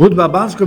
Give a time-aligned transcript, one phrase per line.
[0.00, 0.64] Hudba bansko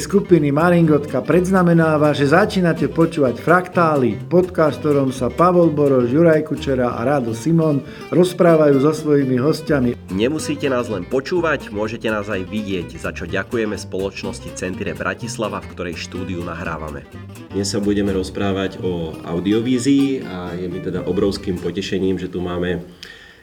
[0.00, 7.04] skupiny Maringotka predznamenáva, že začínate počúvať Fraktály, podcast, ktorom sa Pavol Boroš, Juraj Kučera a
[7.04, 9.92] Rado Simon rozprávajú so svojimi hostiami.
[10.16, 15.76] Nemusíte nás len počúvať, môžete nás aj vidieť, za čo ďakujeme spoločnosti Centire Bratislava, v
[15.76, 17.04] ktorej štúdiu nahrávame.
[17.52, 22.80] Dnes sa budeme rozprávať o audiovízii a je mi teda obrovským potešením, že tu máme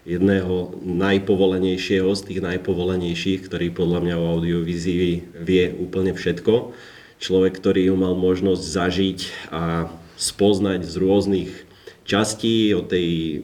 [0.07, 6.71] jedného najpovolenejšieho z tých najpovolenejších, ktorý podľa mňa o audiovízii vie úplne všetko.
[7.19, 9.19] Človek, ktorý ju mal možnosť zažiť
[9.51, 11.51] a spoznať z rôznych
[12.07, 13.43] častí, od tej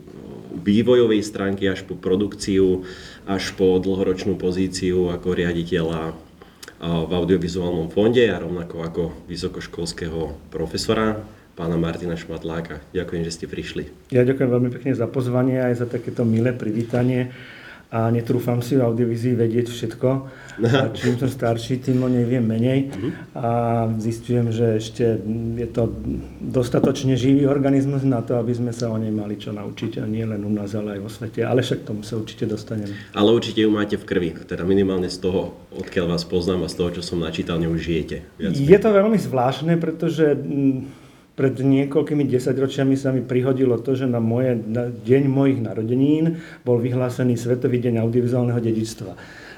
[0.56, 2.88] vývojovej stránky až po produkciu,
[3.28, 6.16] až po dlhoročnú pozíciu ako riaditeľa
[6.84, 11.20] v audiovizuálnom fonde a rovnako ako vysokoškolského profesora
[11.54, 12.82] pána Martina Šmatláka.
[12.94, 13.90] Ďakujem, že ste prišli.
[14.10, 17.30] Ja ďakujem veľmi pekne za pozvanie aj za takéto milé privítanie
[17.94, 20.10] a netrúfam si v audiovizii vedieť všetko.
[20.82, 22.90] A čím som starší, tým o nej viem menej.
[22.90, 23.10] Uh-huh.
[23.38, 23.50] A
[24.02, 25.22] zistujem, že ešte
[25.58, 25.94] je to
[26.42, 30.02] dostatočne živý organizmus na to, aby sme sa o nej mali čo naučiť.
[30.02, 31.46] A nie len u nás, ale aj vo svete.
[31.46, 32.98] Ale však tomu sa určite dostaneme.
[33.14, 34.30] Ale určite ju máte v krvi.
[34.42, 37.82] Teda minimálne z toho, odkiaľ vás poznám a z toho, čo som načítal, ňu už
[37.82, 38.26] žijete.
[38.42, 40.34] Viac je to veľmi zvláštne, pretože
[41.34, 46.78] pred niekoľkými desaťročiami sa mi prihodilo to, že na, moje, na deň mojich narodenín bol
[46.78, 49.14] vyhlásený Svetový deň audiovizuálneho dedičstva.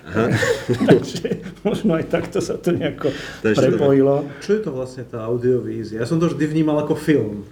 [0.90, 1.28] Takže
[1.66, 3.10] možno aj takto sa to nejako
[3.42, 4.24] Takže prepojilo.
[4.40, 6.00] Čo je to vlastne tá audiovízia?
[6.00, 7.44] Ja som to vždy vnímal ako film.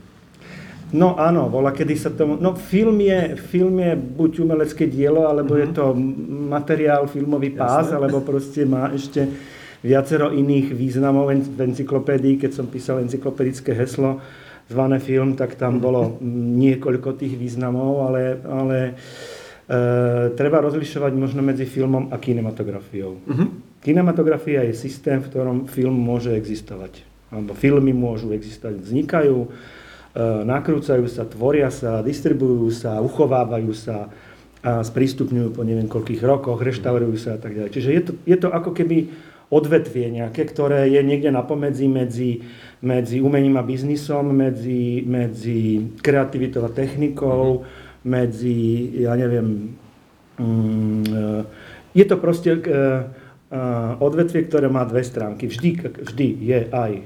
[0.94, 2.38] No áno, bola kedy sa tomu...
[2.38, 5.66] No film je, film je buď umelecké dielo, alebo uh-huh.
[5.66, 5.76] je mhm.
[5.76, 5.86] to
[6.54, 7.98] materiál, filmový pás, Jasne.
[7.98, 9.26] alebo proste má ešte
[9.84, 12.39] viacero iných významov v encyklopédii.
[12.39, 14.23] Keď som písal encyklopedické heslo
[14.72, 18.94] zvané film, tak tam bolo niekoľko tých významov, ale, ale e,
[20.40, 23.20] treba rozlišovať možno medzi filmom a kinematografiou.
[23.20, 23.48] Uh-huh.
[23.84, 27.03] Kinematografia je systém, v ktorom film môže existovať.
[27.28, 29.50] Alebo filmy môžu existovať, vznikajú, e,
[30.47, 34.08] nakrúcajú sa, tvoria sa, distribujú sa, uchovávajú sa,
[34.63, 37.72] a sprístupňujú po neviem koľkých rokoch, reštaurujú sa a tak ďalej.
[37.75, 39.12] Čiže je to, je to ako keby
[39.53, 42.41] odvetvie nejaké, ktoré je niekde na pomedzi medzi,
[42.81, 48.09] medzi umením a biznisom, medzi, medzi kreativitou a technikou, mm-hmm.
[48.09, 48.58] medzi,
[49.06, 49.78] ja neviem,
[50.41, 51.25] mm, e,
[51.94, 53.06] je to proste uh,
[53.53, 55.46] uh, odvetvie, ktoré má dve stránky.
[55.46, 57.06] Vždy, vždy je aj,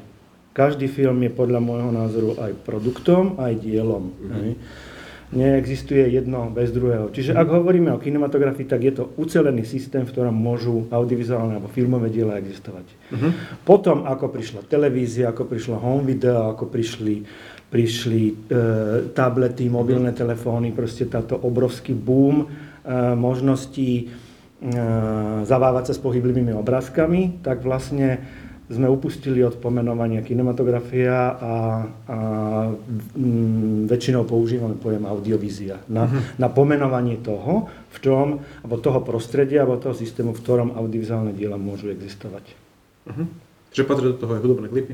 [0.56, 4.16] každý film je podľa môjho názoru aj produktom, aj dielom.
[4.16, 4.87] Mm-hmm
[5.28, 7.12] neexistuje jedno bez druhého.
[7.12, 11.68] Čiže ak hovoríme o kinematografii, tak je to ucelený systém, v ktorom môžu audiovizuálne alebo
[11.68, 12.88] filmové diela existovať.
[13.12, 13.32] Uh-huh.
[13.68, 17.28] Potom, ako prišla televízia, ako prišlo home video, ako prišli,
[17.68, 18.34] prišli e,
[19.12, 20.24] tablety, mobilné uh-huh.
[20.24, 22.48] telefóny, proste táto obrovský boom e,
[23.20, 24.06] možností e,
[25.44, 28.24] zavávať sa s pohyblivými obrázkami, tak vlastne
[28.68, 31.56] sme upustili od pomenovania kinematografia a,
[31.88, 32.18] a
[33.16, 36.36] m, väčšinou používame pojem audiovízia na, uh-huh.
[36.36, 41.56] na pomenovanie toho, v čom, alebo toho prostredia, alebo toho systému, v ktorom audiovizuálne diela
[41.56, 42.44] môžu existovať.
[43.08, 43.28] Uh-huh.
[43.72, 44.94] Čiže patrí do toho aj hudobné klipy?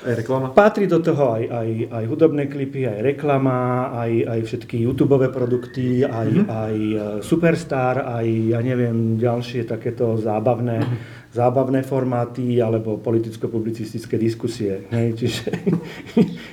[0.00, 0.50] Aj reklama?
[0.50, 6.02] Patrí do toho aj, aj, aj hudobné klipy, aj reklama, aj, aj všetky YouTube produkty,
[6.02, 6.46] aj, uh-huh.
[6.50, 14.90] aj e, Superstar, aj ja neviem, ďalšie takéto zábavné uh-huh zábavné formáty alebo politicko-publicistické diskusie.
[14.90, 15.08] Hej?
[15.20, 15.46] Čiže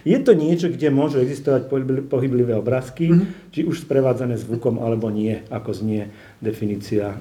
[0.05, 1.65] je to niečo, kde môžu existovať
[2.05, 3.49] pohyblivé obrázky, mm-hmm.
[3.49, 7.17] či už sprevádzané zvukom alebo nie, ako znie definícia e,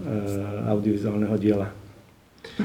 [0.68, 1.85] audiovizuálneho diela.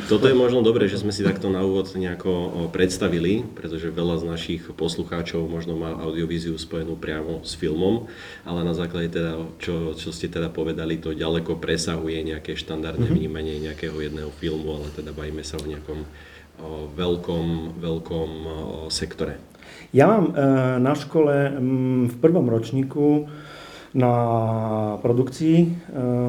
[0.08, 4.26] Toto je možno dobré, že sme si takto na úvod nejako predstavili, pretože veľa z
[4.28, 8.08] našich poslucháčov možno má audiovíziu spojenú priamo s filmom,
[8.48, 13.20] ale na základe teda, čo, čo ste teda povedali, to ďaleko presahuje nejaké štandardné mm-hmm.
[13.20, 16.08] vnímanie nejakého jedného filmu, ale teda bavíme sa o nejakom o,
[16.96, 18.50] veľkom, veľkom o,
[18.88, 19.44] sektore.
[19.92, 20.34] Ja mám e,
[20.80, 21.52] na škole
[22.08, 23.28] v prvom ročníku
[23.92, 24.14] na
[25.04, 25.68] produkcii e,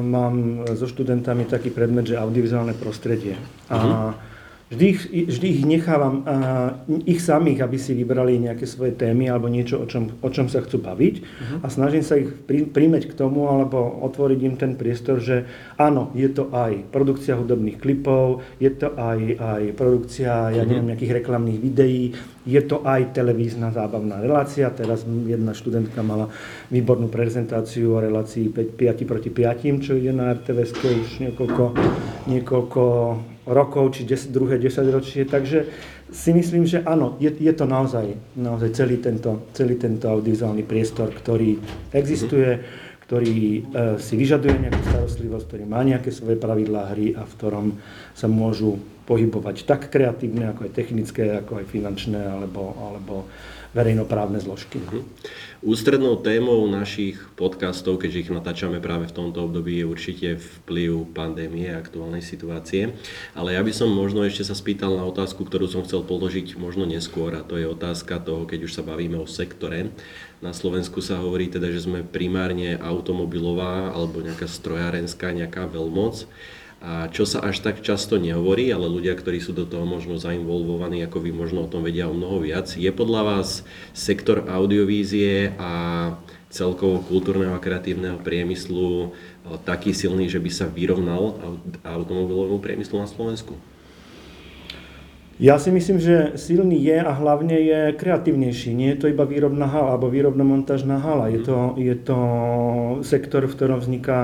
[0.03, 3.39] mám so študentami taký predmet, že audiovizuálne prostredie.
[3.71, 4.32] A uh-huh
[4.73, 6.73] Vždy ich, vždy ich nechávam uh,
[7.05, 10.65] ich samých, aby si vybrali nejaké svoje témy alebo niečo, o čom, o čom sa
[10.65, 11.59] chcú baviť uh-huh.
[11.61, 15.45] a snažím sa ich prí, príjmeť k tomu alebo otvoriť im ten priestor, že
[15.77, 20.65] áno, je to aj produkcia hudobných klipov, je to aj, aj produkcia, ja uh-huh.
[20.65, 24.67] neviem, nejakých reklamných videí, je to aj televízna zábavná relácia.
[24.73, 26.27] Teraz jedna študentka mala
[26.67, 31.63] výbornú prezentáciu o relácii 5, 5 proti 5, čo ide na RTVS už niekoľko,
[32.27, 32.83] niekoľko
[33.47, 35.27] rokov, či des, druhé desaťročie.
[35.27, 35.67] Takže
[36.13, 38.05] si myslím, že áno, je, je to naozaj,
[38.37, 41.57] naozaj celý, tento, celý tento audiovizuálny priestor, ktorý
[41.91, 42.61] existuje,
[43.03, 43.61] ktorý e,
[43.99, 47.67] si vyžaduje nejakú starostlivosť, ktorý má nejaké svoje pravidlá hry a v ktorom
[48.15, 53.15] sa môžu pohybovať tak kreatívne, ako aj technické, ako aj finančné alebo, alebo
[53.73, 54.77] verejnoprávne zložky.
[54.79, 55.01] Uh-huh.
[55.65, 61.73] Ústrednou témou našich podcastov, keďže ich natáčame práve v tomto období, je určite vplyv pandémie
[61.73, 62.93] a aktuálnej situácie.
[63.33, 66.85] Ale ja by som možno ešte sa spýtal na otázku, ktorú som chcel položiť možno
[66.85, 69.89] neskôr, a to je otázka toho, keď už sa bavíme o sektore.
[70.43, 76.29] Na Slovensku sa hovorí teda, že sme primárne automobilová alebo nejaká strojárenská, nejaká veľmoc
[76.83, 80.99] a čo sa až tak často nehovorí, ale ľudia, ktorí sú do toho možno zainvolvovaní,
[81.07, 83.63] ako vy možno o tom vedia o mnoho viac, je podľa vás
[83.95, 85.71] sektor audiovízie a
[86.51, 89.15] celkovo kultúrneho a kreatívneho priemyslu
[89.63, 91.39] taký silný, že by sa vyrovnal
[91.87, 93.55] automobilovému priemyslu na Slovensku?
[95.41, 98.69] Ja si myslím, že silný je a hlavne je kreatívnejší.
[98.77, 101.25] Nie je to iba výrobná hala alebo výrobno-montážna hala.
[101.33, 102.19] Je to, je to
[103.01, 104.21] sektor, v ktorom vzniká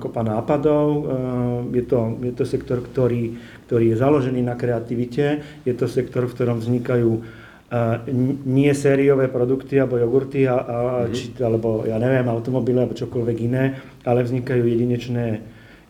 [0.00, 0.88] kopa nápadov.
[0.88, 1.04] Eh,
[1.76, 3.36] je to, je to sektor, ktorý,
[3.68, 5.44] ktorý je založený na kreativite.
[5.68, 8.08] Je to sektor, v ktorom vznikajú eh,
[8.48, 11.12] nie sériové produkty alebo jogurty a, a, mm-hmm.
[11.12, 13.76] či, alebo ja neviem, automobily alebo čokoľvek iné,
[14.08, 15.26] ale vznikajú jedinečné,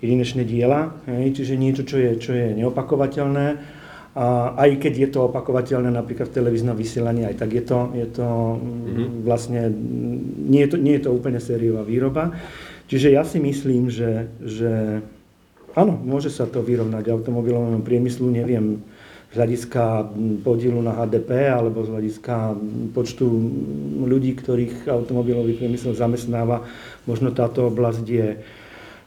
[0.02, 3.75] jedinečné diela, hej, čiže niečo, čo je, čo je neopakovateľné
[4.16, 8.08] a aj keď je to opakovateľné napríklad v televíznom vysielaní, aj tak je to, je
[8.16, 9.08] to mm-hmm.
[9.28, 9.68] vlastne,
[10.48, 12.32] nie je to, nie je to úplne sériová výroba.
[12.88, 15.04] Čiže ja si myslím, že, že
[15.76, 18.80] áno, môže sa to vyrovnať automobilovému priemyslu, neviem,
[19.28, 20.08] z hľadiska
[20.40, 22.56] podielu na HDP alebo z hľadiska
[22.96, 23.26] počtu
[24.00, 26.64] ľudí, ktorých automobilový priemysel zamestnáva.
[27.04, 28.28] Možno táto oblasť je,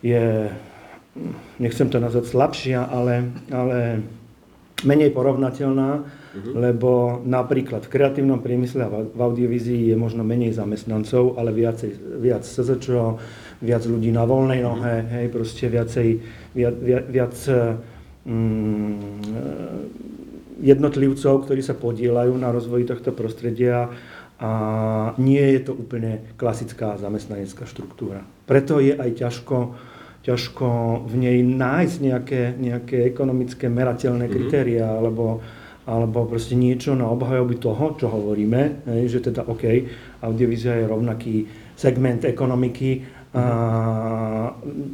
[0.05, 0.53] je
[1.57, 4.05] nechcem to nazvať slabšia, ale, ale
[4.87, 6.53] menej porovnateľná, uh-huh.
[6.55, 12.43] lebo napríklad v kreatívnom priemysle a v audiovízii je možno menej zamestnancov, ale viacej, viac
[12.47, 13.19] SZČO,
[13.59, 15.13] viac ľudí na voľnej nohe, uh-huh.
[15.19, 16.07] hej, proste viacej,
[16.55, 17.35] viac, viac, viac
[18.23, 18.93] mm,
[20.59, 23.91] jednotlivcov, ktorí sa podielajú na rozvoji tohto prostredia
[24.39, 24.51] a
[25.19, 28.23] nie je to úplne klasická zamestnanecká štruktúra.
[28.47, 29.75] Preto je aj ťažko
[30.29, 30.67] ťažko
[31.09, 34.37] v nej nájsť nejaké, nejaké ekonomické merateľné mm-hmm.
[34.37, 35.41] kritéria alebo,
[35.89, 39.65] alebo proste niečo na obhajoby toho, čo hovoríme, že teda OK,
[40.21, 41.35] audiovízia je rovnaký
[41.73, 43.01] segment ekonomiky
[43.33, 43.43] a,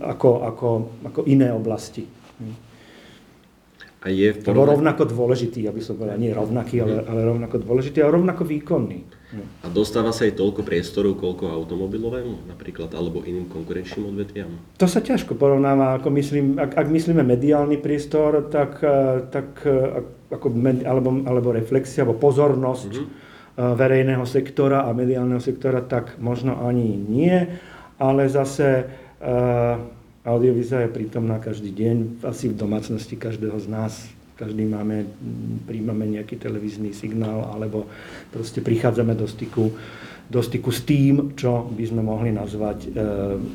[0.08, 0.70] ako, ako,
[1.04, 2.08] ako iné oblasti.
[4.06, 4.78] A je v porovne...
[4.78, 7.06] rovnako dôležitý, aby som povedal, nie rovnaký, ale, mhm.
[7.10, 9.00] ale rovnako dôležitý a rovnako výkonný.
[9.64, 14.52] A dostáva sa aj toľko priestoru, koľko automobilovému napríklad, alebo iným konkurenčným odvetviam?
[14.80, 20.06] To sa ťažko porovnáva, ako myslím, ak, ak myslíme mediálny priestor, tak, eh, tak eh,
[20.32, 20.48] ako,
[20.84, 23.74] alebo, alebo reflexia, alebo pozornosť mm-hmm.
[23.78, 27.40] verejného sektora a mediálneho sektora, tak možno ani nie,
[27.96, 28.84] ale zase
[29.24, 29.80] uh,
[30.28, 33.94] audiovízia je prítomná každý deň, asi v domácnosti každého z nás
[34.36, 35.08] každý máme,
[35.64, 37.88] príjmame nejaký televízny signál alebo
[38.30, 39.72] proste prichádzame do styku,
[40.28, 42.88] do styku s tým, čo by sme mohli nazvať e,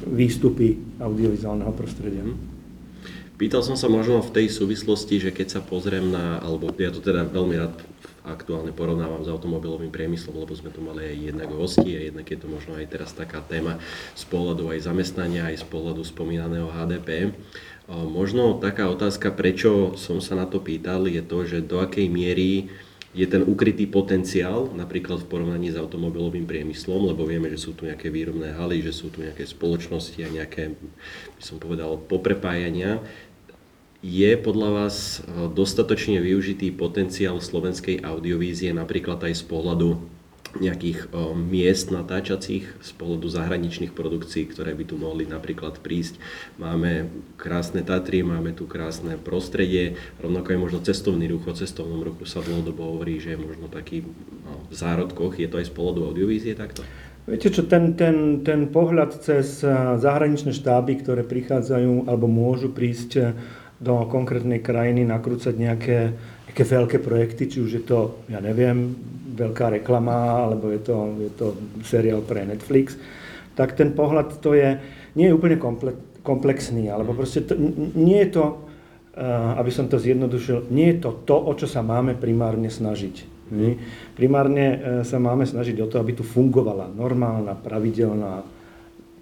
[0.08, 2.24] výstupy audiovizuálneho prostredia.
[2.24, 2.60] Mhm.
[3.40, 7.00] Pýtal som sa možno v tej súvislosti, že keď sa pozriem na, alebo ja to
[7.00, 7.72] teda veľmi rád
[8.20, 12.36] aktuálne porovnávam s automobilovým priemyslom, lebo sme tu mali aj jednak hosti a jednak je
[12.36, 13.80] to možno aj teraz taká téma
[14.12, 17.32] z pohľadu aj zamestnania, aj z pohľadu spomínaného HDP.
[17.90, 22.70] Možno taká otázka, prečo som sa na to pýtal, je to, že do akej miery
[23.10, 27.90] je ten ukrytý potenciál, napríklad v porovnaní s automobilovým priemyslom, lebo vieme, že sú tu
[27.90, 30.78] nejaké výrobné haly, že sú tu nejaké spoločnosti a nejaké,
[31.34, 33.02] by som povedal, poprepájania.
[34.00, 39.98] Je podľa vás e, dostatočne využitý potenciál slovenskej audiovízie napríklad aj z pohľadu
[40.58, 46.18] nejakých o, miest natáčacích z pohľadu zahraničných produkcií, ktoré by tu mohli napríklad prísť.
[46.58, 47.06] Máme
[47.38, 52.42] krásne Tatry, máme tu krásne prostredie, rovnako je možno cestovný ruch, o cestovnom ruchu sa
[52.42, 54.02] dlhodobo hovorí, že je možno taký
[54.42, 56.82] no, v zárodkoch, je to aj z pohľadu audiovízie takto?
[57.30, 59.62] Viete čo, ten, ten, ten pohľad cez
[60.02, 63.36] zahraničné štáby, ktoré prichádzajú alebo môžu prísť
[63.80, 65.98] do konkrétnej krajiny, nakrúcať nejaké,
[66.50, 68.92] nejaké veľké projekty, či už je to, ja neviem,
[69.30, 71.46] veľká reklama, alebo je to, je to
[71.86, 72.98] seriál pre Netflix,
[73.54, 74.78] tak ten pohľad to je,
[75.14, 75.58] nie je úplne
[76.22, 77.54] komplexný, alebo proste to,
[77.94, 81.84] nie je to, uh, aby som to zjednodušil, nie je to to, o čo sa
[81.84, 83.40] máme primárne snažiť.
[84.14, 88.46] Primárne uh, sa máme snažiť o to, aby tu fungovala normálna, pravidelná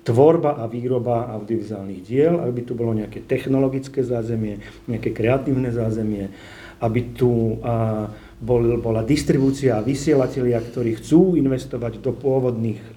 [0.04, 4.56] tvorba a výroba audiovizuálnych diel, aby tu bolo nejaké technologické zázemie,
[4.88, 6.32] nejaké kreatívne zázemie,
[6.80, 8.08] aby tu uh,
[8.38, 12.90] bol, bola distribúcia a vysielatelia, ktorí chcú investovať do pôvodných e,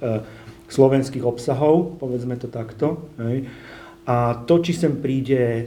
[0.69, 3.11] slovenských obsahov, povedzme to takto.
[3.17, 3.49] Hej.
[4.05, 5.63] A to, či sem príde e,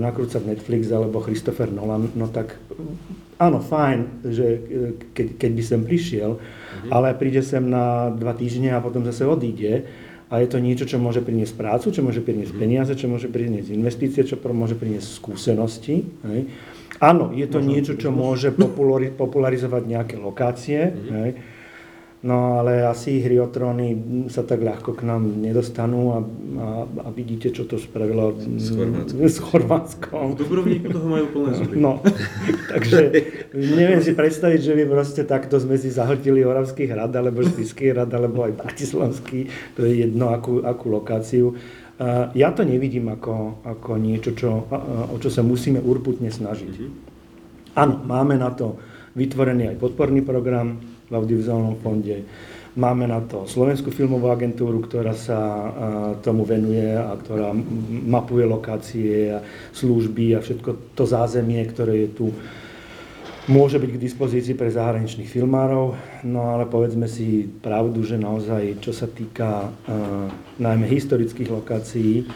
[0.00, 2.56] nakrúcať Netflix alebo Christopher Nolan, no tak
[3.36, 4.58] áno, fajn, že e,
[5.12, 6.88] keď, keď by sem prišiel, mhm.
[6.92, 9.88] ale príde sem na dva týždne a potom zase odíde.
[10.28, 12.60] A je to niečo, čo môže priniesť prácu, čo môže priniesť mhm.
[12.60, 16.04] peniaze, čo môže priniesť investície, čo môže priniesť skúsenosti.
[16.04, 16.40] Hej.
[16.98, 18.50] Áno, je to niečo, čo môže
[19.14, 20.92] popularizovať nejaké lokácie.
[20.92, 21.10] Mhm.
[21.14, 21.30] Hej.
[22.18, 23.94] No ale asi hry o tróny
[24.26, 26.66] sa tak ľahko k nám nedostanú a, a,
[27.06, 29.18] a vidíte, čo to spravilo s Chorvátskom.
[29.22, 30.26] S Chorvátskom.
[30.34, 31.78] V Dubrovníku toho majú plné zuby.
[31.78, 32.02] No,
[32.74, 32.98] takže
[33.54, 38.10] neviem si predstaviť, že by proste takto sme si zahltili Oravský hrad, alebo Spiský hrad,
[38.10, 39.46] alebo aj Bratislavský,
[39.78, 41.54] to je jedno, akú, akú lokáciu.
[42.34, 44.66] Ja to nevidím ako, ako niečo, čo,
[45.06, 46.74] o čo sa musíme urputne snažiť.
[46.82, 46.90] Mhm.
[47.78, 48.74] Áno, máme na to
[49.14, 52.24] vytvorený aj podporný program, v audiovizuálnom fonde.
[52.78, 55.40] Máme na to Slovenskú filmovú agentúru, ktorá sa
[56.22, 57.50] tomu venuje a ktorá
[58.06, 59.42] mapuje lokácie a
[59.74, 62.26] služby a všetko to zázemie, ktoré je tu
[63.48, 65.96] môže byť k dispozícii pre zahraničných filmárov,
[66.28, 70.28] no ale povedzme si pravdu, že naozaj, čo sa týka uh,
[70.60, 72.28] najmä historických lokácií,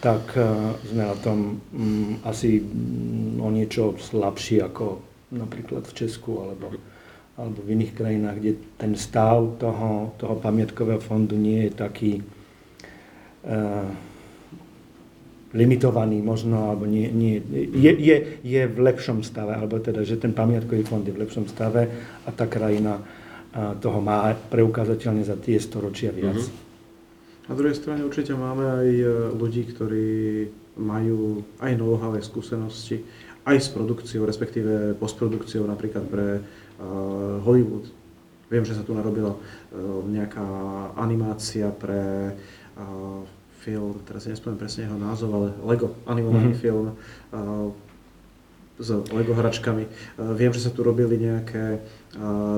[0.00, 5.04] tak uh, sme na tom um, asi um, o niečo slabší ako
[5.36, 6.72] napríklad v Česku alebo
[7.34, 13.90] alebo v iných krajinách, kde ten stav toho, toho pamiatkového fondu nie je taký uh,
[15.54, 17.42] limitovaný možno, alebo nie, nie,
[17.74, 21.50] je, je, je v lepšom stave, alebo teda, že ten pamiatkový fond je v lepšom
[21.50, 21.90] stave
[22.22, 26.38] a tá krajina uh, toho má preukázateľne za tie storočia viac.
[26.38, 26.64] Mm-hmm.
[27.44, 29.04] Na druhej strane určite máme aj e,
[29.36, 30.08] ľudí, ktorí
[30.80, 33.04] majú aj aj skúsenosti,
[33.44, 36.40] aj s produkciou, respektíve postprodukciou napríklad pre
[37.42, 37.86] Hollywood.
[38.50, 39.38] Viem, že sa tu narobila uh,
[40.06, 40.44] nejaká
[40.98, 42.34] animácia pre
[42.76, 43.22] uh,
[43.64, 46.60] film, teraz si nespomínam presne jeho názov, ale Lego, animovaný mm-hmm.
[46.60, 46.92] film
[48.76, 49.88] s Lego hračkami.
[50.36, 51.80] Viem, že sa tu robili nejaké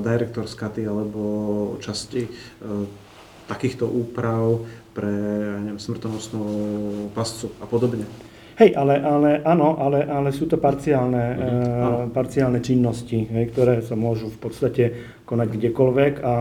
[0.03, 1.23] director's cuty alebo
[1.79, 2.27] časti
[3.47, 4.67] takýchto úprav
[4.99, 5.13] pre
[5.63, 6.43] neviem, smrtonosnú
[7.15, 8.09] pascu a podobne.
[8.57, 14.01] Hej, ale, ale áno, ale, ale sú to parciálne, uh, parciálne činnosti, hej, ktoré sa
[14.01, 14.85] môžu v podstate
[15.29, 16.37] konať kdekoľvek a, a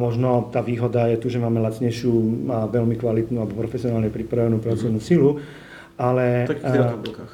[0.00, 2.12] možno tá výhoda je tu, že máme lacnejšiu
[2.48, 5.04] a veľmi kvalitnú alebo profesionálne pripravenú pracovnú uh-huh.
[5.04, 5.36] silu,
[6.00, 6.48] ale...
[6.48, 7.32] Tak v tých automobilkách.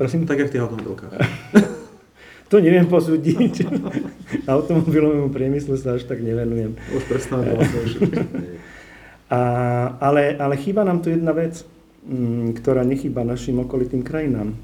[0.00, 0.24] Prosím?
[0.24, 1.12] Tak jak v tých automobilkách.
[2.50, 3.68] to neviem posúdiť.
[4.50, 6.72] Automobilovému priemyslu sa až tak nevenujem.
[6.96, 7.52] Už prestávam
[10.08, 11.62] ale, ale chýba nám tu jedna vec.
[12.10, 14.58] Mm, ktorá nechýba našim okolitým krajinám.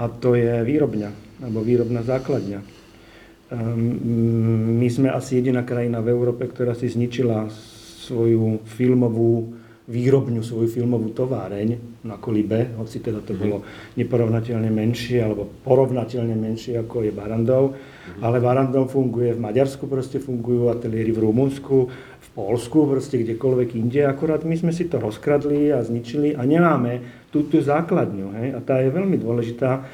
[0.00, 1.12] A to je výrobňa,
[1.44, 2.64] alebo výrobná základňa.
[3.52, 7.52] Ehm, my sme asi jediná krajina v Európe, ktorá si zničila
[8.08, 13.40] svoju filmovú výrobňu, svoju filmovú továreň na Kolibe, hoci teda to mhm.
[13.44, 13.56] bolo
[14.00, 17.76] neporovnateľne menšie, alebo porovnateľne menšie ako je Barandov.
[17.76, 18.24] Mhm.
[18.24, 21.92] Ale Barandov funguje v Maďarsku, proste fungujú ateliéry v Rumunsku,
[22.34, 27.46] Polsku, proste kdekoľvek inde, akorát my sme si to rozkradli a zničili a nemáme tú,
[27.46, 28.26] tú základňu.
[28.34, 28.48] Hej?
[28.54, 29.86] A tá je veľmi dôležitá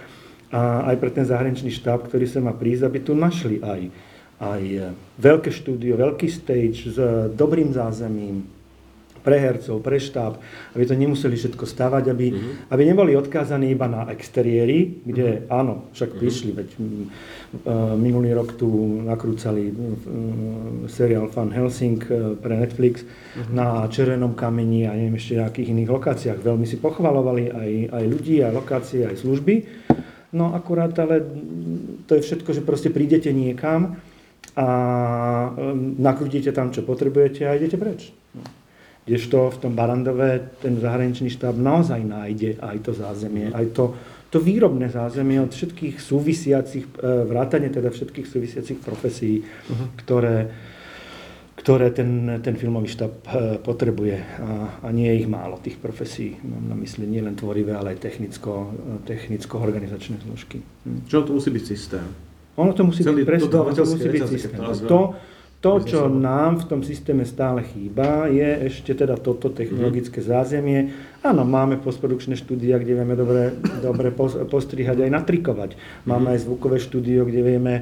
[0.51, 3.81] a aj pre ten zahraničný štáb, ktorý sa má prísť, aby tu našli aj,
[4.43, 4.63] aj
[5.21, 6.99] veľké štúdio, veľký stage s
[7.37, 8.60] dobrým zázemím,
[9.21, 10.41] pre hercov, pre štáb,
[10.73, 12.73] aby to nemuseli všetko stavať, aby, uh-huh.
[12.73, 15.61] aby neboli odkázaní iba na exteriéry, kde uh-huh.
[15.61, 16.21] áno, však uh-huh.
[16.21, 16.81] prišli, veď uh,
[18.01, 18.69] minulý rok tu
[19.05, 19.73] nakrúcali
[20.89, 23.53] seriál Fan Helsing uh, pre Netflix uh-huh.
[23.53, 26.39] na Červenom kameni a neviem ešte nejakých iných lokáciách.
[26.41, 29.55] Veľmi si pochvalovali aj, aj ľudí, aj lokácie, aj služby.
[30.31, 31.27] No akurát, ale
[32.07, 33.99] to je všetko, že proste prídete niekam
[34.55, 34.67] a
[35.55, 38.15] um, nakrútite tam, čo potrebujete a idete preč.
[38.35, 38.43] No.
[39.11, 43.99] Kdežto v tom Barandove ten zahraničný štáb naozaj nájde aj to zázemie, aj to,
[44.31, 49.99] to výrobné zázemie od všetkých súvisiacich, e, vrátane teda všetkých súvisiacich profesí, uh-huh.
[49.99, 50.47] ktoré,
[51.59, 54.15] ktoré ten, ten filmový štáb e, potrebuje.
[54.47, 56.39] A, a nie je ich málo, tých profesí.
[56.47, 60.63] Mám na mysli nielen tvorivé, ale aj technicko, e, technicko-organizačné zložky.
[60.87, 61.11] Hm.
[61.11, 62.07] Čo to musí byť systém?
[62.63, 64.63] Ono to musí Celý byť presne, to musí byť systém.
[64.87, 65.19] To,
[65.61, 70.89] to, čo nám v tom systéme stále chýba, je ešte teda toto technologické zázemie.
[71.21, 73.53] Áno, máme postprodukčné štúdia, kde vieme dobre,
[73.85, 74.09] dobre
[74.49, 75.77] postrihať aj natrikovať.
[76.09, 77.75] Máme aj zvukové štúdio, kde vieme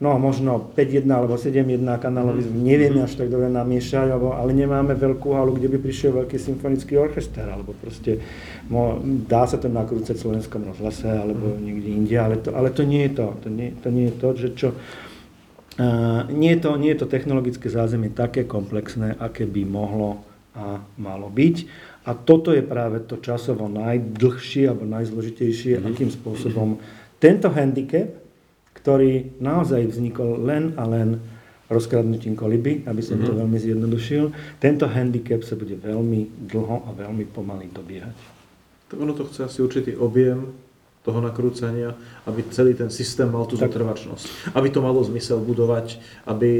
[0.00, 4.96] no možno 5.1 alebo 7.1 kanálový zvuk, nevieme až tak dobre namiešať, alebo, ale nemáme
[4.96, 8.16] veľkú halu, kde by prišiel veľký symfonický orchester, alebo proste
[8.72, 12.86] mo, dá sa to nakrúcať v slovenskom rozhlase, alebo niekde inde, ale to, ale to
[12.88, 13.26] nie je to.
[13.44, 14.68] To nie, to nie je to, že čo,
[16.28, 20.20] nie, je to, nie je to technologické zázemie také komplexné, aké by mohlo
[20.52, 21.56] a malo byť.
[22.04, 25.88] A toto je práve to časovo najdlhšie alebo najzložitejšie, mm-hmm.
[25.94, 26.68] akým spôsobom
[27.22, 28.08] tento handicap,
[28.76, 31.20] ktorý naozaj vznikol len a len
[31.70, 33.28] rozkradnutím koliby, aby som mm-hmm.
[33.30, 33.40] to mhm.
[33.46, 34.24] veľmi zjednodušil,
[34.58, 38.16] tento handicap sa bude veľmi dlho a veľmi pomaly dobiehať.
[38.90, 40.50] Tak ono to chce asi určitý objem
[41.00, 41.96] toho nakrúcania,
[42.28, 43.72] aby celý ten systém mal tú tak.
[43.72, 44.52] zotrvačnosť.
[44.52, 45.96] Aby to malo zmysel budovať,
[46.28, 46.52] aby,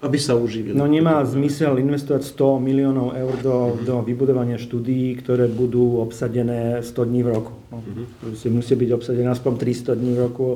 [0.00, 0.72] aby sa uživili.
[0.72, 3.84] No nemá zmysel investovať 100 miliónov eur do, mm-hmm.
[3.84, 7.52] do vybudovania štúdií, ktoré budú obsadené 100 dní v roku.
[7.68, 8.56] No, mm-hmm.
[8.56, 10.48] Musí byť obsadené aspoň 300 dní v roku.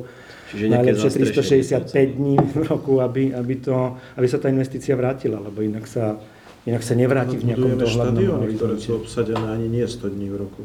[0.49, 5.61] Čiže najlepšie 365 dní v roku, aby, aby, to, aby sa tá investícia vrátila, lebo
[5.61, 6.17] inak sa,
[6.65, 8.57] inak sa nevráti v nejakom dohľadnom horizonte.
[8.57, 10.65] ktoré sú obsadené ani nie 100 dní v roku.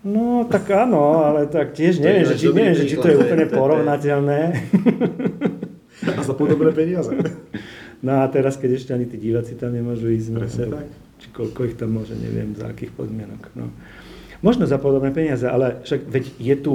[0.00, 3.44] No, tak áno, ale tak tiež neviem, že, či, neviem že, či to je úplne
[3.52, 4.40] porovnateľné.
[6.16, 7.12] A za podobné peniaze.
[8.00, 10.88] No a teraz, keď ešte ani tí diváci tam nemôžu ísť, no, tak.
[11.20, 13.52] či koľko ich tam môže, neviem, za akých podmienok.
[13.52, 13.68] No.
[14.40, 16.74] Možno za podobné peniaze, ale však veď je tu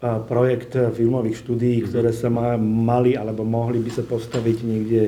[0.00, 1.86] projekt filmových štúdií, mhm.
[1.90, 2.30] ktoré sa
[2.62, 5.02] mali alebo mohli by sa postaviť niekde,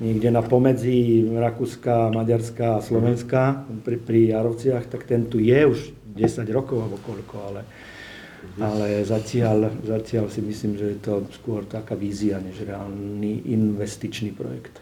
[0.00, 5.80] niekde na pomedzi Rakúska, Maďarska a Slovenska pri, pri Jarovciach, tak ten tu je už
[6.16, 7.62] 10 rokov alebo koľko, ale,
[8.56, 14.80] ale zatiaľ, zatiaľ si myslím, že je to skôr taká vízia, než reálny investičný projekt.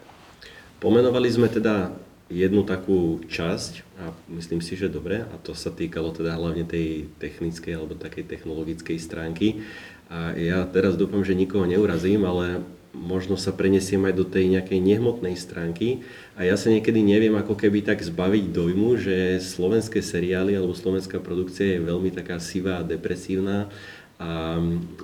[0.78, 1.90] Pomenovali sme teda
[2.32, 7.12] jednu takú časť, a myslím si, že dobre, a to sa týkalo teda hlavne tej
[7.20, 9.60] technickej alebo takej technologickej stránky.
[10.08, 12.64] A ja teraz dúfam, že nikoho neurazím, ale
[12.94, 16.06] možno sa prenesiem aj do tej nejakej nehmotnej stránky.
[16.38, 21.18] A ja sa niekedy neviem ako keby tak zbaviť dojmu, že slovenské seriály alebo slovenská
[21.18, 23.68] produkcia je veľmi taká sivá a depresívna.
[24.14, 24.56] A,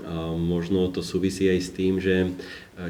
[0.07, 2.31] a možno to súvisí aj s tým, že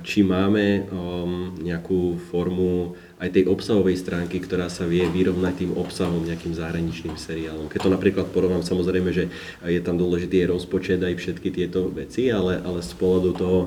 [0.04, 6.24] či máme um, nejakú formu aj tej obsahovej stránky, ktorá sa vie vyrovnať tým obsahom
[6.24, 7.68] nejakým zahraničným seriálom.
[7.68, 9.28] Keď to napríklad porovnám, samozrejme, že
[9.60, 13.60] je tam dôležitý aj rozpočet, aj všetky tieto veci, ale, ale z, pohľadu toho,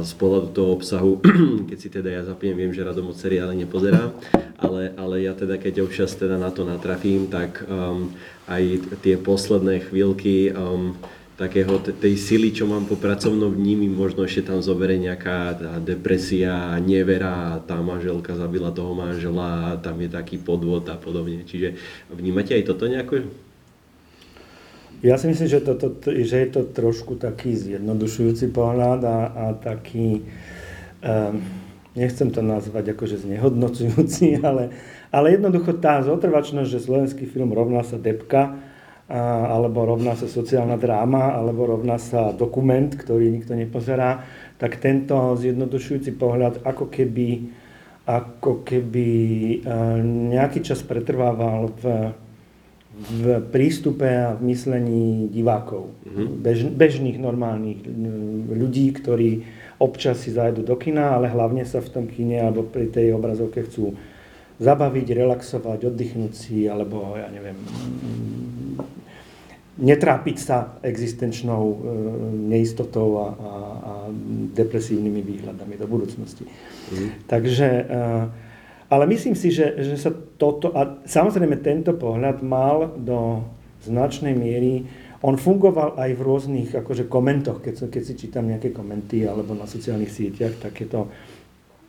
[0.00, 1.20] z pohľadu toho obsahu,
[1.68, 4.16] keď si teda ja zapiem, viem, že rado moc seriály nepozerám,
[4.56, 8.08] ale, ale ja teda keď občas teda na to natrafím, tak um,
[8.48, 10.96] aj tie posledné chvíľky um,
[11.34, 17.58] takého tej sily, čo mám po pracovnom vními, možno ešte tam zoberie nejaká depresia, nevera,
[17.66, 21.42] tá manželka zabila toho manžela, tam je taký podvod a podobne.
[21.42, 21.74] Čiže
[22.14, 23.26] vnímate aj toto nejako?
[25.04, 25.74] Ja si myslím, že, to,
[26.06, 30.24] že je to trošku taký zjednodušujúci pohľad a, a taký,
[31.04, 31.44] um,
[31.92, 34.72] nechcem to nazvať akože znehodnocujúci, ale,
[35.10, 38.63] ale jednoducho tá zotrvačnosť, že slovenský film rovná sa depka,
[39.08, 44.24] alebo rovná sa sociálna dráma, alebo rovná sa dokument, ktorý nikto nepozerá,
[44.56, 47.52] tak tento zjednodušujúci pohľad ako keby,
[48.08, 49.08] ako keby
[50.32, 51.84] nejaký čas pretrvával v,
[52.96, 55.92] v prístupe a v myslení divákov.
[56.08, 56.26] Mm-hmm.
[56.40, 57.84] Bež, bežných, normálnych
[58.56, 59.44] ľudí, ktorí
[59.76, 63.68] občas si zajdu do kina, ale hlavne sa v tom kine alebo pri tej obrazovke
[63.68, 63.92] chcú
[64.54, 67.58] zabaviť, relaxovať, oddychnúť si, alebo ja neviem,
[69.74, 71.76] netrápiť sa existenčnou e,
[72.46, 73.92] neistotou a, a, a
[74.54, 76.46] depresívnymi výhľadami do budúcnosti.
[76.94, 77.26] Mm.
[77.26, 77.94] Takže, e,
[78.86, 83.42] ale myslím si, že, že sa toto, a samozrejme tento pohľad mal do
[83.82, 84.86] značnej miery,
[85.24, 89.66] on fungoval aj v rôznych akože komentoch, keď, keď si čítam nejaké komenty alebo na
[89.66, 91.10] sociálnych sieťach, takéto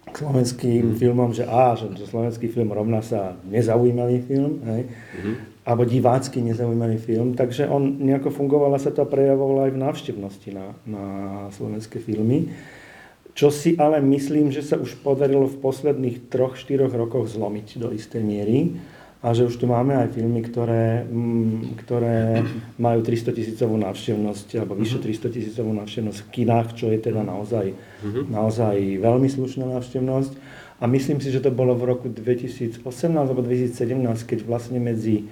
[0.10, 0.98] slovenským mm.
[0.98, 4.90] filmom, že á, že, že slovenský film rovná sa nezaujímavý film, hej,
[5.22, 5.55] mm.
[5.66, 10.50] Alebo divácky nezaujímavý film, takže on nejako fungoval a sa to prejavovalo aj v návštevnosti
[10.54, 11.06] na, na
[11.58, 12.54] slovenské filmy.
[13.36, 17.90] Čo si ale myslím, že sa už podarilo v posledných troch, štyroch rokoch zlomiť do
[17.92, 18.78] istej miery
[19.26, 22.46] a že už tu máme aj filmy, ktoré, mm, ktoré
[22.78, 25.34] majú 300 tisícovú návštevnosť alebo vyše 300 mhm.
[25.34, 27.74] tisícovú návštevnosť v kinách, čo je teda naozaj,
[28.06, 28.30] mhm.
[28.30, 30.32] naozaj veľmi slušná návštevnosť.
[30.78, 32.86] A myslím si, že to bolo v roku 2018
[33.18, 33.74] alebo 2017,
[34.30, 35.26] keď vlastne medzi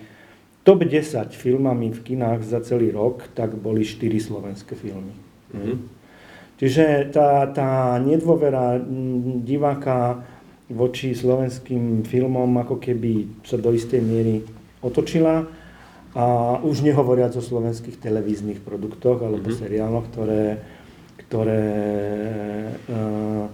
[0.63, 5.11] top 10 filmami v kinách za celý rok, tak boli 4 slovenské filmy.
[5.51, 5.77] Mm-hmm.
[6.57, 8.79] Čiže tá, tá nedôvera
[9.43, 10.23] diváka
[10.71, 14.47] voči slovenským filmom ako keby sa do istej miery
[14.79, 15.43] otočila.
[16.13, 19.61] A už nehovoriac o slovenských televíznych produktoch alebo mm-hmm.
[19.65, 20.61] seriáloch, ktoré,
[21.25, 21.65] ktoré
[22.85, 23.49] uh,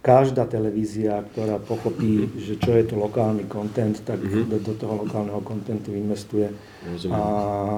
[0.00, 2.40] každá televízia, ktorá pochopí, mm-hmm.
[2.40, 4.48] že čo je to lokálny content, tak mm-hmm.
[4.48, 6.48] do, do toho lokálneho kontentu investuje
[7.12, 7.22] a,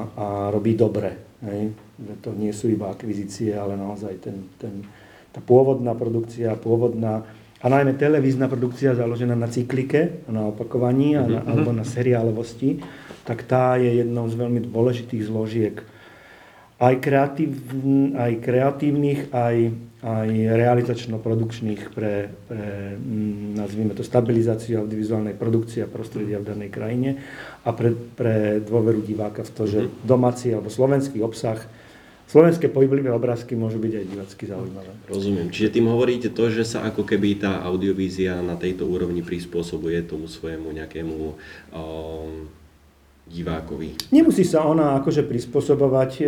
[0.07, 1.39] a robí dobre.
[1.43, 1.75] Hej?
[2.23, 4.87] To nie sú iba akvizície, ale naozaj ten, ten,
[5.35, 7.27] tá pôvodná produkcia, pôvodná
[7.63, 11.51] a najmä televízna produkcia založená na cyklike, na opakovaní a na, mm-hmm.
[11.51, 12.83] alebo na seriálovosti,
[13.27, 15.77] tak tá je jednou z veľmi dôležitých zložiek
[16.83, 17.51] aj, kreatív,
[18.19, 19.57] aj kreatívnych, aj,
[20.03, 22.67] aj realizačno-produkčných pre, pre,
[22.99, 27.11] mm, nazvime to, stabilizáciu audiovizuálnej produkcie a prostredia v danej krajine
[27.63, 29.91] a pre, pre dôveru diváka v to, že mhm.
[30.03, 31.63] domáci alebo slovenský obsah
[32.33, 34.89] Slovenské pohyblivé obrázky môžu byť aj divacky zaujímavé.
[35.05, 35.53] Rozumiem.
[35.53, 40.33] Čiže tým hovoríte to, že sa ako keby tá audiovízia na tejto úrovni prispôsobuje tomu
[40.33, 42.49] svojemu nejakému um,
[43.33, 44.13] divákovi.
[44.13, 46.25] Nemusí sa ona akože prispôsobovať e,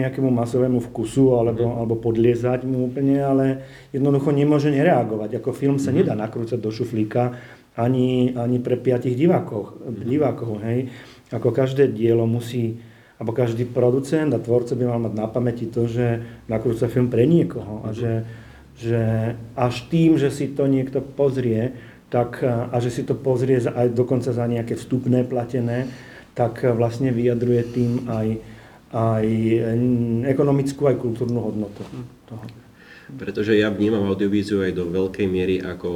[0.00, 1.74] nejakému masovému vkusu alebo, mm.
[1.76, 3.46] alebo podliezať mu úplne, ale
[3.92, 5.38] jednoducho nemôže nereagovať.
[5.38, 5.96] Ako film sa mm.
[6.00, 7.36] nedá nakrúcať do šuflíka
[7.76, 10.08] ani, ani pre piatich divákov, mm.
[10.08, 10.64] divákov.
[10.64, 10.88] Hej.
[11.28, 12.80] Ako každé dielo musí,
[13.20, 17.28] alebo každý producent a tvorca by mal mať na pamäti to, že nakrúca film pre
[17.28, 18.24] niekoho a že,
[18.80, 19.00] že
[19.52, 21.76] až tým, že si to niekto pozrie,
[22.08, 25.84] tak, a že si to pozrie aj dokonca za nejaké vstupné platené,
[26.38, 28.28] tak vlastne vyjadruje tým aj,
[28.94, 29.26] aj
[30.30, 31.82] ekonomickú, aj kultúrnu hodnotu
[32.30, 32.46] toho.
[33.08, 35.88] Pretože ja vnímam audiovíziu aj do veľkej miery ako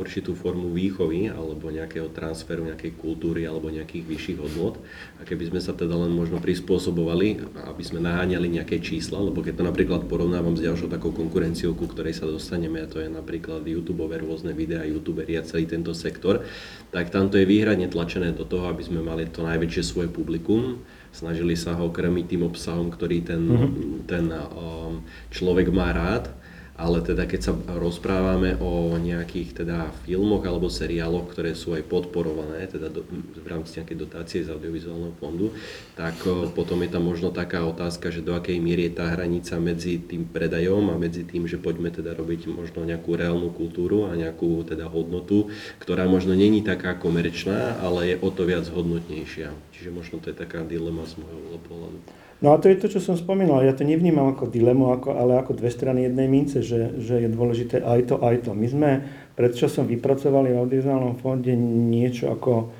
[0.00, 4.80] určitú formu výchovy alebo nejakého transferu nejakej kultúry alebo nejakých vyšších hodnot.
[5.20, 9.60] A keby sme sa teda len možno prispôsobovali, aby sme naháňali nejaké čísla, lebo keď
[9.60, 13.68] to napríklad porovnávam s ďalšou takou konkurenciou, ku ktorej sa dostaneme, a to je napríklad
[13.68, 16.48] YouTube, rôzne videá, youtuberi a celý tento sektor,
[16.88, 20.80] tak tamto je výhradne tlačené do toho, aby sme mali to najväčšie svoje publikum,
[21.12, 24.06] snažili sa ho krmiť tým obsahom, ktorý ten, mm-hmm.
[24.06, 25.02] ten um,
[25.34, 26.37] človek má rád
[26.78, 32.70] ale teda keď sa rozprávame o nejakých teda filmoch alebo seriáloch, ktoré sú aj podporované
[32.70, 33.02] teda do,
[33.34, 35.50] v rámci nejakej dotácie z audiovizuálneho fondu,
[35.98, 39.58] tak o, potom je tam možno taká otázka, že do akej miery je tá hranica
[39.58, 44.14] medzi tým predajom a medzi tým, že poďme teda robiť možno nejakú reálnu kultúru a
[44.14, 45.50] nejakú teda hodnotu,
[45.82, 49.50] ktorá možno není taká komerčná, ale je o to viac hodnotnejšia.
[49.74, 52.27] Čiže možno to je taká dilema z môjho pohľadu.
[52.38, 53.66] No a to je to, čo som spomínal.
[53.66, 57.28] Ja to nevnímam ako dilemu, ako, ale ako dve strany jednej mince, že, že je
[57.34, 58.54] dôležité aj to, aj to.
[58.54, 58.90] My sme
[59.34, 62.70] pred časom vypracovali v audiovizuálnom fonde niečo ako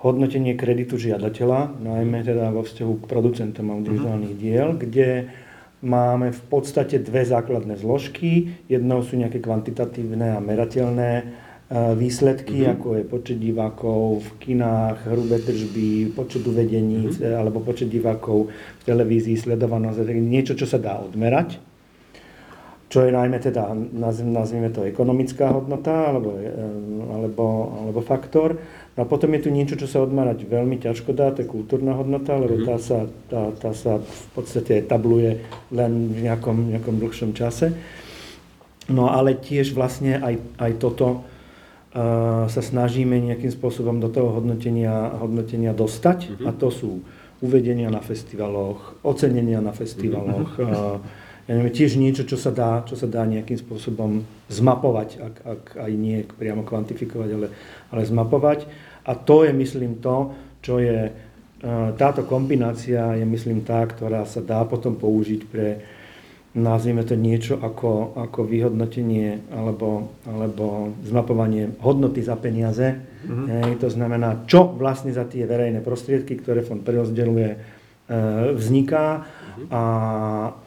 [0.00, 5.30] hodnotenie kreditu žiadateľa, najmä teda vo vzťahu k producentom audiovizuálnych diel, kde
[5.84, 8.58] máme v podstate dve základné zložky.
[8.66, 11.10] Jednou sú nejaké kvantitatívne a merateľné
[11.72, 12.74] výsledky, mm-hmm.
[12.76, 17.32] ako je počet divákov v kinách, hrubé držby, počet uvedení mm-hmm.
[17.32, 21.56] alebo počet divákov v televízii, sledovanosť, niečo, čo sa dá odmerať,
[22.92, 23.72] čo je najmä teda,
[24.28, 26.52] nazvime to ekonomická hodnota alebo, e,
[27.08, 27.44] alebo,
[27.80, 28.60] alebo faktor.
[28.92, 31.96] No a potom je tu niečo, čo sa odmerať veľmi ťažko dá, to je kultúrna
[31.96, 32.68] hodnota, lebo mm-hmm.
[32.68, 35.40] tá, sa, tá, tá sa v podstate etabluje
[35.72, 37.72] len v nejakom, nejakom dlhšom čase.
[38.92, 41.31] No ale tiež vlastne aj, aj toto
[42.48, 46.18] sa snažíme nejakým spôsobom do toho hodnotenia, hodnotenia dostať.
[46.32, 46.48] Uh-huh.
[46.48, 46.90] A to sú
[47.44, 51.02] uvedenia na festivaloch, ocenenia na festivaloch, uh-huh.
[51.44, 55.62] ja neviem, tiež niečo, čo sa dá, čo sa dá nejakým spôsobom zmapovať, ak, ak
[55.74, 57.48] aj nie priamo kvantifikovať, ale,
[57.90, 58.64] ale zmapovať.
[59.02, 60.30] A to je, myslím, to,
[60.62, 61.10] čo je,
[61.98, 65.82] táto kombinácia je, myslím, tá, ktorá sa dá potom použiť pre,
[66.52, 73.00] nazvime to niečo ako, ako vyhodnotenie alebo, alebo zmapovanie hodnoty za peniaze.
[73.24, 73.46] Mm-hmm.
[73.48, 77.56] Hej, to znamená, čo vlastne za tie verejné prostriedky, ktoré fond prerozdeľuje, e,
[78.52, 79.66] vzniká mm-hmm.
[79.72, 79.82] a,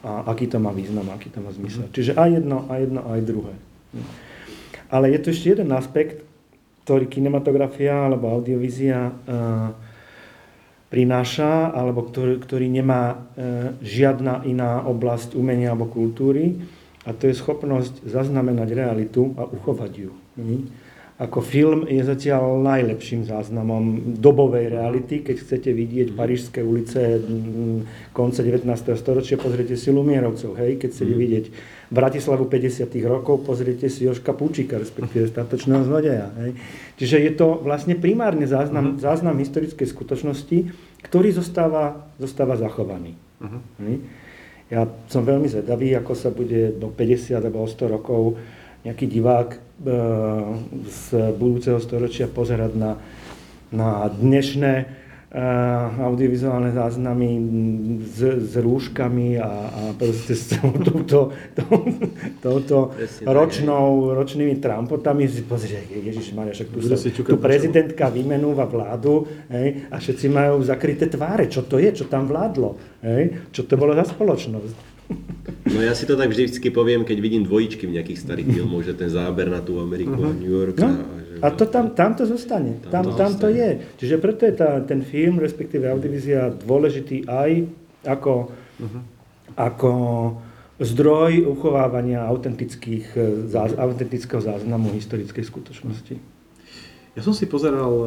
[0.02, 1.86] a aký to má význam, aký to má zmysel.
[1.86, 1.94] Mm-hmm.
[1.94, 3.54] Čiže aj jedno, aj jedno, aj druhé.
[4.90, 6.26] Ale je tu ešte jeden aspekt,
[6.82, 9.12] ktorý kinematografia alebo audiovízia e,
[10.86, 13.16] prináša, alebo ktorý, ktorý nemá e,
[13.82, 16.62] žiadna iná oblasť umenia alebo kultúry,
[17.06, 20.10] a to je schopnosť zaznamenať realitu a uchovať ju.
[21.16, 25.24] Ako film je zatiaľ najlepším záznamom dobovej reality.
[25.24, 26.16] Keď chcete vidieť mhm.
[26.18, 27.22] parížské ulice
[28.12, 28.68] konca 19.
[28.98, 30.58] storočia, pozrite si Lumierovcov.
[30.60, 30.76] Hej?
[30.82, 31.22] Keď chcete mhm.
[31.22, 31.46] vidieť
[31.86, 32.90] Bratislavu 50.
[33.06, 36.34] rokov, pozrite si Joška Púčika, respektíve statočného zlodeja.
[36.42, 36.58] Hej?
[36.98, 38.98] Čiže je to vlastne primárne záznam, mhm.
[38.98, 40.58] záznam historickej skutočnosti,
[41.06, 43.14] ktorý zostáva, zostáva zachovaný.
[43.38, 43.62] Uh-huh.
[43.86, 44.02] Hej?
[44.66, 48.34] Ja som veľmi zvedavý, ako sa bude do 50 alebo 100 rokov
[48.82, 49.58] nejaký divák e,
[50.90, 51.06] z
[51.38, 52.98] budúceho storočia pozerať na,
[53.70, 55.05] na dnešné
[56.06, 57.28] audiovizuálne záznamy
[57.98, 61.34] s, s rúškami a, a proste s touto,
[62.46, 62.94] touto
[63.26, 65.26] ročnou, ročnými trampotami.
[65.26, 70.62] Si pozrie, Ježiš Maria, však tu, sa, tu prezidentka vymenúva vládu hej, a všetci majú
[70.62, 71.50] zakryté tváre.
[71.50, 71.90] Čo to je?
[71.90, 73.02] Čo tam vládlo?
[73.02, 73.50] Hej?
[73.50, 74.76] Čo to bolo za spoločnosť?
[75.66, 78.94] No ja si to tak vždycky poviem, keď vidím dvojičky v nejakých starých filmoch, že
[78.94, 80.30] ten záber na tú Ameriku uh-huh.
[80.30, 80.78] a New York.
[80.78, 82.80] No, a, a to tam, tam to zostane.
[82.86, 83.70] Tam, tam, to, tam to je.
[84.00, 87.66] Čiže preto je tá, ten film, respektíve Audivizia, dôležitý aj
[88.06, 89.02] ako, uh-huh.
[89.58, 89.90] ako
[90.78, 93.16] zdroj uchovávania autentických,
[93.48, 96.14] záz, autentického záznamu historickej skutočnosti.
[97.16, 98.06] Ja som si pozeral e,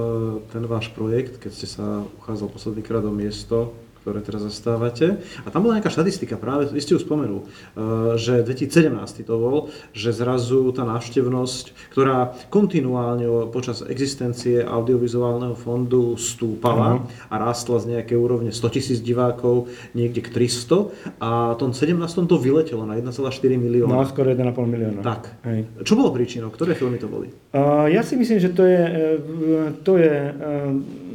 [0.54, 3.74] ten váš projekt, keď ste sa uchádzal posledný krát o miesto
[4.10, 5.22] ktoré teraz zastávate.
[5.46, 9.58] A tam bola nejaká štatistika, práve vy ste ju spomenul, eh, že 2017 to bol,
[9.94, 17.30] že zrazu tá návštevnosť, ktorá kontinuálne počas existencie audiovizuálneho fondu stúpala uh-huh.
[17.30, 22.36] a rástla z nejakej úrovne 100 tisíc divákov niekde k 300 a tom 17 to
[22.42, 23.30] vyletelo na 1,4
[23.62, 23.94] milióna.
[23.94, 25.06] No, skoro 1,5 milióna.
[25.06, 25.46] Tak.
[25.46, 25.86] Hej.
[25.86, 26.50] Čo bolo príčinou?
[26.50, 27.30] Ktoré filmy to boli?
[27.54, 31.09] Uh, ja si myslím, že to je, eh, to je uh,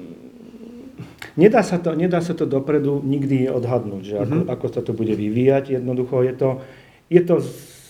[1.35, 4.53] Nedá sa to, nedá sa to dopredu nikdy odhadnúť, že ako, uh-huh.
[4.55, 5.83] ako sa to bude vyvíjať.
[5.83, 6.51] Jednoducho je to,
[7.11, 7.42] je to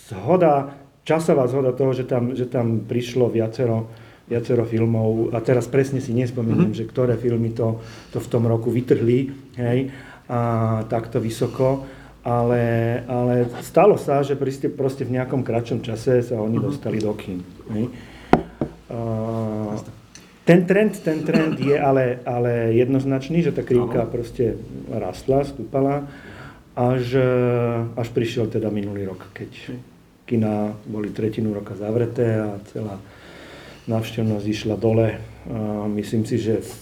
[0.09, 0.73] zhoda,
[1.05, 3.85] časová zhoda toho, že tam, že tam prišlo viacero,
[4.25, 6.81] viacero filmov a teraz presne si nespomínam, uh-huh.
[6.81, 9.29] že ktoré filmy to, to v tom roku vytrhli,
[9.61, 9.93] hej,
[10.25, 11.85] a takto vysoko.
[12.25, 16.73] Ale, ale stalo sa, že proste, proste v nejakom kratšom čase sa oni uh-huh.
[16.73, 17.45] dostali do kín.
[17.69, 17.93] Hej.
[18.89, 19.77] Uh,
[20.45, 24.55] ten trend, ten trend je ale, ale jednoznačný, že tá krivka proste
[24.93, 26.05] rastla, stúpala,
[26.77, 27.17] až,
[27.97, 29.81] až prišiel teda minulý rok, keď
[30.29, 33.01] kina boli tretinu roka zavreté a celá
[33.89, 35.17] návštevnosť išla dole.
[35.49, 36.81] A myslím si, že v,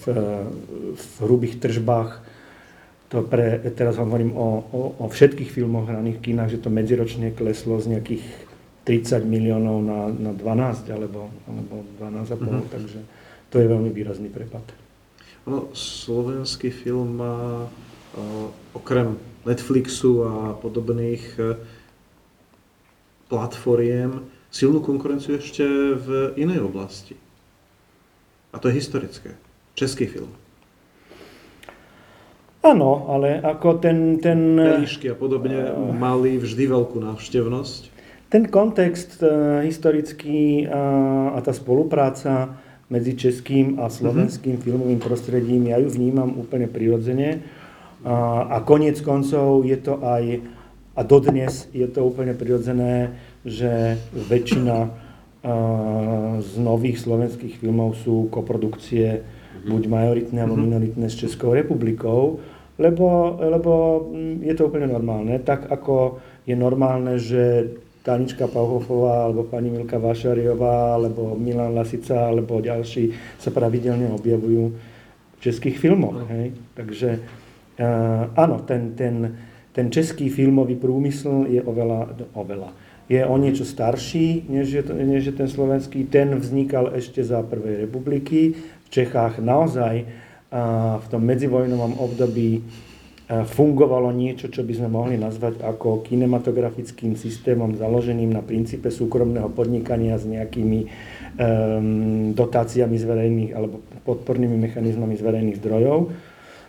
[0.95, 2.23] v hrubých tržbách
[3.12, 7.30] to pre, teraz hovorím o, o, o všetkých filmoch hraných v kinách, že to medziročne
[7.36, 8.26] kleslo z nejakých
[8.89, 12.63] 30 miliónov na, na 12 alebo, alebo 12,5, mm-hmm.
[12.73, 12.99] takže
[13.54, 14.66] to je veľmi výrazný prepad.
[15.46, 19.13] No, slovenský film má uh, okrem
[19.46, 21.62] Netflixu a podobných uh,
[23.30, 25.62] platformiem silnú konkurenciu ešte
[25.94, 27.13] v inej oblasti.
[28.50, 29.38] A to je historické.
[29.78, 30.34] Český film.
[32.66, 34.18] Áno, ale ako ten...
[34.18, 37.94] ten Pelíšky a podobne uh, mali vždy veľkú návštevnosť.
[38.34, 42.58] Ten kontext uh, historický uh, a tá spolupráca
[42.91, 44.65] medzi českým a slovenským mm-hmm.
[44.65, 45.72] filmovým prostredím.
[45.72, 47.43] Ja ju vnímam úplne prirodzene.
[48.04, 50.43] A, a koniec koncov je to aj,
[50.93, 53.15] a dodnes je to úplne prirodzené,
[53.48, 55.04] že väčšina
[56.39, 59.67] z nových slovenských filmov sú koprodukcie mm-hmm.
[59.67, 60.63] buď majoritné alebo mhm.
[60.72, 62.39] minoritné s Českou republikou,
[62.80, 63.72] lebo, lebo
[64.08, 65.36] mm, je to úplne normálne.
[65.43, 72.60] Tak ako je normálne, že Tanička Pauhofová, alebo pani Milka Vašariová, alebo Milan Lasica, alebo
[72.60, 74.63] ďalší sa pravidelne objavujú
[75.36, 76.20] v českých filmoch.
[76.20, 76.28] No.
[76.28, 76.52] Hej?
[76.76, 77.10] Takže
[77.80, 79.32] uh, áno, ten, ten,
[79.72, 82.70] ten český filmový průmysl je oveľa, oveľa.
[83.08, 86.04] Je o niečo starší, než je, než je ten slovenský.
[86.08, 88.52] Ten vznikal ešte za Prvej republiky.
[88.84, 92.68] V Čechách naozaj uh, v tom medzivojnovom období
[93.41, 100.22] fungovalo niečo, čo by sme mohli nazvať ako kinematografickým systémom založeným na princípe súkromného podnikania
[100.22, 100.91] s nejakými um,
[102.38, 106.00] dotáciami z verejných alebo podpornými mechanizmami z verejných zdrojov.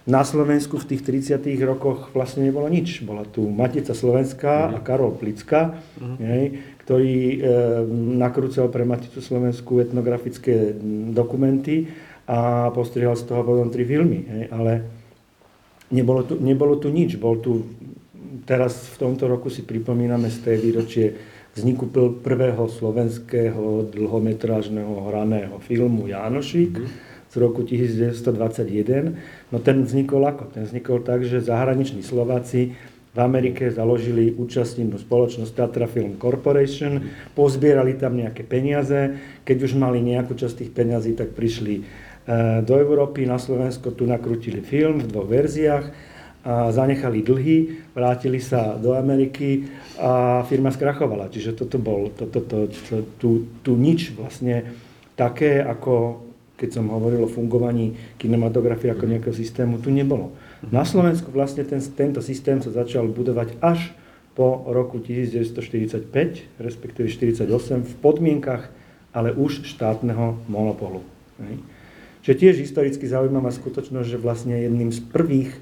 [0.05, 1.41] Na Slovensku v tých 30.
[1.65, 3.01] rokoch vlastne nebolo nič.
[3.01, 4.85] Bola tu Matica Slovenská a mhm.
[4.85, 6.21] Karol Plicka, uh-huh.
[6.21, 6.45] hej,
[6.85, 7.37] ktorý e,
[8.21, 10.77] nakrúcal pre Maticu Slovensku etnografické
[11.09, 11.89] dokumenty
[12.29, 14.29] a postrihal z toho potom tri filmy.
[14.29, 14.73] Hej, ale
[15.95, 17.15] nebolo tu, nebolo tu nič.
[17.15, 17.63] Bol tu,
[18.43, 21.07] teraz v tomto roku si pripomíname z tej výročie
[21.55, 21.87] vzniku
[22.19, 27.31] prvého slovenského dlhometrážneho hraného filmu Jánošik mm-hmm.
[27.31, 29.55] z roku 1921.
[29.55, 30.51] No ten vznikol ako?
[30.51, 32.75] Ten vznikol tak, že zahraniční Slováci
[33.15, 36.99] v Amerike založili účastnú spoločnosť Tatra Film Corporation,
[37.39, 39.15] pozbierali tam nejaké peniaze,
[39.47, 41.87] keď už mali nejakú časť tých peniazí, tak prišli
[42.65, 45.87] do Európy, na Slovensko tu nakrútili film v dvoch verziách,
[46.45, 47.59] a zanechali dlhy,
[47.97, 49.65] vrátili sa do Ameriky
[49.97, 51.33] a firma skrachovala.
[51.33, 53.31] Čiže toto bol, to, to, to, to, tu,
[53.65, 54.69] tu nič vlastne
[55.17, 56.21] také, ako
[56.61, 60.37] keď som hovoril o fungovaní kinematografie ako nejakého systému, tu nebolo.
[60.69, 63.97] Na Slovensku vlastne ten, tento systém sa začal budovať až
[64.37, 68.69] po roku 1945, respektíve 1948, v podmienkach
[69.17, 71.01] ale už štátneho monopolu.
[72.25, 75.53] Čiže tiež historicky zaujímavá skutočnosť, že vlastne jedným z prvých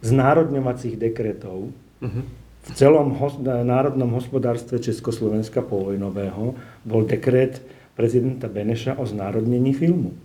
[0.00, 1.68] znárodňovacích dekretov
[2.00, 2.24] uh-huh.
[2.64, 6.56] v celom hos- národnom hospodárstve Československa povojnového
[6.88, 7.60] bol dekret
[7.92, 10.16] prezidenta Beneša o znárodnení filmu.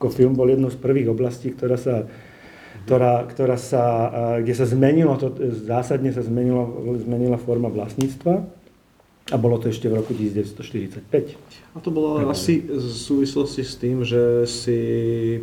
[0.00, 2.08] Ako film bol jednou z prvých oblastí, ktorá sa
[2.80, 3.84] ktorá, ktorá sa,
[4.40, 5.28] kde sa zmenilo, to,
[5.68, 8.40] zásadne sa zmenilo, zmenila forma vlastníctva
[9.28, 11.76] a bolo to ešte v roku 1945.
[11.76, 14.78] A to bolo ale asi v súvislosti s tým, že si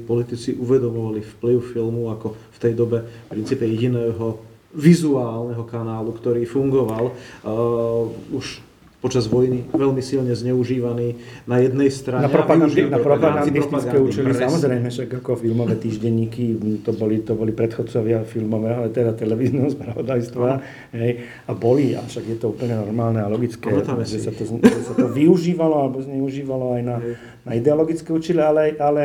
[0.03, 4.43] politici uvedomovali vplyv filmu ako v tej dobe v princípe jediného
[4.75, 8.66] vizuálneho kanálu, ktorý fungoval uh, už
[8.97, 12.25] počas vojny veľmi silne zneužívaný na jednej strane.
[12.25, 18.25] Na, propagandi- na propagandistické účely, samozrejme, však ako filmové týždenníky, to boli, to boli predchodcovia
[18.25, 20.49] filmového, teda televízneho spravodajstva.
[20.97, 21.11] Hej,
[21.45, 23.69] a boli, a však je to úplne normálne a logické,
[24.09, 26.97] že sa, to, že sa to využívalo alebo zneužívalo aj na,
[27.45, 29.03] na ideologické účely, ale, ale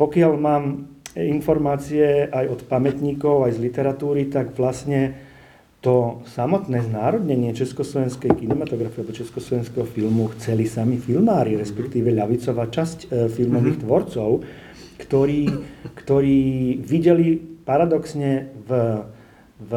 [0.00, 5.28] pokiaľ mám informácie aj od pamätníkov, aj z literatúry, tak vlastne
[5.80, 13.32] to samotné znárodnenie československej kinematografie alebo československého filmu chceli sami filmári, respektíve ľavicová časť e,
[13.32, 13.88] filmových mm-hmm.
[13.88, 14.44] tvorcov,
[15.00, 15.40] ktorí,
[15.96, 16.40] ktorí
[16.84, 18.70] videli paradoxne v,
[19.56, 19.72] v,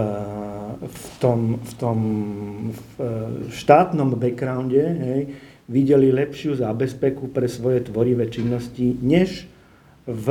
[0.83, 1.97] v, tom, v tom
[2.75, 3.07] v e,
[3.47, 5.21] štátnom backgrounde, hej,
[5.71, 9.47] videli lepšiu zábezpeku pre svoje tvorivé činnosti, než
[10.03, 10.27] v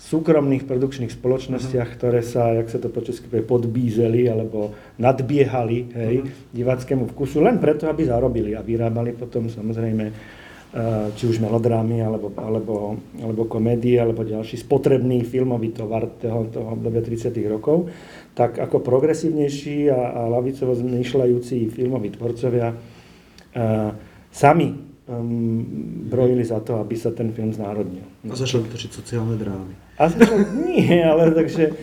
[0.00, 1.98] súkromných produkčných spoločnostiach, uh-huh.
[2.00, 6.56] ktoré sa, jak sa to po česky povie, podbízeli alebo nadbiehali hej, uh-huh.
[6.56, 12.32] diváckému vkusu len preto, aby zarobili a vyrábali potom samozrejme eh, či už melodrámy, alebo,
[12.40, 17.92] alebo, alebo komédie, alebo ďalší spotrebný filmový tovar toho, toho obdobia 30 rokov,
[18.32, 23.90] tak ako progresívnejší a, a lavicovo zmýšľajúci filmoví tvorcovia uh,
[24.30, 25.66] sami um,
[26.06, 28.06] brojili za to, aby sa ten film znárodnil.
[28.22, 29.74] A začali točiť sociálne drámy.
[29.98, 31.74] A začali, nie, ale takže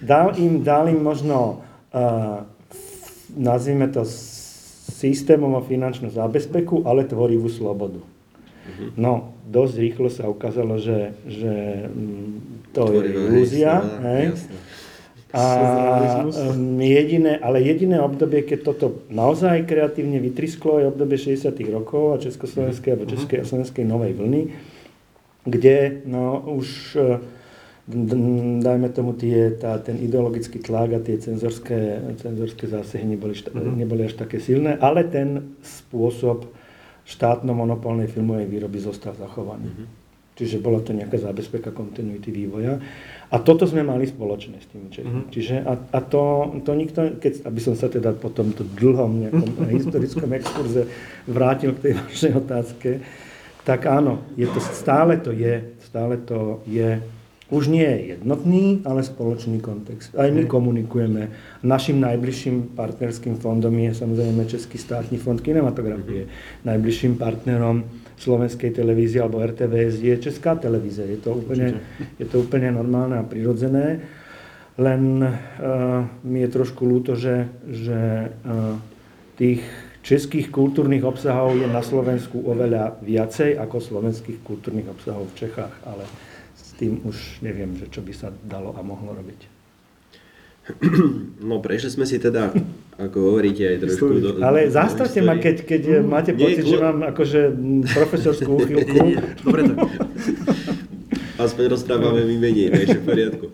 [0.00, 1.60] dal im, dal im možno,
[1.92, 2.48] uh,
[3.36, 4.08] nazvime to
[4.88, 8.00] systémovo finančnú zábezpeku, ale tvorivú slobodu.
[8.68, 8.86] Mhm.
[8.96, 11.52] No, dosť rýchlo sa ukázalo, že, že
[11.88, 13.72] mm, to Tvorivá je ilúzia.
[13.80, 14.24] Hej.
[14.32, 14.56] Jasne.
[15.28, 15.44] A
[16.24, 21.52] um, jediné, ale jediné obdobie, keď toto naozaj kreatívne vytrisklo, je obdobie 60.
[21.68, 23.12] rokov a Československej alebo mhm.
[23.12, 24.42] Českej a Slovenskej novej vlny,
[25.44, 27.20] kde no, už e,
[28.60, 33.72] dajme tomu tie, tá, ten ideologický tlak a tie cenzorské, cenzorské zásahy neboli, šta, uh-huh.
[33.72, 36.52] neboli až také silné, ale ten spôsob
[37.08, 39.72] štátno-monopolnej filmovej výroby zostal zachovaný.
[39.72, 39.88] Uh-huh.
[40.36, 42.78] Čiže bola to nejaká zábezpeka kontinuity vývoja.
[43.28, 45.12] A toto sme mali spoločné s tými Čechmi.
[45.12, 45.32] Mm-hmm.
[45.32, 49.50] Čiže a, a to, to nikto, keď, aby som sa teda po tomto dlhom nejakom
[49.76, 50.88] historickom exkurze
[51.28, 52.90] vrátil k tej vašej otázke,
[53.68, 57.04] tak áno, je to, stále to je, stále to je
[57.48, 60.12] už nie je jednotný, ale spoločný kontext.
[60.12, 61.32] Aj my komunikujeme.
[61.64, 66.28] Našim najbližším partnerským fondom je samozrejme Český státny fond kinematografie.
[66.68, 67.88] Najbližším partnerom
[68.18, 71.06] slovenskej televízie alebo RTVS je Česká televízia.
[71.06, 71.78] Je to úplne,
[72.18, 74.02] je to úplne normálne a prirodzené.
[74.78, 78.78] Len uh, mi je trošku ľúto, že, že uh,
[79.34, 79.62] tých
[80.06, 85.74] českých kultúrnych obsahov je na Slovensku oveľa viacej ako slovenských kultúrnych obsahov v Čechách.
[85.82, 86.06] Ale
[86.78, 89.40] tým už neviem, že čo by sa dalo a mohlo robiť.
[91.42, 92.54] No prešli sme si teda,
[92.98, 96.78] ako hovoríte, aj trošku do, Ale zastavte ma, keď, keď mm, máte pocit, nie, že
[96.82, 97.40] mám akože
[97.94, 98.98] profesorskú úchylku.
[99.46, 99.90] Dobre, tak.
[101.38, 103.46] Aspoň rozprávame my menej, takže v poriadku.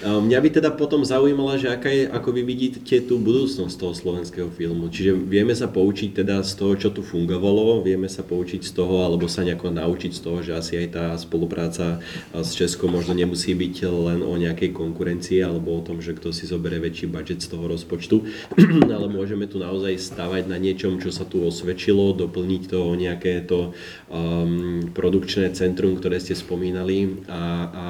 [0.00, 4.48] Mňa by teda potom zaujímalo, že aká je, ako vy vidíte tú budúcnosť toho slovenského
[4.48, 4.88] filmu.
[4.88, 9.04] Čiže vieme sa poučiť teda z toho, čo tu fungovalo, vieme sa poučiť z toho,
[9.04, 12.00] alebo sa nejako naučiť z toho, že asi aj tá spolupráca
[12.32, 16.48] s Českom možno nemusí byť len o nejakej konkurencii alebo o tom, že kto si
[16.48, 18.24] zoberie väčší budget z toho rozpočtu,
[18.96, 23.44] ale môžeme tu naozaj stavať na niečom, čo sa tu osvedčilo, doplniť to o nejaké
[23.44, 23.76] to
[24.08, 27.84] um, produkčné centrum, ktoré ste spomínali a, a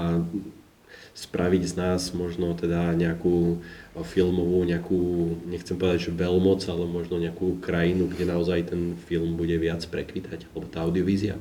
[1.21, 3.61] spraviť z nás možno teda nejakú
[4.09, 5.01] filmovú, nejakú,
[5.45, 10.49] nechcem povedať, že veľmoc, ale možno nejakú krajinu, kde naozaj ten film bude viac prekvitať,
[10.51, 11.37] alebo tá audiovízia?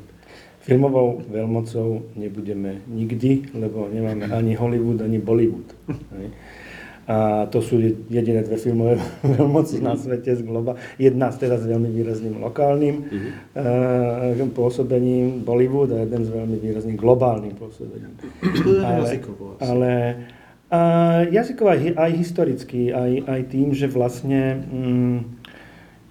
[0.59, 5.71] Filmovou veľmocou nebudeme nikdy, lebo nemáme ani Hollywood, ani Bollywood.
[7.09, 9.01] A to sú jediné dve filmové
[9.41, 10.77] veľmoci na svete z globa.
[11.01, 13.31] Jedna s veľmi výrazným lokálnym mm-hmm.
[14.45, 18.13] uh, pôsobením Bollywood a jeden s veľmi výrazným globálnym pôsobením.
[18.85, 19.09] ale,
[19.57, 19.91] ale
[20.69, 25.17] uh, jazykovo aj, aj historicky, aj, aj tým, že vlastne um,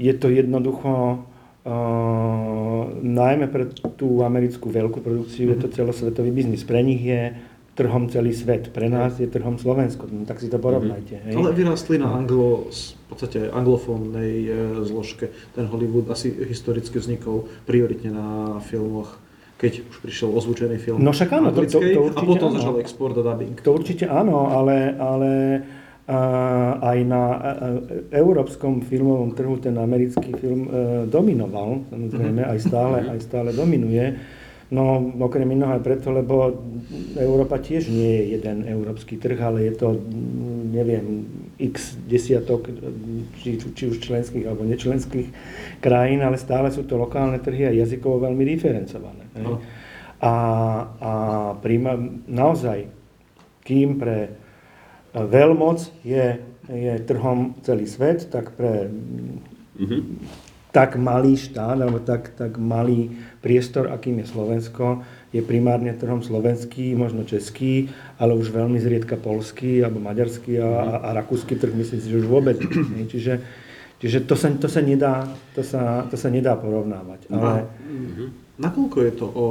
[0.03, 1.23] je to jednoducho
[1.63, 5.63] uh, najmä pre tú americkú veľkú produkciu, mm-hmm.
[5.63, 5.75] je to mhm.
[5.79, 6.67] celosvetový biznis.
[6.67, 7.39] Pre nich je
[7.79, 8.75] trhom celý svet.
[8.75, 11.31] Pre nás je trhom Slovensko, no, tak si to porovnajte.
[11.31, 11.35] Hej.
[11.39, 14.51] Ale vyrastli na anglo, v podstate anglofónnej e,
[14.83, 15.31] zložke.
[15.55, 21.35] Ten Hollywood asi historicky vznikol prioritne na filmoch keď už prišiel ozvučený film no však
[21.35, 22.63] áno, to, to, to a potom áno.
[22.63, 23.59] začal export a dubbing.
[23.67, 25.31] To určite áno, ale, ale
[26.09, 26.21] a
[26.81, 27.37] aj na a,
[28.17, 30.71] európskom filmovom trhu ten americký film e,
[31.05, 34.17] dominoval, samozrejme, aj stále, aj stále dominuje.
[34.69, 36.53] No okrem iného aj preto, lebo
[37.17, 39.97] Európa tiež nie je jeden európsky trh, ale je to,
[40.69, 41.25] neviem,
[41.57, 42.69] x desiatok,
[43.41, 45.33] či, či už členských alebo nečlenských
[45.81, 49.25] krajín, ale stále sú to lokálne trhy a jazykovo veľmi diferencované.
[49.41, 49.57] No.
[50.21, 50.35] A,
[51.01, 51.13] a
[51.65, 51.97] príma,
[52.29, 52.93] naozaj,
[53.65, 54.37] kým pre
[55.17, 58.93] veľmoc je, je trhom celý svet, tak pre
[59.81, 65.01] mm-hmm tak malý štát, alebo tak, tak malý priestor, akým je Slovensko,
[65.33, 70.95] je primárne trhom slovenský, možno český, ale už veľmi zriedka polský alebo maďarský a, a,
[71.05, 72.57] a rakúsky trh, myslím si, že už vôbec.
[73.13, 73.41] čiže,
[74.01, 77.29] čiže to, sa, to, sa nedá, to, sa, to sa nedá porovnávať.
[77.33, 77.69] Ale...
[78.57, 79.49] nakoľko je to o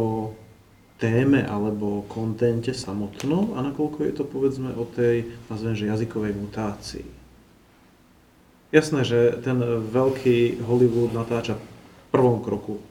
[0.98, 7.17] téme alebo kontente samotnom a nakoľko je to povedzme o tej, nazvem, že jazykovej mutácii?
[8.68, 11.64] Jasné, že ten veľký Hollywood natáča v
[12.12, 12.84] prvom kroku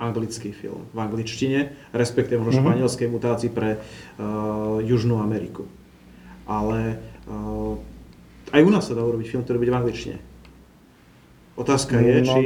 [0.00, 2.72] anglický film v angličtine, respektíve možno mm-hmm.
[2.72, 5.68] španielskej mutácii pre uh, Južnú Ameriku.
[6.48, 6.98] Ale
[7.28, 7.76] uh,
[8.52, 10.16] aj u nás sa dá urobiť film, ktorý bude v angličtine.
[11.54, 12.42] Otázka je, no, či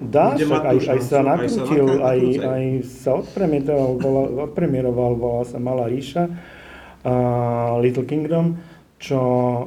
[0.00, 5.42] dá, bude mať aj, aj sa nakrútil, aj, aj, aj sa odpremieroval, bola, odpremieroval, volá
[5.44, 8.56] sa Malá ríša, uh, Little Kingdom
[8.96, 9.20] čo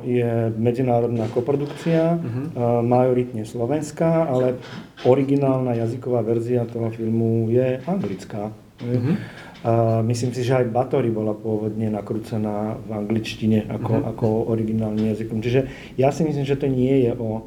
[0.10, 2.82] je medzinárodná koprodukcia, uh-huh.
[2.82, 4.58] majoritne slovenská, ale
[5.06, 8.50] originálna jazyková verzia toho filmu je anglická.
[8.82, 9.16] Uh-huh.
[9.60, 9.72] A
[10.02, 14.12] myslím si, že aj Batory bola pôvodne nakrúcená v angličtine ako, uh-huh.
[14.18, 15.46] ako originálny jazykom.
[15.46, 17.46] Čiže ja si myslím, že to nie je o,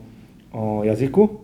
[0.55, 1.43] o jazyku,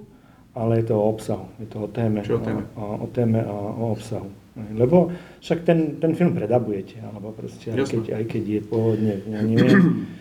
[0.55, 1.47] ale je to o obsahu.
[1.59, 2.23] Je to o téme.
[2.23, 2.63] Čo o téme?
[2.79, 4.31] O, o téme a o obsahu.
[4.75, 9.41] Lebo však ten, ten film predabujete, alebo proste, aj keď, aj keď je pôvodne, ja
[9.43, 9.79] neviem,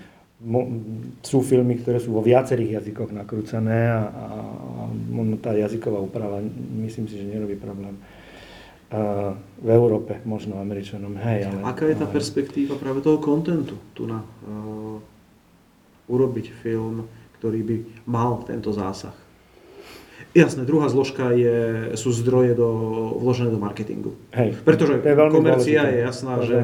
[1.26, 4.28] sú filmy, ktoré sú vo viacerých jazykoch nakrúcané a, a,
[5.42, 6.38] tá jazyková úprava
[6.86, 7.98] myslím si, že nerobí problém.
[8.88, 11.60] A v Európe, možno Američanom, hej, ale...
[11.66, 12.14] Aká je tá ale...
[12.14, 15.02] perspektíva práve toho kontentu tu na uh,
[16.08, 17.04] urobiť film,
[17.42, 17.76] ktorý by
[18.08, 19.12] mal tento zásah?
[20.38, 22.70] Jasné, druhá zložka je, sú zdroje do,
[23.18, 24.14] vložené do marketingu.
[24.38, 25.98] Hej, Pretože je komercia dôležité.
[25.98, 26.56] je jasná, je že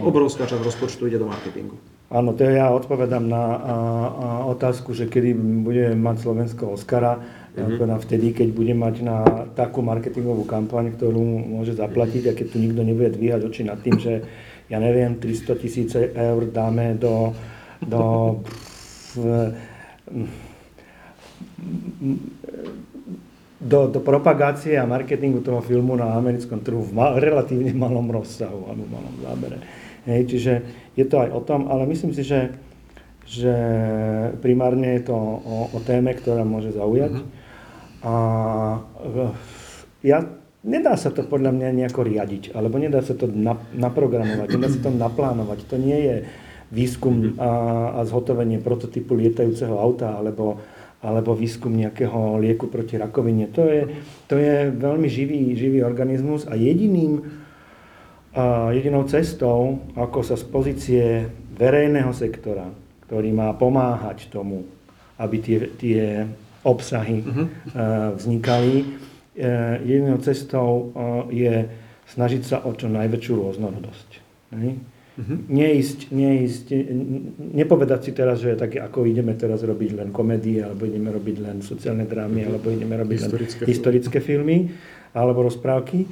[0.00, 1.76] obrovská časť rozpočtu ide do marketingu.
[2.06, 3.76] Áno, to ja odpovedám na a,
[4.14, 5.34] a otázku, že kedy
[5.66, 7.18] bude mať Slovensko Oscara.
[7.58, 7.98] Ja mm-hmm.
[8.04, 9.18] vtedy, keď bude mať na
[9.56, 11.18] takú marketingovú kampaň, ktorú
[11.50, 14.22] môže zaplatiť a keď tu nikto nebude dvíhať oči nad tým, že
[14.70, 17.32] ja neviem, 300 tisíc eur dáme do,
[17.80, 18.02] do
[23.60, 28.68] do, do propagácie a marketingu toho filmu na americkom trhu v ma, relatívne malom rozsahu
[28.68, 29.58] alebo malom zábere.
[30.06, 30.52] Hej, čiže
[30.94, 32.54] je to aj o tom, ale myslím si, že,
[33.26, 33.54] že
[34.38, 37.18] primárne je to o, o téme, ktorá môže zaujať.
[37.18, 37.34] Uh-huh.
[38.06, 38.14] A
[40.06, 40.22] ja,
[40.62, 44.78] nedá sa to podľa mňa nejako riadiť, alebo nedá sa to na, naprogramovať, nedá sa
[44.78, 45.66] to naplánovať.
[45.66, 46.16] To nie je
[46.70, 47.50] výskum a,
[47.98, 50.62] a zhotovenie prototypu lietajúceho auta, alebo,
[51.02, 53.50] alebo výskum nejakého lieku proti rakovine.
[53.58, 53.82] To je,
[54.30, 57.45] to je veľmi živý, živý organizmus a jediným
[58.76, 61.04] jedinou cestou, ako sa z pozície
[61.56, 62.68] verejného sektora,
[63.08, 64.68] ktorý má pomáhať tomu,
[65.16, 66.02] aby tie, tie
[66.60, 67.46] obsahy uh-huh.
[68.12, 68.84] vznikali,
[69.32, 69.46] e,
[69.88, 70.92] jedinou cestou
[71.32, 71.64] je
[72.12, 74.08] snažiť sa o čo najväčšiu rôznorodosť.
[74.52, 74.76] Uh-huh.
[75.48, 76.66] Neísť, neísť,
[77.56, 81.56] nepovedať si teraz, že tak ako ideme teraz robiť len komédie, alebo ideme robiť len
[81.64, 82.50] sociálne drámy, uh-huh.
[82.52, 84.68] alebo ideme robiť historické len historické filmy,
[85.16, 86.04] alebo rozprávky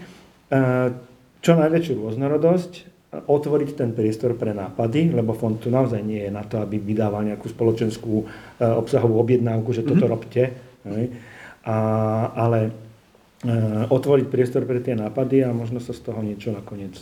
[1.44, 2.72] čo najväčšiu rôznorodosť,
[3.14, 7.22] otvoriť ten priestor pre nápady, lebo fond tu naozaj nie je na to, aby vydával
[7.22, 8.26] nejakú spoločenskú e,
[8.64, 10.14] obsahovú objednávku, že toto mm-hmm.
[10.18, 10.42] robte.
[11.64, 11.76] A,
[12.34, 12.70] ale e,
[13.86, 16.98] otvoriť priestor pre tie nápady a možno sa z toho niečo nakoniec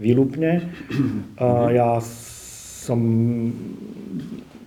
[0.00, 0.72] vylúpne.
[1.36, 2.00] A ja
[2.82, 3.00] som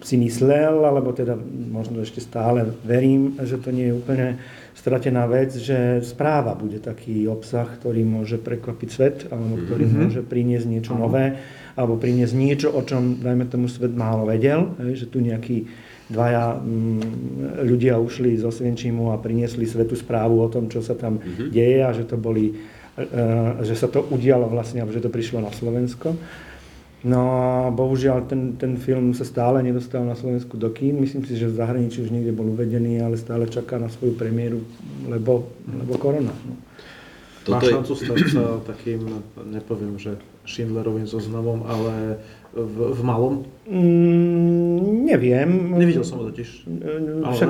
[0.05, 4.27] si myslel, alebo teda možno ešte stále verím, že to nie je úplne
[4.75, 10.03] stratená vec, že správa bude taký obsah, ktorý môže prekvapiť svet, alebo ktorý mm-hmm.
[10.03, 11.01] môže priniesť niečo Aha.
[11.01, 11.25] nové,
[11.79, 15.65] alebo priniesť niečo, o čom, dajme tomu, svet málo vedel, že tu nejakí
[16.11, 21.17] dvaja mm, ľudia ušli zo Svienčimu a priniesli svetu správu o tom, čo sa tam
[21.17, 21.49] mm-hmm.
[21.49, 22.53] deje a že to boli,
[22.99, 23.21] e,
[23.65, 26.13] že sa to udialo vlastne, že to prišlo na Slovensko.
[27.05, 30.97] No a bohužiaľ ten, ten film sa stále nedostal na Slovensku do kín.
[30.97, 34.65] Myslím si, že v zahraničí už niekde bol uvedený, ale stále čaká na svoju premiéru,
[35.05, 36.33] lebo, lebo korona.
[36.33, 36.57] No.
[37.45, 40.17] Toto má šancu stať sa takým, nepoviem, že
[40.49, 42.17] Schindlerovým zoznamom, ale
[42.57, 43.45] v, v malom?
[43.69, 45.77] Mm, neviem.
[45.77, 46.65] Nevidel som ho totiž.
[47.21, 47.49] Však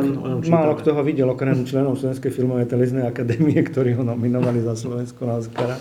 [0.51, 5.23] málo kto ho videl, okrem členov Slovenskej filmovej televíznej akadémie, ktorí ho nominovali za Slovensko
[5.23, 5.79] na Oscara.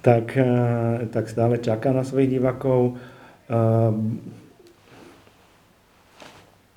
[0.00, 2.96] Tak, eh, tak stále čaká na svojich divákov.
[3.50, 3.92] Uh,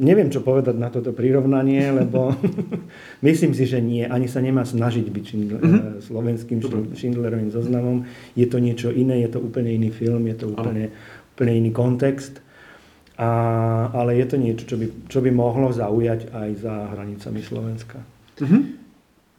[0.02, 2.34] Neviem, čo povedať na toto prirovnanie, lebo
[3.28, 4.02] myslím si, že nie.
[4.02, 6.02] Ani sa nemá snažiť byť Schindler, mm-hmm.
[6.02, 6.60] slovenským
[6.98, 8.02] Schindlerovým zoznamom.
[8.34, 10.90] Je to niečo iné, je to úplne iný film, je to úplne,
[11.38, 12.42] úplne iný kontext.
[13.22, 13.30] A,
[13.94, 18.02] ale je to niečo, čo by, čo by mohlo zaujať aj za hranicami Slovenska.
[18.42, 18.83] Mm-hmm.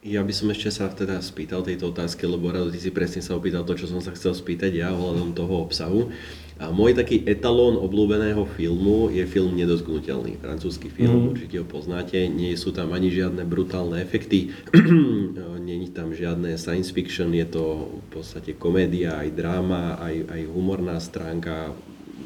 [0.05, 3.41] Ja by som ešte sa teda spýtal tejto otázky, lebo Rado, ty si presne sa
[3.41, 6.13] opýtal to, čo som sa chcel spýtať ja ohľadom toho obsahu.
[6.61, 10.37] A môj taký etalón obľúbeného filmu je film Nedotknutelný.
[10.45, 11.31] Francúzsky film, mm.
[11.33, 12.21] určite ho poznáte.
[12.29, 14.53] Nie sú tam ani žiadne brutálne efekty,
[15.65, 20.41] nie je tam žiadne science fiction, je to v podstate komédia, aj dráma, aj, aj
[20.53, 21.73] humorná stránka,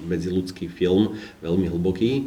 [0.02, 1.14] medziludský film,
[1.46, 2.26] veľmi hlboký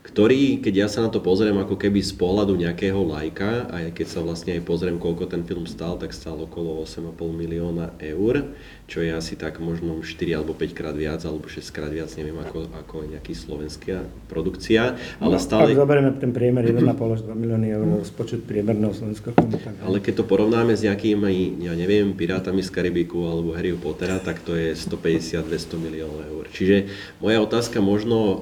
[0.00, 4.06] ktorý, keď ja sa na to pozriem ako keby z pohľadu nejakého lajka, a keď
[4.08, 8.48] sa vlastne aj pozriem, koľko ten film stal, tak stal okolo 8,5 milióna eur,
[8.88, 12.32] čo je asi tak možno 4 alebo 5 krát viac, alebo 6 krát viac, neviem,
[12.40, 14.96] ako, ako nejaký slovenská produkcia.
[15.20, 15.76] Ale no, stále...
[15.76, 19.60] Ak zoberieme ten priemer 1,5 až 2 milióny eur spočet priemerného slovenského filmu.
[19.60, 19.84] Tak...
[19.84, 24.40] Ale keď to porovnáme s nejakými, ja neviem, Pirátami z Karibiku alebo Harry Pottera, tak
[24.40, 25.44] to je 150-200
[25.76, 26.48] miliónov eur.
[26.48, 26.88] Čiže
[27.20, 28.40] moja otázka možno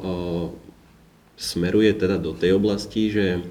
[1.38, 3.46] smeruje teda do tej oblasti, že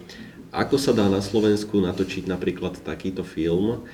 [0.51, 3.87] ako sa dá na Slovensku natočiť napríklad takýto film,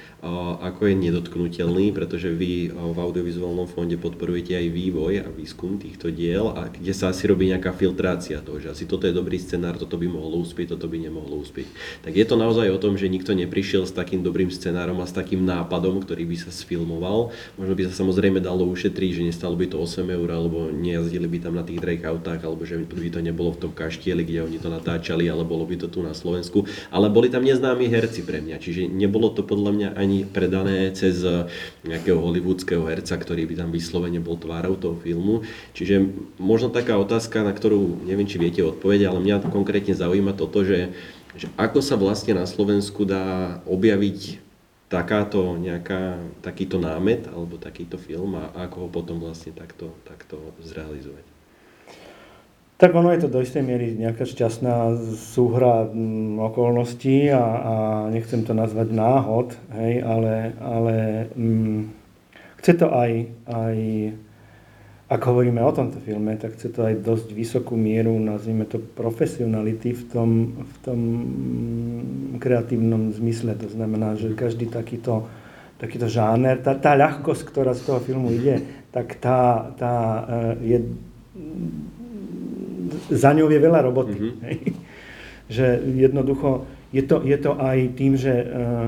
[0.64, 6.56] ako je nedotknutelný, pretože vy v audiovizuálnom fonde podporujete aj vývoj a výskum týchto diel
[6.56, 10.00] a kde sa asi robí nejaká filtrácia toho, že asi toto je dobrý scenár, toto
[10.00, 11.68] by mohlo uspieť, toto by nemohlo uspieť.
[12.08, 15.12] Tak je to naozaj o tom, že nikto neprišiel s takým dobrým scenárom a s
[15.12, 17.36] takým nápadom, ktorý by sa sfilmoval.
[17.60, 21.38] Možno by sa samozrejme dalo ušetriť, že nestalo by to 8 eur, alebo nejazdili by
[21.44, 24.58] tam na tých Drake autách, alebo že by to nebolo v tom kaštieli, kde oni
[24.64, 26.64] to natáčali, ale bolo by to tu na Slovensku.
[26.96, 30.94] Ale boli tam neznámi herci pre mňa, čiže nebolo to podľa mňa ani ani predané
[30.94, 31.50] cez eh,
[31.82, 35.42] nejakého hollywoodského herca, ktorý by tam vyslovene bol tvárou toho filmu.
[35.74, 36.06] Čiže
[36.38, 40.94] možno taká otázka, na ktorú neviem, či viete odpovedať, ale mňa konkrétne zaujíma toto, že,
[41.34, 44.46] že ako sa vlastne na Slovensku dá objaviť
[44.94, 51.33] takáto nejaká, takýto námet alebo takýto film a ako ho potom vlastne takto, takto zrealizovať.
[52.84, 57.74] Tak ono je to do istej miery nejaká šťastná súhra mm, okolností a, a
[58.12, 60.96] nechcem to nazvať náhod, hej, ale, ale
[61.32, 61.80] mm,
[62.60, 63.12] chce to aj,
[63.48, 63.78] aj,
[65.08, 69.96] ak hovoríme o tomto filme, tak chce to aj dosť vysokú mieru, nazvime to profesionality
[69.96, 70.30] v tom,
[70.60, 73.56] v tom mm, kreatívnom zmysle.
[73.64, 75.32] To znamená, že každý takýto,
[75.80, 78.60] takýto žáner, tá, tá ľahkosť, ktorá z toho filmu ide,
[78.92, 79.96] tak tá, tá
[80.60, 80.80] e, je
[83.14, 84.16] za ňou je veľa roboty.
[84.18, 84.92] Mm-hmm.
[85.54, 88.88] že jednoducho je to, je to aj tým, že uh,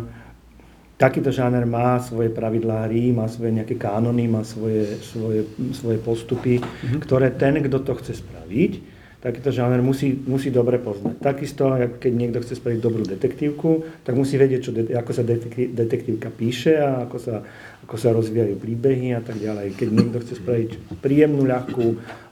[0.96, 5.44] takýto žáner má svoje pravidlá hry, má svoje nejaké kánony, má svoje, svoje,
[5.76, 7.00] svoje postupy, mm-hmm.
[7.04, 8.96] ktoré ten, kto to chce spraviť,
[9.26, 11.18] takýto žáner musí, musí dobre poznať.
[11.18, 16.78] Takisto, keď niekto chce spraviť dobrú detektívku, tak musí vedieť, čo, ako sa detektívka píše
[16.78, 17.42] a ako sa,
[17.90, 19.74] ako sa rozvíjajú príbehy a tak ďalej.
[19.74, 21.86] Keď niekto chce spraviť príjemnú, ľahkú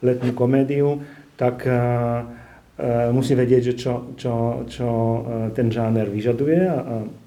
[0.06, 1.02] letnú komédiu,
[1.36, 5.22] tak uh, uh, musí vedieť, že čo, čo, čo uh,
[5.54, 6.80] ten žáner vyžaduje a,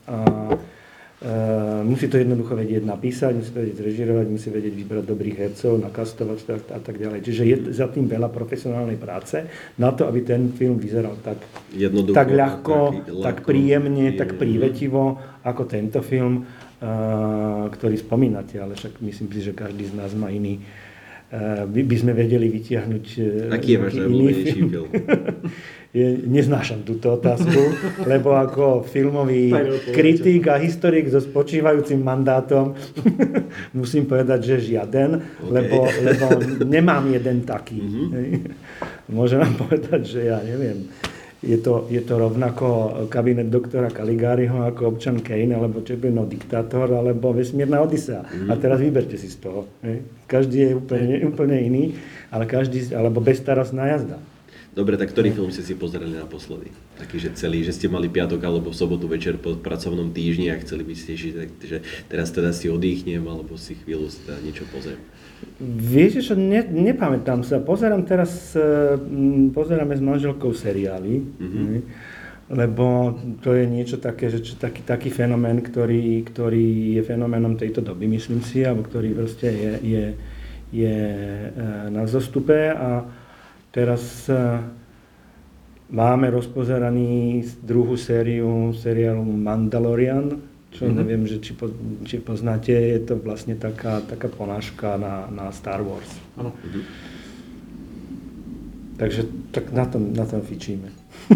[0.07, 0.17] a
[1.83, 6.39] musí to jednoducho vedieť napísať, musí to vedieť zrežirovať, musí vedieť vybrať dobrých hercov, nakastovať
[6.53, 7.25] a, a tak ďalej.
[7.25, 9.49] Čiže je za tým veľa profesionálnej práce
[9.81, 11.41] na to, aby ten film vyzeral tak,
[12.13, 12.77] tak ľahko,
[13.09, 16.45] ľahko, tak príjemne, je, tak prívetivo ako tento film,
[17.73, 20.86] ktorý spomínate, ale však myslím si, že každý z nás má iný Eh,
[21.66, 24.70] by, by sme vedeli vytiahnuť eh, Aký je váš najobľúbenejší film?
[26.37, 27.57] Neznášam túto otázku,
[28.12, 29.49] lebo ako filmový
[29.91, 32.77] kritik a historik so spočívajúcim mandátom
[33.79, 35.51] musím povedať, že žiaden, okay.
[35.51, 36.27] lebo, lebo
[36.68, 37.81] nemám jeden taký.
[37.81, 39.11] Mm-hmm.
[39.11, 40.87] Môžem vám povedať, že ja neviem,
[41.47, 42.67] je to, je to rovnako
[43.07, 48.27] kabinet doktora Kaligáriho ako občan Kane, alebo Čepino diktátor, alebo vesmírna Odisea.
[48.27, 48.51] Mm.
[48.51, 49.71] A teraz vyberte si z toho.
[49.87, 50.03] Hej.
[50.27, 51.85] Každý je úplne, úplne iný,
[52.35, 54.19] ale každý, alebo bezstarostná jazda.
[54.77, 56.69] Dobre, tak ktorý film ste si pozreli naposledy?
[57.01, 60.85] Taký, že celý, že ste mali piatok alebo sobotu večer po pracovnom týždni a chceli
[60.85, 61.35] by ste žiť,
[61.65, 61.81] že
[62.13, 65.01] teraz teda si oddychnem alebo si chvíľu teda niečo pozriem.
[65.61, 67.61] Viete čo, ne, nepamätám sa.
[67.61, 68.97] Pozerám teraz, uh,
[69.53, 71.20] pozeráme s manželkou seriály.
[71.20, 71.76] Mm-hmm.
[72.47, 78.07] lebo to je niečo také, že taký, taký fenomén, ktorý, ktorý je fenoménom tejto doby,
[78.07, 80.05] myslím si, alebo ktorý proste je, je,
[80.70, 81.51] je e,
[81.91, 83.03] na zostupe a
[83.74, 84.62] teraz e,
[85.91, 90.39] máme rozpozeraný druhú sériu seriálu Mandalorian,
[90.77, 90.99] čo mm-hmm.
[91.01, 91.72] neviem, že či, po,
[92.05, 96.09] či poznáte, je to vlastne taká, taká ponáška na, na Star Wars.
[96.37, 96.53] Ano.
[96.53, 96.85] Mm-hmm.
[98.97, 99.22] Takže
[99.53, 100.89] tak na tom, na tom fičíme.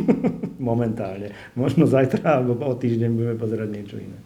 [0.61, 1.32] Momentálne.
[1.57, 4.16] Možno zajtra alebo o týždeň budeme pozerať niečo iné.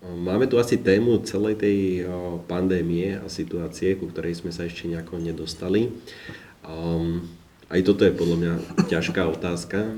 [0.00, 2.08] Máme tu asi tému celej tej
[2.48, 5.92] pandémie a situácie, ku ktorej sme sa ešte nejako nedostali.
[6.64, 7.28] Um,
[7.68, 8.54] aj toto je podľa mňa
[8.90, 9.94] ťažká otázka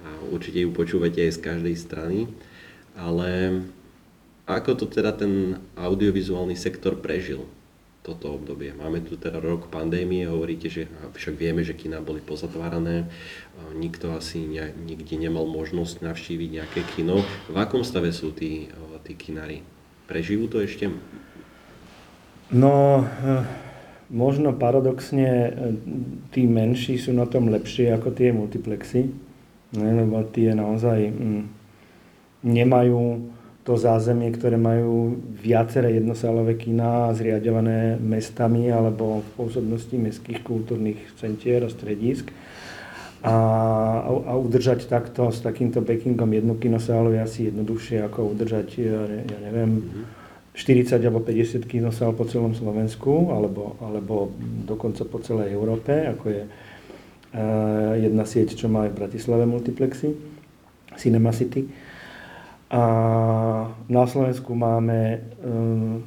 [0.00, 2.18] a určite ju počúvate aj z každej strany,
[3.02, 3.62] ale
[4.46, 7.42] ako to teda ten audiovizuálny sektor prežil?
[8.02, 8.74] toto obdobie.
[8.74, 13.06] Máme tu teda rok pandémie, hovoríte, že však vieme, že kina boli pozatvárané,
[13.78, 17.22] nikto asi ne, nikde nemal možnosť navštíviť nejaké kino.
[17.46, 18.66] V akom stave sú tí,
[19.06, 19.62] tí kinári?
[20.10, 20.90] Prežijú to ešte?
[22.50, 23.46] No, eh,
[24.10, 25.50] možno paradoxne eh,
[26.34, 29.14] tí menší sú na tom lepšie ako tie multiplexy,
[29.78, 31.61] lebo tie naozaj mm,
[32.42, 33.30] nemajú
[33.62, 41.62] to zázemie, ktoré majú viaceré jednosálové kina zriadované mestami alebo v pôsobnosti mestských kultúrnych centier
[41.62, 42.34] a stredisk.
[43.22, 43.34] A,
[44.02, 49.78] a udržať takto s takýmto backingom jednu kinosálu je asi jednoduchšie ako udržať, ja, neviem,
[50.58, 54.34] 40 alebo 50 kinosál po celom Slovensku alebo, alebo
[54.66, 60.18] dokonca po celej Európe, ako je uh, jedna sieť, čo má aj v Bratislave multiplexy,
[60.98, 61.64] Cinema City.
[62.72, 62.82] A
[63.92, 66.00] na Slovensku máme um,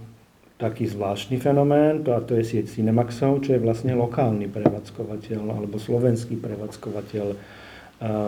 [0.57, 5.77] taký zvláštny fenomén, to, a to je sieť Cinemaxov, čo je vlastne lokálny prevádzkovateľ alebo
[5.77, 7.37] slovenský prevádzkovateľ uh,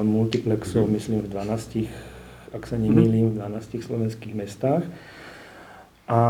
[0.05, 0.93] multiplexov, mhm.
[0.93, 4.85] myslím v 12, ak sa nemýlim, v 12 slovenských mestách.
[6.07, 6.21] A,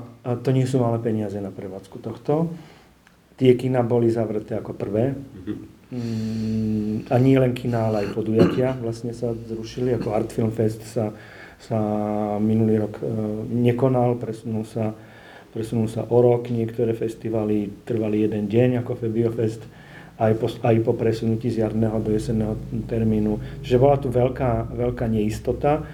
[0.00, 2.54] a to nie sú malé peniaze na prevádzku tohto.
[3.34, 5.18] Tie kina boli zavreté ako prvé.
[5.18, 5.73] Mhm.
[5.94, 10.82] Mm, a nie len kina, ale aj podujatia vlastne sa zrušili, ako Art Film Fest
[10.90, 11.14] sa,
[11.62, 11.78] sa
[12.42, 13.06] minulý rok e,
[13.54, 14.90] nekonal, presunul sa,
[15.54, 19.62] presunul sa o rok, niektoré festivaly trvali jeden deň ako Febiofest,
[20.18, 22.58] aj po, aj po presunutí z jarného do jesenného
[22.90, 23.62] termínu.
[23.62, 25.86] Čiže bola tu veľká, veľká neistota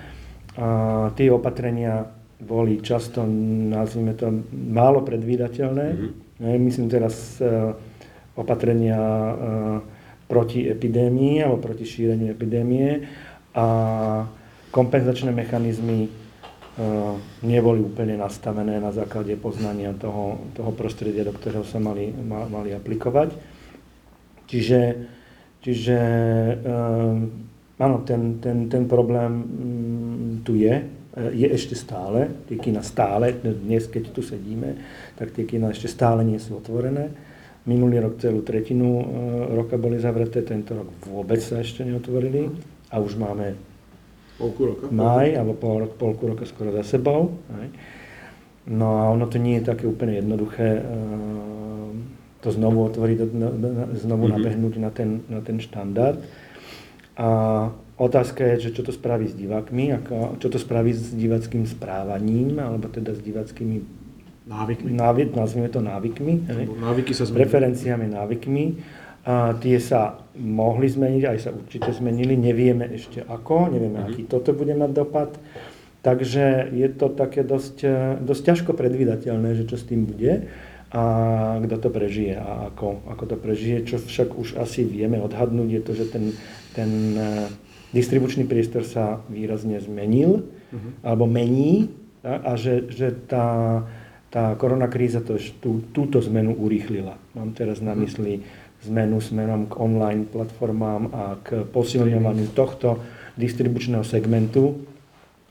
[0.57, 2.09] a tie opatrenia
[2.41, 3.21] boli často,
[3.69, 4.33] nazvime to,
[4.73, 5.87] málo predvídateľné.
[5.93, 6.57] Mm-hmm.
[6.57, 7.77] Myslím teraz e,
[8.33, 9.35] opatrenia e,
[10.31, 13.03] proti epidémii alebo proti šíreniu epidémie
[13.51, 13.67] a
[14.71, 16.11] kompenzačné mechanizmy e,
[17.43, 23.35] neboli úplne nastavené na základe poznania toho, toho prostredia, do ktorého sa mali, mali aplikovať.
[24.47, 24.81] Čiže,
[25.63, 25.99] čiže
[27.79, 30.75] áno, ten, ten, ten problém mm, tu je,
[31.35, 34.79] je ešte stále, tie kina stále, dnes keď tu sedíme,
[35.19, 37.30] tak tie kina ešte stále nie sú otvorené.
[37.69, 39.05] Minulý rok celú tretinu e,
[39.53, 42.49] roka boli zavreté, tento rok vôbec sa ešte neotvorili
[42.89, 43.53] a už máme
[44.41, 47.37] polku roka, maj, alebo pol, polku roka skoro za sebou.
[48.65, 50.83] No a ono to nie je také úplne jednoduché e,
[52.41, 53.19] to znovu otvoriť,
[54.01, 54.37] znovu mm-hmm.
[54.41, 56.17] nabehnúť na ten, na ten štandard.
[57.21, 57.29] A
[58.01, 62.57] otázka je, že čo to spraví s divákmi, ako, čo to spraví s divackým správaním,
[62.57, 64.00] alebo teda s divackými
[64.47, 64.91] Návykmi.
[64.97, 66.49] Návyk, nazvime to návykmi.
[66.81, 67.41] Návyky sa zmenili.
[67.45, 68.65] Preferenciami, návykmi.
[69.29, 72.41] A tie sa mohli zmeniť, aj sa určite zmenili.
[72.41, 74.17] Nevieme ešte ako, nevieme, mm-hmm.
[74.17, 75.31] aký toto bude mať dopad.
[76.01, 77.85] Takže je to také dosť,
[78.25, 80.49] dosť ťažko predvídateľné, že čo s tým bude
[80.91, 81.05] a
[81.63, 83.87] kto to prežije a ako, ako to prežije.
[83.87, 86.25] Čo však už asi vieme odhadnúť, je to, že ten,
[86.75, 87.27] ten e,
[87.95, 90.91] distribučný priestor sa výrazne zmenil uh-huh.
[91.07, 91.95] alebo mení
[92.27, 93.87] a, a že, že tá,
[94.31, 97.19] tá koronakríza to, tú, túto zmenu urýchlila.
[97.35, 98.47] Mám teraz na mysli
[98.87, 103.03] zmenu smerom k online platformám a k posilňovaniu tohto
[103.37, 104.87] distribučného segmentu,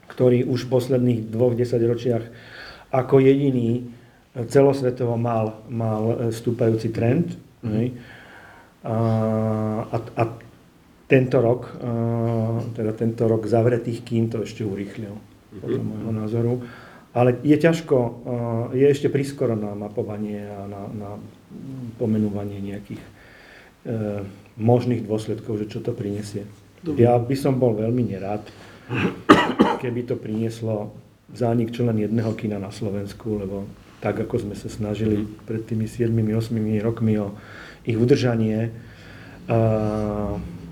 [0.10, 2.26] ktorý už v posledných dvoch desaťročiach
[2.90, 3.86] ako jediný
[4.34, 7.38] celosvetovo mal, mal stúpajúci trend.
[7.62, 7.94] Mm.
[8.88, 8.96] A,
[9.92, 10.24] a, a
[11.10, 11.74] tento rok,
[12.78, 15.18] teda tento rok zavretých kín to ešte urýchlil,
[15.58, 15.88] podľa mhm.
[15.90, 16.54] môjho názoru.
[17.10, 17.98] Ale je ťažko,
[18.78, 21.10] je ešte prískoro na mapovanie a na, na
[21.98, 23.10] pomenúvanie nejakých e,
[24.62, 26.46] možných dôsledkov, že čo to prinesie.
[26.86, 27.02] Dobre.
[27.02, 28.46] Ja by som bol veľmi nerád,
[29.82, 30.94] keby to prinieslo
[31.34, 33.66] zánik čo len jedného kina na Slovensku, lebo
[34.00, 35.28] tak, ako sme sa snažili mhm.
[35.50, 36.56] pred tými 7-8
[36.86, 37.36] rokmi o
[37.84, 38.70] ich udržanie,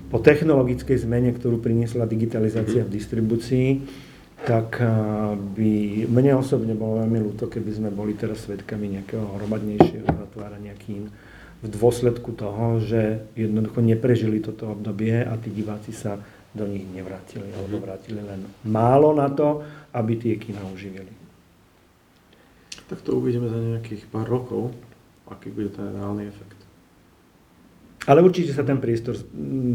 [0.08, 3.82] po technologickej zmene, ktorú priniesla digitalizácia v distribúcii,
[4.46, 4.78] tak
[5.56, 5.72] by
[6.06, 11.10] mne osobne bolo veľmi ľúto, keby sme boli teraz svedkami nejakého hromadnejšieho zatvárania kín
[11.58, 16.22] v dôsledku toho, že jednoducho neprežili toto obdobie a tí diváci sa
[16.54, 21.10] do nich nevrátili, alebo vrátili len málo na to, aby tie kina uživili.
[22.88, 24.72] Tak to uvidíme za nejakých pár rokov,
[25.28, 26.56] aký bude ten reálny efekt.
[28.08, 29.18] Ale určite sa ten priestor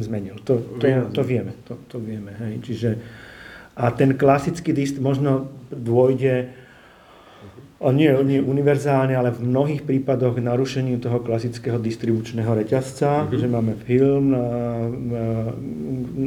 [0.02, 0.42] zmenil.
[0.42, 1.54] To, to, to vieme.
[1.70, 2.58] To, to vieme hej.
[2.66, 2.90] Čiže,
[3.74, 6.64] a ten klasický dist možno dôjde
[7.92, 13.36] nie, nie univerzálne, ale v mnohých prípadoch k narušeniu toho klasického distribučného reťazca, mm-hmm.
[13.36, 14.48] že máme film, a, a,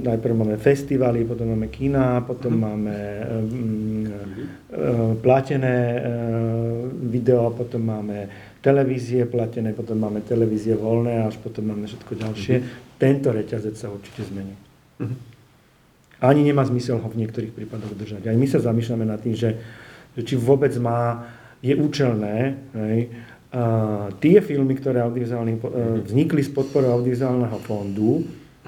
[0.05, 2.66] najprv máme festivaly, potom máme kina, potom mm-hmm.
[2.68, 4.47] máme mm-hmm.
[5.24, 5.76] platené
[7.09, 8.28] video, potom máme
[8.61, 12.55] televízie platené, potom máme televízie voľné, až potom máme všetko ďalšie.
[12.61, 13.01] Mm-hmm.
[13.01, 14.53] Tento reťazec sa určite zmení.
[15.01, 15.36] Mm-hmm.
[16.21, 18.33] Ani nemá zmysel ho v niektorých prípadoch držať.
[18.33, 19.53] Aj my sa zamýšľame nad tým, že,
[20.17, 21.29] že či vôbec má
[21.61, 22.57] je účelné.
[22.73, 23.01] Hej.
[23.57, 23.62] A
[24.21, 25.61] tie filmy, ktoré audiovizuálne, e,
[26.05, 28.27] vznikli z podporou audiovizuálneho fondu,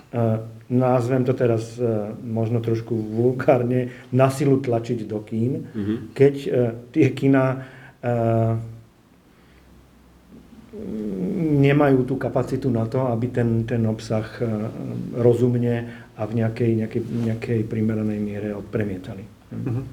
[0.09, 1.85] a e, názvem to teraz e,
[2.25, 5.97] možno trošku vulgárne, na silu tlačiť do kín, mm-hmm.
[6.17, 6.35] keď
[6.95, 7.65] tie kina
[11.59, 14.23] nemajú tú kapacitu na to, aby ten, ten obsah
[15.19, 19.23] rozumne a v nejakej, nejakej, nejakej primeranej miere odpremietali.
[19.55, 19.85] Mm-hmm.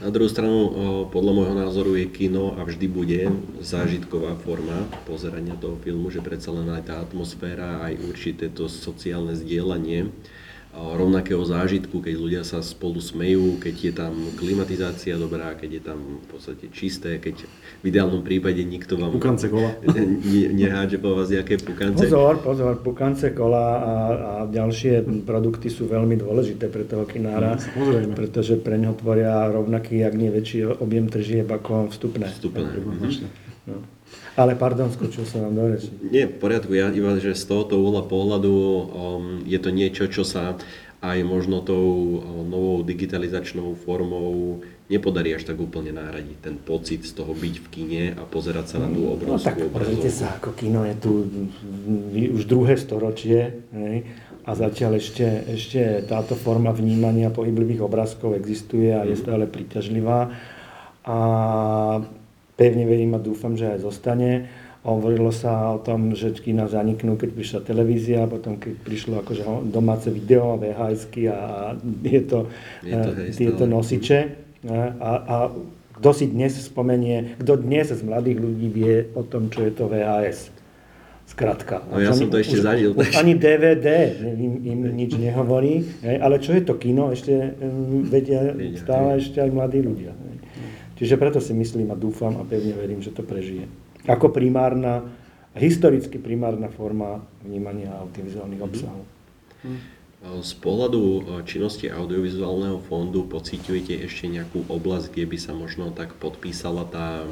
[0.00, 0.72] Na druhú stranu,
[1.12, 3.20] podľa môjho názoru je kino a vždy bude
[3.60, 9.36] zážitková forma pozerania toho filmu, že predsa len aj tá atmosféra, aj určité to sociálne
[9.36, 10.08] zdieľanie
[10.74, 15.98] rovnakého zážitku, keď ľudia sa spolu smejú, keď je tam klimatizácia dobrá, keď je tam
[16.22, 17.42] v podstate čisté, keď
[17.82, 19.10] v ideálnom prípade nikto vám...
[19.10, 19.74] Pukance kola.
[20.54, 22.06] Nehádže po vás nejaké pukance.
[22.06, 28.14] Pozor, pozor, pukance kola a, a ďalšie produkty sú veľmi dôležité pre toho kinára, no,
[28.14, 32.30] pretože pre neho tvoria rovnaký, ak nie väčší objem tržieb ako vstupné.
[32.30, 32.68] Vstupné.
[32.78, 33.08] Mhm.
[33.68, 33.99] No.
[34.38, 35.90] Ale pardon, skočil som vám do reči.
[36.06, 36.70] Nie, v poriadku.
[36.74, 38.86] Ja iba, že z tohoto uhla pohľadu um,
[39.42, 40.54] je to niečo, čo sa
[41.00, 44.60] aj možno tou um, novou digitalizačnou formou
[44.90, 48.76] nepodarí až tak úplne nahradiť ten pocit z toho byť v kine a pozerať sa
[48.82, 51.10] na tú obrovskú no, tak sa, ako kino je tu
[52.34, 53.96] už druhé storočie hej,
[54.42, 59.22] a zatiaľ ešte, ešte táto forma vnímania pohyblivých obrázkov existuje a je mhm.
[59.22, 60.34] stále príťažlivá.
[61.06, 61.18] A
[62.60, 64.52] pevne verím a dúfam, že aj zostane.
[64.84, 70.12] Hovorilo sa o tom, že kina zaniknú, keď prišla televízia, potom keď prišlo akože domáce
[70.12, 72.52] video, vhs a tieto,
[72.84, 74.18] je to, hej, tieto nosiče.
[75.00, 75.36] A, a
[76.00, 79.84] kto si dnes spomenie, kto dnes z mladých ľudí vie o tom, čo je to
[79.88, 80.48] VHS?
[81.28, 81.84] Skrátka.
[81.86, 82.96] No ja som to ešte zažil.
[82.96, 87.54] Už ani DVD im, im nič nehovorí, ale čo je to kino, ešte
[88.08, 88.50] vedia
[88.80, 90.10] stále ešte aj mladí ľudia.
[91.00, 93.64] Čiže preto si myslím a dúfam a pevne verím, že to prežije.
[94.04, 95.08] Ako primárna,
[95.56, 99.08] historicky primárna forma vnímania audiovizuálnych obsahov.
[99.64, 99.99] Mm-hmm.
[100.20, 106.12] Z pohľadu e, činnosti audiovizuálneho fondu pociťujete ešte nejakú oblasť, kde by sa možno tak
[106.20, 107.28] podpísala tá e,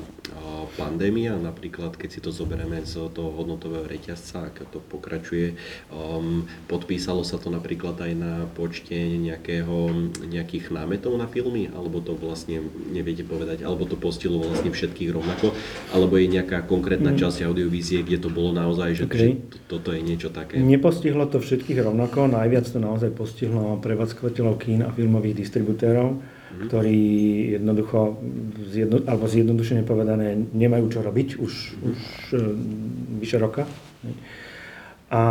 [0.72, 5.56] pandémia, napríklad keď si to zoberieme z toho hodnotového reťazca, ako to pokračuje,
[5.92, 12.16] um, podpísalo sa to napríklad aj na počte nejakého, nejakých námetov na filmy, alebo to
[12.16, 15.56] vlastne neviete povedať, alebo to postilo vlastne všetkých rovnako,
[15.92, 17.18] alebo je nejaká konkrétna mm.
[17.20, 19.18] časť audiovízie, kde to bolo naozaj, že, okay.
[19.18, 19.26] že
[19.66, 20.60] toto je niečo také?
[20.60, 26.66] Nepostihlo to všetkých rovnako, najviac to naozaj postihlo prevádzkovateľov kín a filmových distributérov, mm.
[26.66, 27.00] ktorí
[27.58, 28.18] jednoducho,
[28.70, 31.82] zjedno, alebo zjednodušene povedané, nemajú čo robiť už, mm.
[31.84, 32.00] už
[32.32, 32.36] e,
[33.22, 33.66] vyše roka.
[35.12, 35.22] A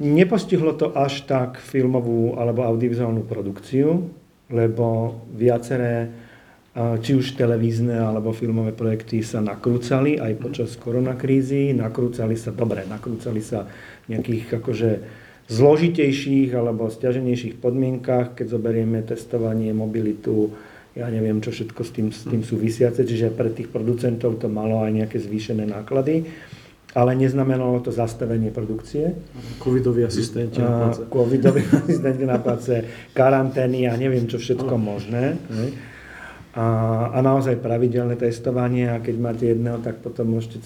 [0.00, 4.08] nepostihlo to až tak filmovú alebo audiovizuálnu produkciu,
[4.50, 6.10] lebo viaceré
[6.74, 13.42] či už televízne alebo filmové projekty sa nakrúcali aj počas koronakrízy, nakrúcali sa, dobre, nakrúcali
[13.42, 13.66] sa
[14.06, 14.90] nejakých akože
[15.50, 20.54] zložitejších alebo stiaženejších podmienkach, keď zoberieme testovanie, mobilitu,
[20.94, 24.82] ja neviem, čo všetko s tým, s tým súvisiace, čiže pre tých producentov to malo
[24.86, 26.26] aj nejaké zvýšené náklady,
[26.94, 29.14] ale neznamenalo to zastavenie produkcie.
[29.62, 31.02] Covidoví asistenti na place.
[31.06, 35.38] Covidoví asistenti na place, karantény a neviem, čo všetko možné.
[36.50, 36.66] A,
[37.14, 40.58] a naozaj pravidelné testovanie a keď máte jedného, tak potom môžete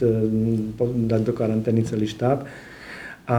[0.80, 2.48] dať do karantény celý štáb.
[3.24, 3.38] A,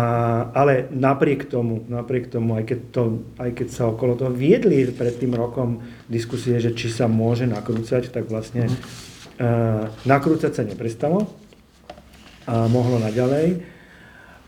[0.50, 3.04] ale napriek tomu, napriek tomu aj, keď to,
[3.38, 8.10] aj keď sa okolo toho viedli pred tým rokom diskusie, že či sa môže nakrúcať,
[8.10, 11.30] tak vlastne uh, nakrúcať sa neprestalo
[12.50, 13.62] a mohlo naďalej.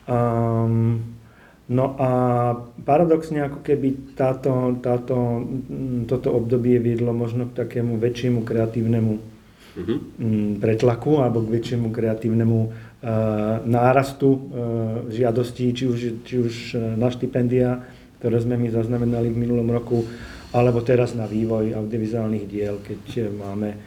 [0.10, 1.18] Um,
[1.68, 2.10] No a
[2.88, 5.44] paradoxne ako keby táto, táto,
[6.08, 9.14] toto obdobie viedlo možno k takému väčšiemu kreatívnemu
[9.76, 9.98] uh-huh.
[10.64, 12.60] pretlaku alebo k väčšiemu kreatívnemu
[13.68, 14.40] nárastu uh,
[15.14, 16.54] žiadostí, či už, či už
[16.98, 17.86] na štipendia,
[18.18, 20.02] ktoré sme my zaznamenali v minulom roku,
[20.50, 23.78] alebo teraz na vývoj audiovizuálnych diel, keď máme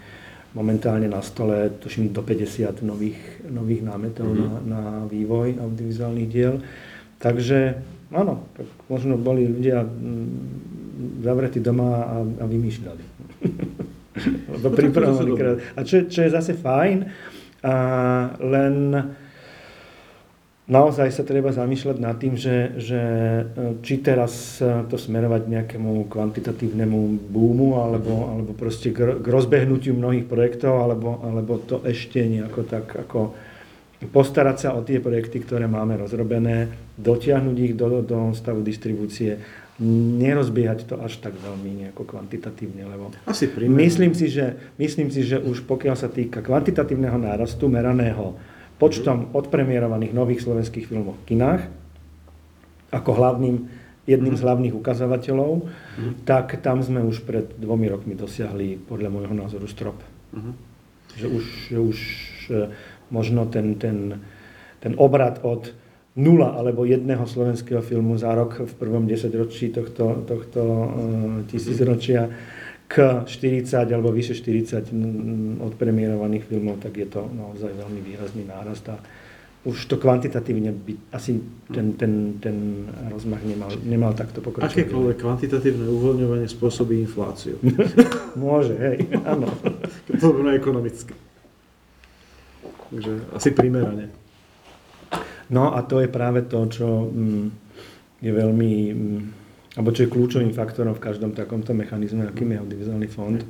[0.54, 4.66] momentálne na stole, tuším, do 50 nových, nových námetov mm-hmm.
[4.66, 6.58] na, na vývoj audiovizuálnych diel.
[7.22, 7.78] Takže
[8.10, 13.04] áno, tak možno boli ľudia mm, zavretí doma a, a vymýšľali.
[14.58, 15.32] Lebo no, pripravovali
[15.78, 16.98] A čo, čo je zase fajn,
[17.60, 17.74] a
[18.40, 18.74] len
[20.70, 23.44] naozaj sa treba zamýšľať nad tým, že, že e,
[23.82, 30.30] či teraz e, to smerovať nejakému kvantitatívnemu boomu alebo, alebo proste k, k rozbehnutiu mnohých
[30.30, 33.34] projektov, alebo, alebo to ešte nejako tak ako
[34.08, 39.36] postarať sa o tie projekty, ktoré máme rozrobené, dotiahnuť ich do, do stavu distribúcie,
[40.20, 45.40] nerozbiehať to až tak veľmi nejako kvantitatívne, lebo Asi myslím si, že, myslím si, že
[45.40, 48.36] už pokiaľ sa týka kvantitatívneho nárastu meraného
[48.76, 51.62] počtom odpremierovaných nových slovenských filmov v kinách,
[52.92, 53.56] ako hlavným,
[54.04, 56.12] jedným z hlavných ukazovateľov, uh-huh.
[56.28, 59.96] tak tam sme už pred dvomi rokmi dosiahli podľa môjho názoru strop.
[60.36, 60.52] Uh-huh.
[61.16, 61.98] Že už, že už
[63.12, 64.20] možno ten, ten,
[64.80, 65.72] ten obrad od
[66.18, 70.88] nula alebo jedného slovenského filmu za rok v prvom desaťročí tohto, tohto uh,
[71.46, 72.26] tisícročia
[72.90, 74.90] k 40 alebo vyše 40
[75.62, 78.98] odpremierovaných filmov, tak je to naozaj veľmi výrazný nárast a
[79.60, 81.36] už to kvantitatívne by asi
[81.68, 84.72] ten, ten, ten rozmach nemal, nemal takto pokračovať.
[84.72, 87.60] Akékoľvek kvantitatívne uvoľňovanie spôsobí infláciu.
[88.40, 89.52] Môže, hej, áno.
[90.08, 91.12] To ekonomicky.
[92.90, 94.19] Takže asi primerane.
[95.50, 97.46] No a to je práve to, čo mm,
[98.22, 99.20] je veľmi, mm,
[99.76, 103.40] alebo čo je kľúčovým faktorom v každom takomto mechanizme, akým je audiovizuálny fond,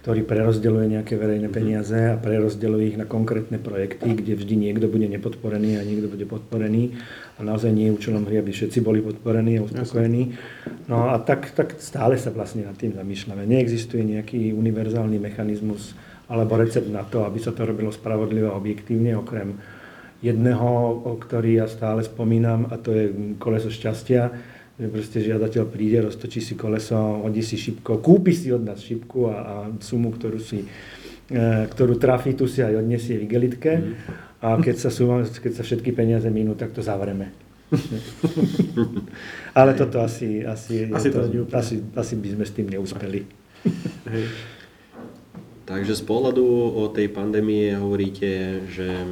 [0.00, 1.54] ktorý prerozdeľuje nejaké verejné mhm.
[1.54, 6.24] peniaze a prerozdeľuje ich na konkrétne projekty, kde vždy niekto bude nepodporený a niekto bude
[6.24, 6.96] podporený.
[7.36, 10.36] A naozaj nie je účelom hry, aby všetci boli podporení a uspokojení.
[10.88, 13.44] No a tak, tak stále sa vlastne nad tým zamýšľame.
[13.44, 15.92] Neexistuje nejaký univerzálny mechanizmus,
[16.32, 19.60] alebo recept na to, aby sa to robilo spravodlivo a objektívne, okrem
[20.20, 20.68] jedného,
[21.00, 23.04] o ktorý ja stále spomínam, a to je
[23.40, 24.32] koleso šťastia,
[24.80, 29.28] že proste žiadateľ príde, roztočí si koleso, hodí si šipko, kúpi si od nás šipku
[29.28, 30.64] a, a sumu, ktorú, si,
[31.28, 33.92] e, ktorú trafí, tu si aj odniesie v igelitke mm.
[34.40, 37.32] a keď sa, suma, keď sa všetky peniaze minú, tak to zavreme.
[39.58, 43.20] Ale toto asi, asi, asi, to, to asi, asi by sme s tým neúspeli.
[44.08, 44.24] Hej.
[45.70, 46.44] Takže z pohľadu
[46.82, 49.06] o tej pandémie hovoríte, že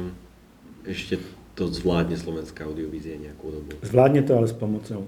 [0.87, 1.19] ešte
[1.59, 3.75] to zvládne slovenská audiovízia nejakú dobu.
[3.83, 5.03] Zvládne to ale s pomocou.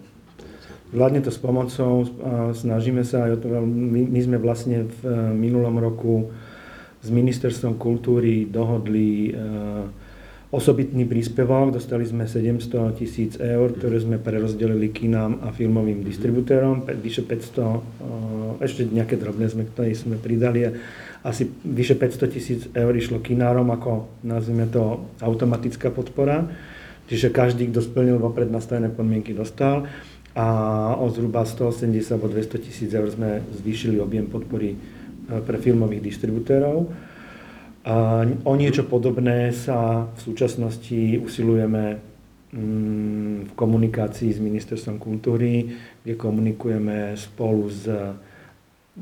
[0.92, 2.04] Zvládne to s pomocou,
[2.52, 6.28] snažíme sa aj o to, my, my sme vlastne v e, minulom roku
[7.00, 9.48] s Ministerstvom kultúry dohodli e,
[10.52, 17.24] osobitný príspevok, dostali sme 700 tisíc eur, ktoré sme prerozdelili kinám a filmovým distribútorom, vyše
[17.24, 17.80] 500, e,
[18.60, 20.76] ešte nejaké drobné sme, ktoré sme pridali
[21.22, 26.50] asi vyše 500 tisíc eur išlo kinárom ako, nazvime to, automatická podpora.
[27.06, 29.86] Čiže každý, kto splnil vopred nastavené podmienky, dostal.
[30.32, 30.46] A
[30.96, 34.78] o zhruba 180 alebo 200 tisíc eur sme zvýšili objem podpory e,
[35.44, 36.88] pre filmových distributérov.
[38.46, 41.98] O niečo podobné sa v súčasnosti usilujeme
[42.54, 45.74] mm, v komunikácii s Ministerstvom kultúry,
[46.06, 47.90] kde komunikujeme spolu s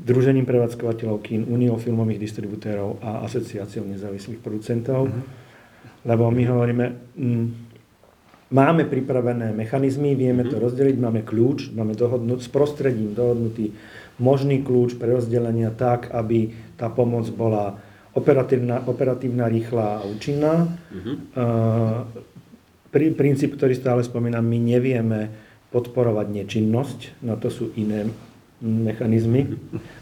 [0.00, 5.12] Družením prevádzkovateľov kín, Uniou filmových distributérov a Asociáciou nezávislých producentov.
[5.12, 5.22] Mm-hmm.
[6.08, 6.84] Lebo my hovoríme,
[7.20, 7.46] mm,
[8.56, 10.52] máme pripravené mechanizmy, vieme mm-hmm.
[10.52, 10.64] to mhm.
[10.64, 13.76] rozdeliť, máme kľúč, máme dohodnúť s prostredím dohodnutý
[14.20, 17.80] možný kľúč pre rozdelenia tak, aby tá pomoc bola
[18.12, 20.68] operatívna, operatívna rýchla a účinná.
[20.68, 21.14] Mm-hmm.
[21.32, 22.04] Uh,
[22.92, 25.20] pri, princíp, ktorý stále spomínam, my nevieme
[25.70, 28.10] podporovať nečinnosť, na to sú iné
[28.60, 29.56] mechanizmy.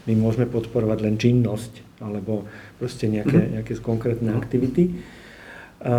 [0.05, 2.47] My môžeme podporovať len činnosť alebo
[2.79, 3.49] proste nejaké, mhm.
[3.59, 4.99] nejaké konkrétne aktivity.
[5.79, 5.95] A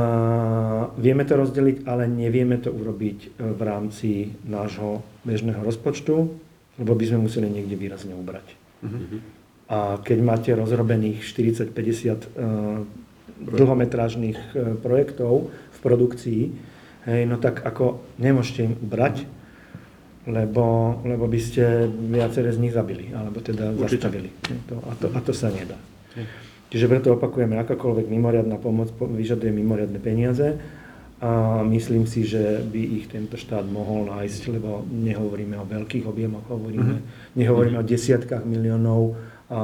[1.01, 6.15] vieme to rozdeliť, ale nevieme to urobiť e, v rámci nášho bežného rozpočtu,
[6.77, 8.45] lebo by sme museli niekde výrazne ubrať.
[8.85, 9.25] Uh-huh.
[9.73, 12.21] A keď máte rozrobených 40-50 uh, e,
[13.41, 16.43] dlhometrážnych uh, projektov v produkcii,
[17.09, 19.25] hej, no tak ako nemôžete im ubrať,
[20.29, 24.09] lebo, lebo by ste viaceré z nich zabili, alebo teda Určite.
[24.09, 24.31] zastavili.
[24.69, 25.79] To, a, to, a to sa nedá.
[26.71, 30.61] Čiže preto opakujeme, akákoľvek mimoriadná pomoc vyžaduje mimoriadne peniaze
[31.21, 36.49] A myslím si, že by ich tento štát mohol nájsť, lebo nehovoríme o veľkých objemoch,
[36.49, 37.37] hovoríme, mm-hmm.
[37.37, 37.93] nehovoríme mm-hmm.
[37.93, 39.21] o desiatkách miliónov
[39.53, 39.61] a,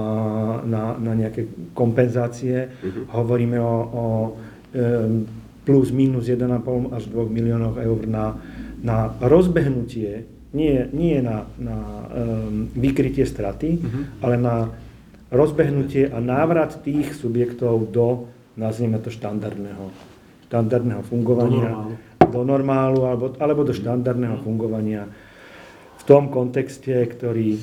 [0.60, 3.04] na, na nejaké kompenzácie, mm-hmm.
[3.08, 4.04] hovoríme o, o
[5.64, 8.36] plus minus 1,5 až 2 miliónov eur na,
[8.84, 14.02] na rozbehnutie, nie, nie na, na um, vykrytie straty, mm-hmm.
[14.24, 14.56] ale na
[15.28, 21.92] rozbehnutie a návrat tých subjektov do, nazvime to, štandardného štandardného fungovania do normálu,
[22.30, 25.10] do normálu alebo, alebo do štandardného fungovania
[25.98, 27.60] v tom kontexte, ktorý e,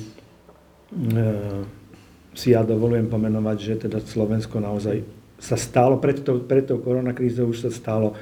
[2.36, 5.00] si ja dovolujem pomenovať, že teda Slovensko naozaj
[5.40, 8.12] sa stalo, pred tou, pred tou koronakrízou už sa stalo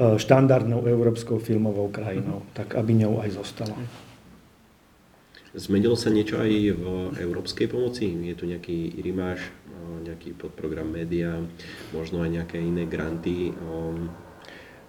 [0.00, 2.56] štandardnou európskou filmovou krajinou, mm-hmm.
[2.56, 3.76] tak aby ňou aj zostalo.
[5.52, 6.84] Zmenilo sa niečo aj v
[7.20, 8.08] európskej pomoci?
[8.08, 9.50] Je tu nejaký rimáš
[10.00, 11.36] nejaký podprogram média,
[11.92, 13.52] možno aj nejaké iné granty.
[13.52, 14.08] Um,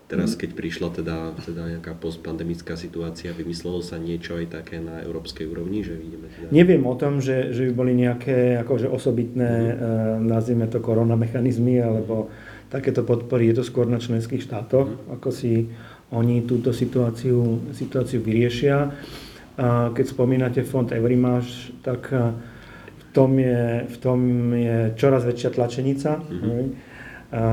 [0.08, 5.48] teraz, keď prišla teda, teda nejaká postpandemická situácia, vymyslelo sa niečo aj také na európskej
[5.48, 6.52] úrovni, že vidíme teda...
[6.52, 10.28] Neviem o tom, že, že by boli nejaké akože osobitné, mm.
[10.28, 12.32] nazvime to koronamechanizmy, alebo
[12.72, 13.52] takéto podpory.
[13.52, 15.20] Je to skôr na členských štátoch, mm.
[15.20, 15.68] ako si
[16.16, 18.90] oni túto situáciu, situáciu vyriešia.
[19.60, 22.10] A keď spomínate fond Evrimáš, tak
[23.12, 24.20] tom je, v tom
[24.56, 26.12] je čoraz väčšia tlačenica.
[26.20, 26.64] Mm-hmm.
[27.32, 27.44] A,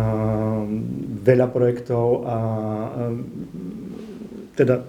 [1.23, 3.03] veľa projektov a, a
[4.59, 4.83] teda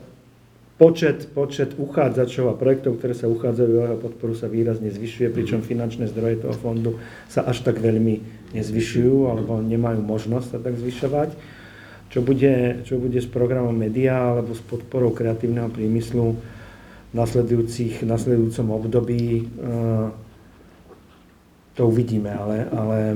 [0.79, 5.59] počet, počet uchádzačov a projektov, ktoré sa uchádzajú o jeho podporu sa výrazne zvyšuje, pričom
[5.59, 5.67] mhm.
[5.67, 6.91] finančné zdroje toho fondu
[7.27, 11.59] sa až tak veľmi nezvyšujú alebo nemajú možnosť sa tak zvyšovať.
[12.09, 18.67] Čo bude, čo bude s programom Media alebo s podporou kreatívneho priemyslu v nasledujúcich, nasledujúcom
[18.73, 19.45] období,
[21.77, 23.15] to uvidíme, ale, ale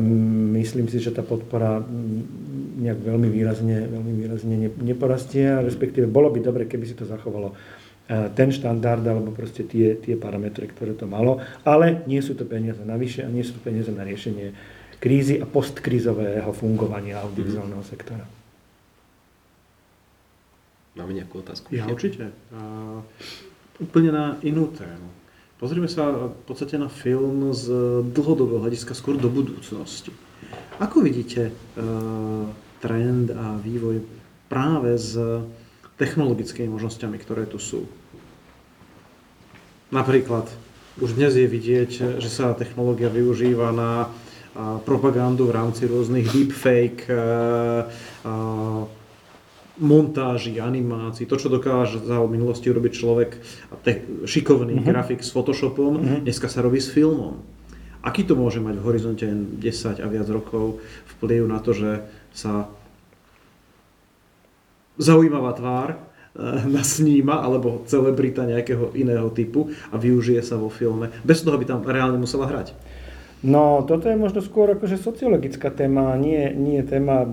[0.62, 1.84] myslím si, že tá podpora
[2.74, 7.56] nejak veľmi výrazne, veľmi výrazne neporastie, respektíve bolo by dobre, keby si to zachovalo e,
[8.34, 12.82] ten štandard alebo proste tie, tie parametre, ktoré to malo, ale nie sú to peniaze
[12.82, 14.52] navyše a nie sú to peniaze na riešenie
[14.98, 18.24] krízy a postkrízového fungovania audiovizuálneho sektora.
[20.94, 21.74] Máme nejakú otázku?
[21.74, 22.30] Ja určite.
[22.54, 23.02] Uh,
[23.82, 25.10] úplne na inú tému.
[25.58, 27.72] Pozrieme sa v podstate na film z
[28.14, 30.14] dlhodobého hľadiska, skôr do budúcnosti.
[30.82, 32.50] Ako vidíte uh,
[32.82, 34.02] trend a vývoj
[34.50, 35.14] práve s
[36.02, 37.86] technologickými možnosťami, ktoré tu sú?
[39.94, 40.50] Napríklad,
[40.98, 44.10] už dnes je vidieť, že sa technológia využíva na
[44.86, 47.10] propagandu v rámci rôznych deepfake,
[49.82, 53.30] montáži, animácií, to, čo dokáže za minulosti urobiť človek,
[54.30, 54.86] šikovný uh-huh.
[54.86, 56.20] grafik s Photoshopom, uh-huh.
[56.22, 57.42] dneska sa robí s filmom.
[58.04, 60.84] Aký to môže mať v horizonte 10 a viac rokov
[61.18, 62.04] vplyv na to, že
[62.36, 62.68] sa
[65.00, 65.98] zaujímavá tvár e,
[66.76, 71.82] nasníma, alebo celebrita nejakého iného typu a využije sa vo filme, bez toho, aby tam
[71.88, 72.76] reálne musela hrať?
[73.44, 77.28] No, toto je možno skôr akože sociologická téma, nie, nie téma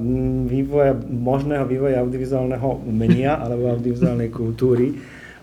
[0.46, 4.98] vývoja, možného vývoja audiovizuálneho umenia alebo audiovizuálnej kultúry,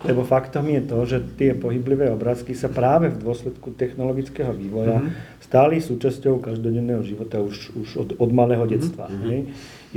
[0.05, 5.41] lebo faktom je to, že tie pohyblivé obrázky sa práve v dôsledku technologického vývoja mm-hmm.
[5.41, 9.09] stali súčasťou každodenného života už, už od, od malého detstva.
[9.09, 9.41] Mm-hmm.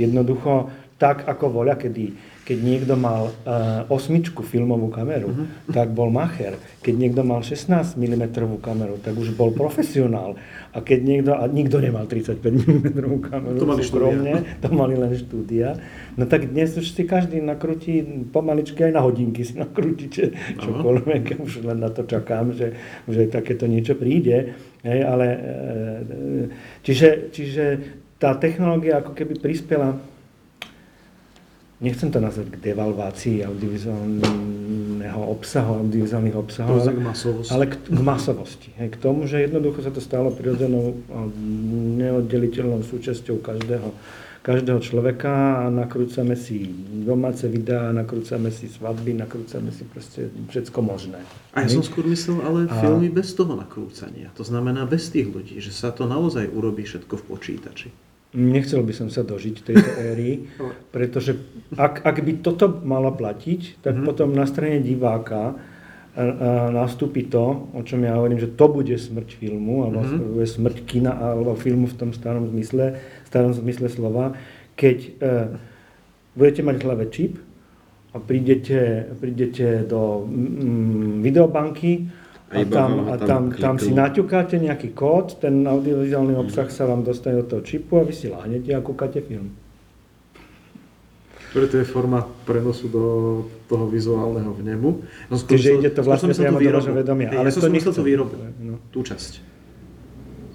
[0.01, 5.71] Jednoducho, tak ako voľa, kedy keď niekto mal uh, osmičku filmovú kameru, uh-huh.
[5.71, 6.59] tak bol macher.
[6.81, 8.23] Keď niekto mal 16 mm
[8.59, 10.35] kameru, tak už bol profesionál.
[10.71, 12.87] A keď niekto, a nikto nemal 35 mm
[13.27, 15.75] kameru, to mali súkromne, to mali len štúdia,
[16.15, 17.99] no tak dnes už si každý nakrúti
[18.31, 20.31] pomaličky aj na hodinky si nakrútite
[20.63, 21.43] čokoľvek.
[21.43, 22.71] Už len na to čakám, že,
[23.03, 24.55] že takéto niečo príde.
[24.81, 25.99] Hej, ale, uh,
[26.87, 27.65] čiže, čiže
[28.15, 29.99] tá technológia ako keby prispela
[31.81, 33.37] nechcem to nazvať k devalvácii
[35.01, 37.51] audiovizuálneho obsahu, audiovizuálnych obsahov, ale, k masovosti.
[37.53, 38.69] ale k, k masovosti.
[38.77, 40.93] Hej, k tomu, že jednoducho sa to stalo prirodzenou
[41.97, 43.89] neoddeliteľnou súčasťou každého,
[44.41, 46.69] každého človeka a nakrúcame si
[47.05, 51.21] domáce videá, nakrúcame si svadby, nakrúcame si proste všetko možné.
[51.53, 52.73] A ja som skôr myslel, ale a...
[52.81, 54.29] filmy bez toho nakrúcania.
[54.37, 57.89] To znamená bez tých ľudí, že sa to naozaj urobí všetko v počítači.
[58.31, 60.47] Nechcel by som sa dožiť tejto éry,
[60.95, 61.35] pretože
[61.75, 64.07] ak, ak by toto malo platiť, tak mm-hmm.
[64.07, 66.23] potom na strane diváka a, a
[66.71, 70.31] nastúpi to, o čom ja hovorím, že to bude smrť filmu, alebo mm-hmm.
[70.31, 74.39] bude smrť kina, alebo filmu v tom starom zmysle, starom zmysle slova,
[74.79, 75.09] keď e,
[76.39, 77.35] budete mať v hlave čip
[78.11, 82.07] a prídete, prídete do mm, videobanky
[82.51, 87.39] a, tam, a tam, tam si naťukáte nejaký kód, ten audiovizuálny obsah sa vám dostane
[87.39, 89.55] do toho čipu a vy si láhnete a kúkate film.
[91.51, 93.03] Preto je forma prenosu do
[93.67, 94.89] toho vizuálneho vnemu.
[95.27, 97.27] No, Čiže ide to vlastne priamo do vášho vedomia.
[97.27, 98.79] Hej, ale ja to som myslel tú výrobu, no.
[98.87, 99.51] tú časť.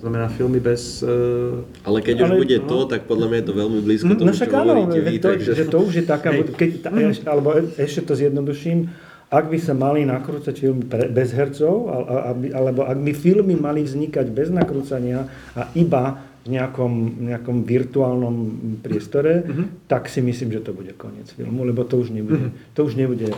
[0.01, 1.01] Znamená filmy bez...
[1.01, 1.65] Uh...
[1.85, 2.69] Ale keď ale, už bude no.
[2.69, 5.15] to, tak podľa mňa je to veľmi blízko no, tomu, no, čo áno, hovoríte vy.
[5.21, 5.53] To, takže...
[5.53, 6.29] že to už je taká...
[6.33, 7.29] Keď, mm.
[7.29, 8.79] alebo ešte to zjednoduším,
[9.27, 11.91] ak by sa mali nakrúcať filmy pre, bez hercov,
[12.55, 15.27] alebo ak by filmy mali vznikať bez nakrúcania
[15.59, 18.37] a iba v nejakom, nejakom virtuálnom
[18.79, 19.91] priestore, mm-hmm.
[19.91, 22.71] tak si myslím, že to bude koniec filmu, lebo to už nebude, mm-hmm.
[22.71, 23.35] to už nebude,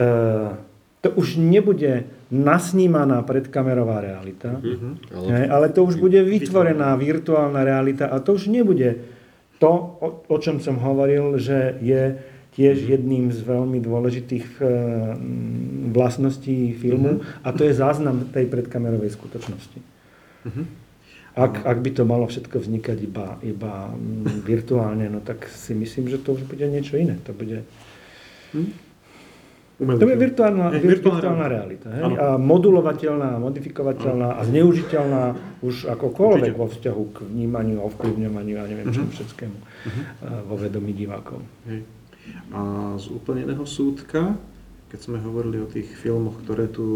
[0.00, 0.56] uh,
[1.04, 4.92] to už nebude nasnímaná predkamerová realita, mm-hmm.
[5.12, 9.04] ale, ne, ale to už bude vytvorená virtuálna realita a to už nebude
[9.60, 12.16] to, o, o čom som hovoril, že je
[12.54, 12.88] tiež mhm.
[12.90, 14.68] jedným z veľmi dôležitých uh,
[15.94, 17.46] vlastností filmu mm-hmm.
[17.46, 19.78] a to je záznam tej predkamerovej skutočnosti.
[19.78, 20.66] Mm-hmm.
[21.34, 26.06] Ak, ak by to malo všetko vznikať iba, iba mm, virtuálne, no tak si myslím,
[26.06, 27.18] že to už bude niečo iné.
[27.26, 27.66] To bude...
[28.54, 28.70] Hm?
[29.74, 31.90] To je virtuálna, je, virtuálna, virtuálna realita.
[31.90, 32.02] Hej?
[32.14, 35.24] A modulovateľná, modifikovateľná a zneužiteľná
[35.66, 39.02] už akokoľvek vo vzťahu k vnímaniu, ovplyvňovaniu a neviem uh-huh.
[39.02, 40.46] čomu všetkému uh-huh.
[40.46, 41.42] vo vedomí divákov.
[41.66, 41.82] Hej.
[42.54, 44.38] A z úplne iného súdka,
[44.88, 46.86] keď sme hovorili o tých filmoch, ktoré tu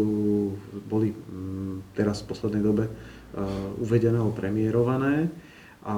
[0.87, 2.87] boli mm, teraz v poslednej dobe
[3.29, 3.45] Eh,
[3.77, 5.29] uvedené alebo premiérované
[5.85, 5.95] a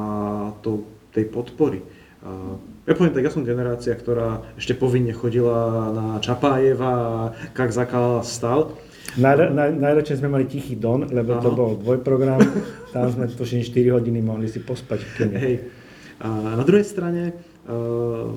[0.59, 0.83] to,
[1.15, 1.79] tej podpory.
[1.79, 2.53] Eh,
[2.83, 8.75] ja poviem tak, ja som generácia, ktorá ešte povinne chodila na Čapájeva Kak zakal stal.
[9.15, 11.43] Naj, naj, najradšej sme mali Tichý Don, lebo Aha.
[11.43, 12.43] to bol dvojprogram,
[12.91, 15.37] tam sme tuším 4 hodiny mohli si pospať v kine.
[15.39, 15.55] Hej.
[16.19, 17.31] A na druhej strane,
[17.71, 18.35] uh,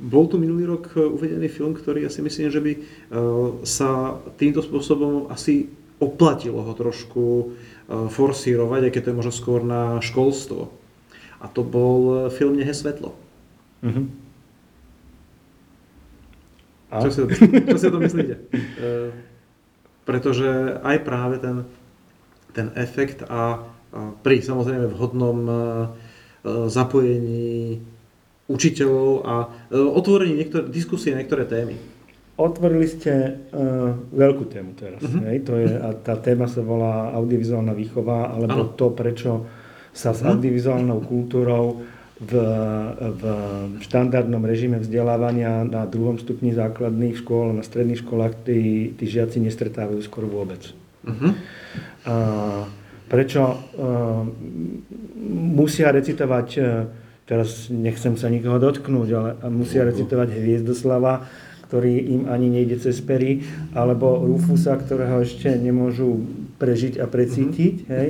[0.00, 2.82] bol tu minulý rok uvedený film, ktorý ja si myslím, že by uh,
[3.64, 5.68] sa týmto spôsobom asi
[6.00, 7.52] oplatilo ho trošku
[7.90, 10.70] E, forsírovať, aj keď to je možno skôr na školstvo.
[11.42, 13.18] A to bol film Nehe svetlo.
[13.82, 14.06] Uh-huh.
[16.94, 17.02] A?
[17.02, 17.20] Čo, si,
[17.66, 18.34] čo si o to myslíte?
[18.80, 19.12] E,
[20.08, 21.68] pretože aj práve ten,
[22.56, 25.52] ten efekt a, a pri samozrejme vhodnom e,
[26.72, 27.84] zapojení
[28.50, 29.34] učiteľov a
[29.70, 31.78] otvorení niektoré, diskusie niektoré témy
[32.40, 35.04] Otvorili ste uh, veľkú tému teraz.
[35.04, 35.28] Uh-huh.
[35.28, 35.44] Hej?
[35.44, 38.72] To je, a tá téma sa volá audiovizuálna výchova, alebo ano.
[38.72, 39.44] to, prečo
[39.92, 40.32] sa s uh-huh.
[40.32, 41.84] audiovizuálnou kultúrou
[42.20, 42.32] v,
[42.96, 43.22] v
[43.84, 50.00] štandardnom režime vzdelávania na druhom stupni základných škôl, na stredných školách tí, tí žiaci nestretávajú
[50.00, 50.64] skoro vôbec.
[51.04, 51.36] Uh-huh.
[52.08, 52.14] A
[53.04, 54.24] prečo uh,
[55.28, 56.88] musia recitovať, uh,
[57.30, 61.30] teraz nechcem sa nikoho dotknúť, ale musia recitovať Hviezdoslava,
[61.70, 66.26] ktorý im ani nejde cez pery, alebo Rufusa, ktorého ešte nemôžu
[66.58, 67.94] prežiť a precítiť, mm-hmm.
[67.94, 68.08] hej?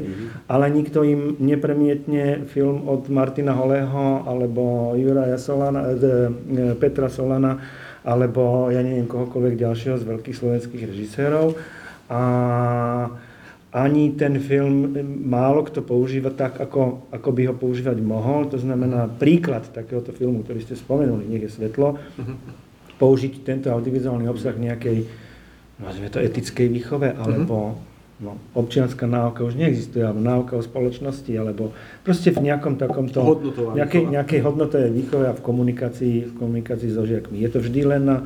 [0.49, 7.61] ale nikto im nepremietne film od Martina Holého, alebo Juraja Solana, e, Petra Solana,
[8.01, 11.53] alebo ja neviem kohokoľvek ďalšieho z veľkých slovenských režisérov.
[12.09, 12.23] A
[13.71, 18.51] ani ten film málo kto používa tak, ako, ako by ho používať mohol.
[18.51, 24.29] To znamená, príklad takéhoto filmu, ktorý ste spomenuli, nech je svetlo, mm-hmm použiť tento audiovizuálny
[24.29, 25.09] obsah nejakej,
[25.81, 27.90] nazvime to etickej výchove, alebo mm-hmm.
[28.21, 31.73] No, občianská náuka už neexistuje, alebo náuka o spoločnosti, alebo
[32.05, 33.41] proste v nejakom takomto,
[33.73, 37.41] nejakej, nejakej hodnotovej výchove a v komunikácii, v komunikácii so žiakmi.
[37.41, 38.17] Je to vždy len na,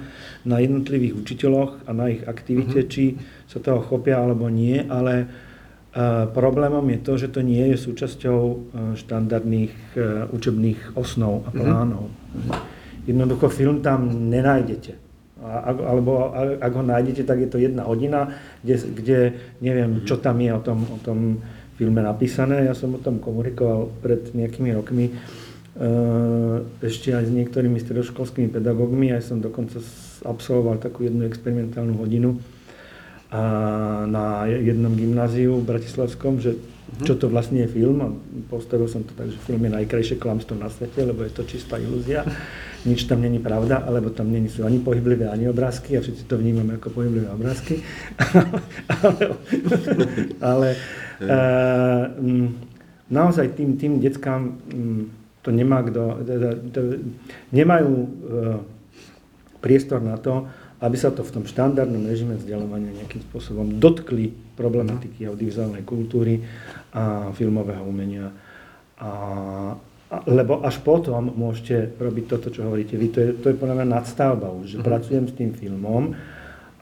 [0.42, 2.92] na jednotlivých učiteľoch a na ich aktivite, mm-hmm.
[2.92, 3.04] či
[3.46, 5.30] sa toho chopia alebo nie, ale
[5.94, 8.56] uh, problémom je to, že to nie je súčasťou uh,
[8.98, 11.58] štandardných uh, učebných osnov a mhm.
[11.62, 12.04] plánov.
[12.10, 12.72] Mm-hmm.
[13.04, 15.03] Jednoducho film tam nenájdete.
[15.44, 18.32] A, alebo ak ho nájdete, tak je to jedna hodina,
[18.64, 19.18] kde, kde
[19.60, 21.44] neviem, čo tam je o tom, o tom
[21.76, 22.64] filme napísané.
[22.64, 25.12] Ja som o tom komunikoval pred nejakými rokmi e,
[26.80, 29.12] ešte aj s niektorými stredoškolskými pedagógmi.
[29.12, 29.84] Aj som dokonca
[30.24, 32.40] absolvoval takú jednu experimentálnu hodinu
[33.34, 33.42] a
[34.06, 36.54] na jednom gymnáziu v Bratislavskom, že
[37.02, 37.98] čo to vlastne je film.
[38.04, 38.08] A
[38.46, 41.82] postavil som to tak, že film je najkrajšie klamstvo na svete, lebo je to čistá
[41.82, 42.22] ilúzia
[42.84, 46.36] nič tam není pravda, alebo tam není sú ani pohyblivé, ani obrázky a všetci to
[46.36, 47.80] vnímame ako pohyblivé obrázky.
[49.08, 49.24] ale
[50.44, 50.68] ale
[51.24, 52.04] uh,
[53.08, 55.08] naozaj tým, tým deckám um,
[55.40, 56.20] to nemá kto,
[57.52, 58.08] nemajú uh,
[59.64, 60.44] priestor na to,
[60.84, 66.40] aby sa to v tom štandardnom režime vzdelávania nejakým spôsobom dotkli problematiky audiovizuálnej kultúry
[66.94, 68.30] a filmového umenia.
[68.98, 69.10] A,
[70.30, 73.06] lebo až potom môžete robiť toto, čo hovoríte vy.
[73.10, 74.86] To je, to je podľa mňa nadstavba už, že uh-huh.
[74.86, 76.14] pracujem s tým filmom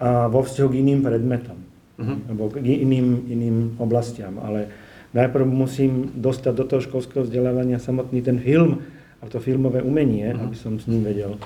[0.03, 2.29] a vo vzťahu k iným predmetom, uh-huh.
[2.29, 4.37] alebo k iným, iným oblastiam.
[4.43, 4.69] Ale
[5.17, 8.85] najprv musím dostať do toho školského vzdelávania samotný ten film,
[9.23, 10.51] a to filmové umenie, uh-huh.
[10.51, 11.39] aby som s ním vedel,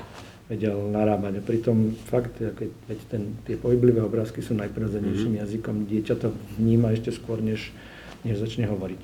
[0.46, 1.38] vedel narábať.
[1.38, 5.42] A pritom fakt, keď ten, tie pohyblivé obrázky sú najprirodzenejším uh-huh.
[5.42, 7.74] jazykom, dieťa to vníma ešte skôr, než,
[8.22, 9.02] než začne hovoriť.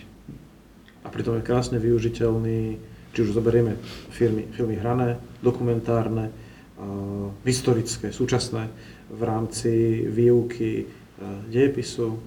[1.02, 2.78] A pritom je krásne využiteľný,
[3.10, 3.74] či už zoberieme
[4.14, 8.70] filmy, filmy hrané, dokumentárne, uh, historické, súčasné,
[9.10, 12.22] v rámci výuky uh, dejepisu,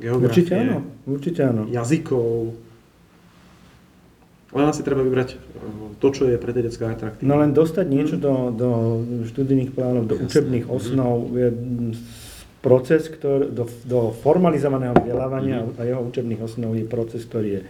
[0.00, 1.62] geografie, určite áno, určite áno.
[1.68, 2.56] jazykov,
[4.54, 5.38] len asi treba vybrať eh,
[5.98, 7.26] to, čo je pre tie detská atraktívne.
[7.26, 8.70] No len dostať niečo do, do
[9.26, 10.26] študijných plánov, do Jasne.
[10.28, 10.72] učebných mhm.
[10.72, 11.48] osnov je
[12.66, 15.78] proces, ktorý, do, do formalizovaného vzdelávania mm.
[15.78, 17.66] a jeho učebných osnov je proces, ktorý je e,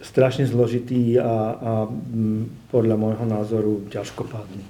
[0.00, 4.64] strašne zložitý a, a m, podľa môjho názoru ťažkopádny.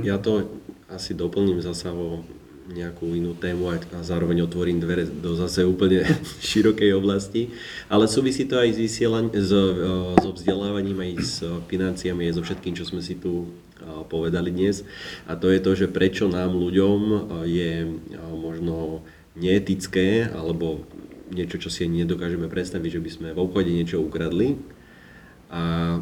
[0.00, 0.48] Ja to
[0.88, 2.24] asi doplním zasa o
[2.70, 6.06] nejakú inú tému a zároveň otvorím dvere do zase úplne
[6.48, 7.50] širokej oblasti.
[7.90, 9.64] Ale súvisí to aj s, vysielaň, s, e,
[10.22, 11.34] so vzdelávaním, aj s
[11.66, 14.86] financiami, aj so všetkým, čo sme si tu e, povedali dnes.
[15.26, 17.16] A to je to, že prečo nám ľuďom e,
[17.50, 17.72] je
[18.38, 19.02] možno
[19.34, 20.86] neetické, alebo
[21.30, 24.58] niečo, čo si nedokážeme predstaviť, že by sme v obchode niečo ukradli.
[25.50, 25.98] A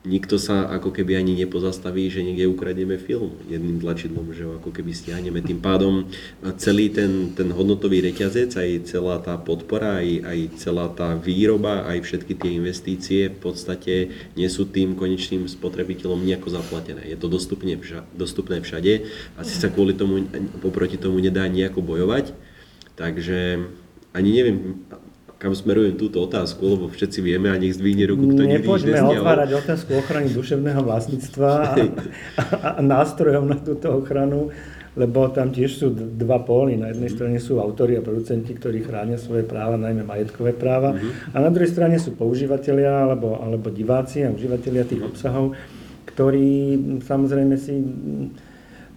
[0.00, 4.72] nikto sa ako keby ani nepozastaví, že niekde ukradneme film jedným tlačidlom, že ho ako
[4.72, 5.44] keby stiahneme.
[5.44, 6.08] Tým pádom
[6.56, 12.00] celý ten, ten hodnotový reťazec, aj celá tá podpora, aj, aj celá tá výroba, aj
[12.00, 13.94] všetky tie investície v podstate
[14.40, 17.04] nie sú tým konečným spotrebiteľom nejako zaplatené.
[17.04, 17.76] Je to dostupne
[18.16, 19.04] dostupné všade,
[19.36, 20.24] asi sa kvôli tomu,
[20.64, 22.32] poproti tomu nedá nejako bojovať.
[22.96, 23.68] Takže
[24.16, 24.80] ani neviem,
[25.40, 29.24] kam smerujem túto otázku, lebo všetci vieme a nech zdvihne ruku, kto nikdy nič nezdial.
[29.24, 31.74] otvárať otázku ochrany duševného vlastníctva a,
[32.44, 32.44] a,
[32.76, 34.52] a nástrojov na túto ochranu,
[35.00, 36.76] lebo tam tiež sú dva póly.
[36.76, 41.32] Na jednej strane sú autori a producenti, ktorí chránia svoje práva, najmä majetkové práva, mm-hmm.
[41.32, 45.56] a na druhej strane sú používateľia alebo, alebo diváci a užívateľia tých obsahov,
[46.04, 47.80] ktorí samozrejme si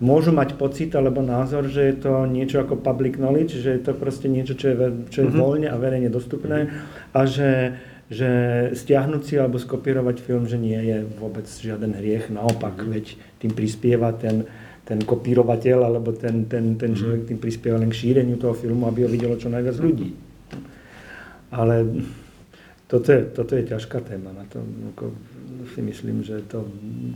[0.04, 3.96] môžu mať pocit alebo názor, že je to niečo ako public knowledge, že je to
[3.96, 4.76] proste niečo, čo je,
[5.08, 5.40] čo je mm-hmm.
[5.40, 6.68] voľne a verejne dostupné
[7.16, 7.80] a že,
[8.12, 8.30] že
[8.76, 12.92] stiahnuť si alebo skopírovať film, že nie je vôbec žiaden hriech, naopak, mm-hmm.
[12.92, 13.06] veď
[13.40, 14.44] tým prispieva ten,
[14.84, 17.00] ten kopírovateľ alebo ten, ten, ten mhm.
[17.00, 20.12] človek tým prispieva len k šíreniu toho filmu, aby ho videlo čo najviac ľudí.
[21.54, 22.04] Ale
[22.92, 24.36] toto je, toto je ťažká téma.
[24.36, 24.60] Na to
[24.94, 25.16] ako,
[25.74, 26.68] si myslím, že to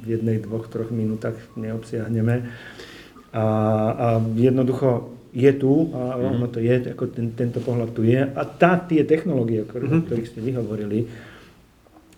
[0.03, 2.47] v jednej, dvoch, troch minútach neobsiahneme.
[3.35, 3.43] A,
[3.93, 6.33] a jednoducho je tu a mm-hmm.
[6.33, 8.17] ono to je, ako ten, tento pohľad tu je.
[8.17, 11.05] A tá, tie technológie, o ktorých, ktorých ste vyhovorili,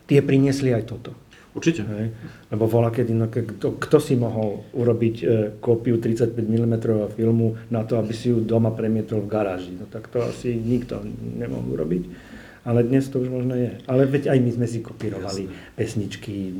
[0.08, 1.12] tie priniesli aj toto.
[1.50, 1.82] Určite.
[1.82, 2.14] Hej.
[2.54, 5.26] Lebo vola, kedy, no, kto, kto si mohol urobiť e,
[5.58, 6.74] kópiu 35 mm
[7.18, 9.74] filmu na to, aby si ju doma premietol v garáži.
[9.74, 11.02] No tak to asi nikto
[11.36, 12.29] nemohol urobiť
[12.70, 13.82] ale dnes to už možno je.
[13.90, 15.74] Ale veď aj my sme si kopírovali Jasne.
[15.74, 16.54] pesničky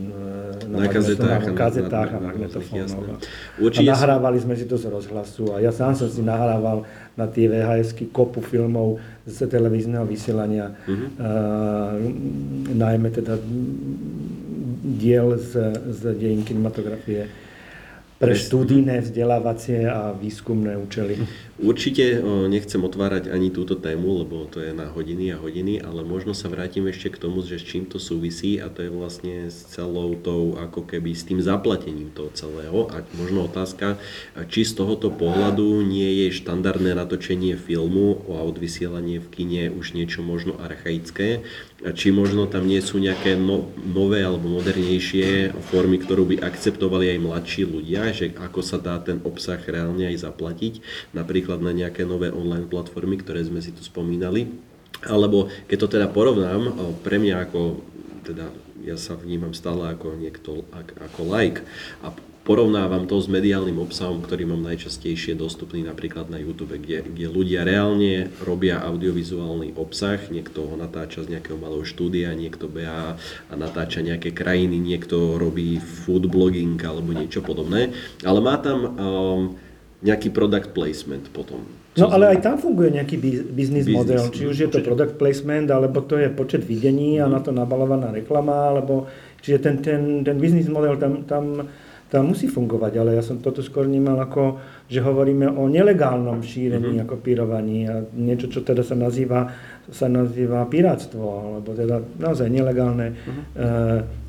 [0.66, 3.22] na, na kazetách, na, kazetách a magnetofónoch.
[3.62, 7.46] A nahrávali sme si to z rozhlasu a ja sám som si nahrával na tie
[7.46, 8.98] vhs kopu filmov
[9.30, 10.98] z televízneho vysielania, uh-huh.
[11.22, 11.94] uh,
[12.74, 13.38] najmä teda
[14.98, 17.30] diel z, z dejín kinematografie
[18.20, 21.24] pre štúdijné, vzdelávacie a výskumné účely.
[21.60, 22.20] Určite
[22.52, 26.52] nechcem otvárať ani túto tému, lebo to je na hodiny a hodiny, ale možno sa
[26.52, 30.20] vrátim ešte k tomu, že s čím to súvisí a to je vlastne s celou
[30.20, 32.92] tou, ako keby s tým zaplatením toho celého.
[32.92, 34.00] A možno otázka,
[34.52, 40.24] či z tohoto pohľadu nie je štandardné natočenie filmu a odvysielanie v kine už niečo
[40.24, 41.44] možno archaické,
[41.80, 47.24] či možno tam nie sú nejaké no, nové alebo modernejšie formy, ktorú by akceptovali aj
[47.24, 50.84] mladší ľudia, že ako sa dá ten obsah reálne aj zaplatiť,
[51.16, 54.52] napríklad na nejaké nové online platformy, ktoré sme si tu spomínali.
[55.08, 57.80] Alebo keď to teda porovnám, pre mňa ako
[58.28, 58.52] teda
[58.84, 61.64] ja sa vnímam stále ako niekto, ako like
[62.04, 62.12] a
[62.50, 67.62] porovnávam to s mediálnym obsahom, ktorý mám najčastejšie dostupný napríklad na YouTube, kde, kde ľudia
[67.62, 74.02] reálne robia audiovizuálny obsah, niekto ho natáča z nejakého malého štúdia, niekto beha a natáča
[74.02, 77.94] nejaké krajiny, niekto robí food blogging alebo niečo podobné,
[78.26, 79.42] ale má tam um,
[80.02, 81.62] nejaký product placement potom.
[82.02, 85.70] No ale aj tam funguje nejaký business, business model, či už je to product placement,
[85.70, 89.06] alebo to je počet videní a na to nabalovaná reklama, alebo
[89.46, 91.70] čiže ten, ten, ten business model tam, tam
[92.10, 94.58] tam musí fungovať, ale ja som toto skôr vnímal ako,
[94.90, 97.06] že hovoríme o nelegálnom šírení mm-hmm.
[97.06, 99.54] a kopírovaní a niečo, čo teda sa nazýva,
[99.94, 103.44] sa nazýva pirátstvo, alebo teda naozaj nelegálne mm-hmm.
[103.54, 103.68] e,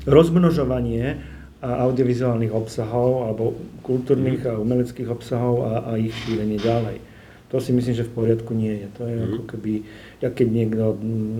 [0.05, 1.17] rozmnožovanie
[1.61, 4.57] audiovizuálnych obsahov alebo kultúrnych mm-hmm.
[4.57, 7.01] a umeleckých obsahov a, a ich šírenie ďalej.
[7.49, 8.87] To si myslím, že v poriadku nie je.
[9.01, 9.29] To je mm-hmm.
[9.33, 9.73] ako keby,
[10.21, 10.85] jak keď niekto,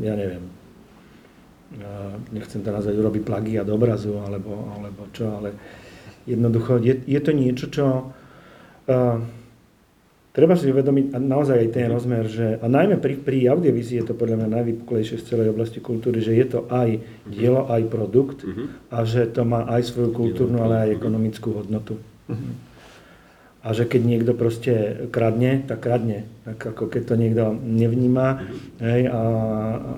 [0.02, 0.44] ja neviem,
[2.36, 5.56] nechcem teraz aj urobiť plagiat obrazu alebo, alebo čo, ale
[6.32, 9.20] jednoducho je, je to niečo, čo uh,
[10.32, 14.06] treba si uvedomiť a naozaj aj ten rozmer, že, a najmä pri, pri audiovizii je
[14.12, 18.48] to podľa mňa najvypuklejšie z celej oblasti kultúry, že je to aj dielo, aj produkt
[18.88, 22.00] a že to má aj svoju kultúrnu, ale aj ekonomickú hodnotu.
[23.62, 26.26] A že keď niekto proste kradne, tak kradne.
[26.50, 28.42] Tak ako keď to niekto nevníma
[28.82, 29.22] hej, a,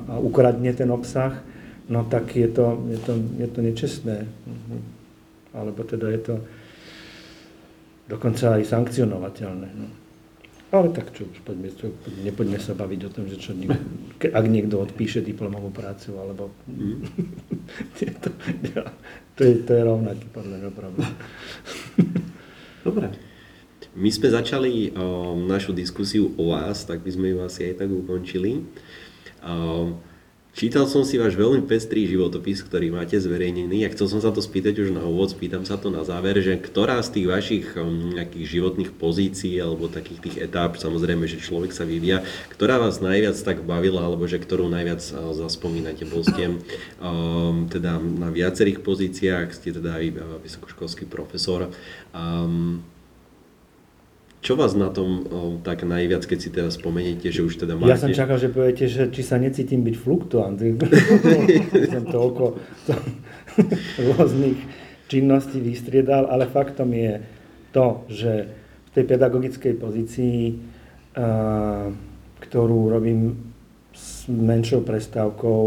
[0.04, 1.40] a ukradne ten obsah,
[1.88, 4.18] no tak je to, je to, je to nečestné.
[5.54, 6.36] Alebo teda je to
[8.10, 9.70] dokonca aj sankcionovateľné.
[9.74, 9.88] No.
[10.74, 11.94] Ale tak čo, už poďme, čo,
[12.26, 13.54] nepoďme sa baviť o tom, že čo,
[14.26, 16.50] ak niekto odpíše diplomovú prácu, alebo...
[16.66, 17.06] Mm.
[18.26, 18.30] to,
[19.38, 21.14] to, je, to je rovnaký podľa mňa problém.
[22.90, 23.14] Dobre.
[23.94, 27.94] My sme začali uh, našu diskusiu o vás, tak by sme ju asi aj tak
[27.94, 28.66] ukončili.
[29.46, 29.94] Uh,
[30.54, 34.38] Čítal som si váš veľmi pestrý životopis, ktorý máte zverejnený a chcel som sa to
[34.38, 38.14] spýtať už na úvod, spýtam sa to na záver, že ktorá z tých vašich um,
[38.14, 42.22] nejakých životných pozícií alebo takých tých etáp, samozrejme, že človek sa vyvíja,
[42.54, 46.06] ktorá vás najviac tak bavila alebo že ktorú najviac uh, zaspomínate?
[46.06, 46.62] Bol ste
[47.02, 51.74] um, teda na viacerých pozíciách, ste teda aj vysokoškolský profesor.
[52.14, 52.86] Um,
[54.44, 55.24] čo vás na tom
[55.64, 57.96] tak najviac, keď si teda spomeniete, že už teda máte...
[57.96, 60.60] Ja som čakal, že poviete, že či sa necítim byť fluktuant.
[61.96, 62.44] som toľko
[62.84, 62.94] to,
[64.12, 64.60] rôznych
[65.08, 67.24] činností vystriedal, ale faktom je
[67.72, 68.32] to, že
[68.84, 70.40] v tej pedagogickej pozícii,
[72.44, 73.54] ktorú robím
[73.96, 75.62] s menšou prestávkou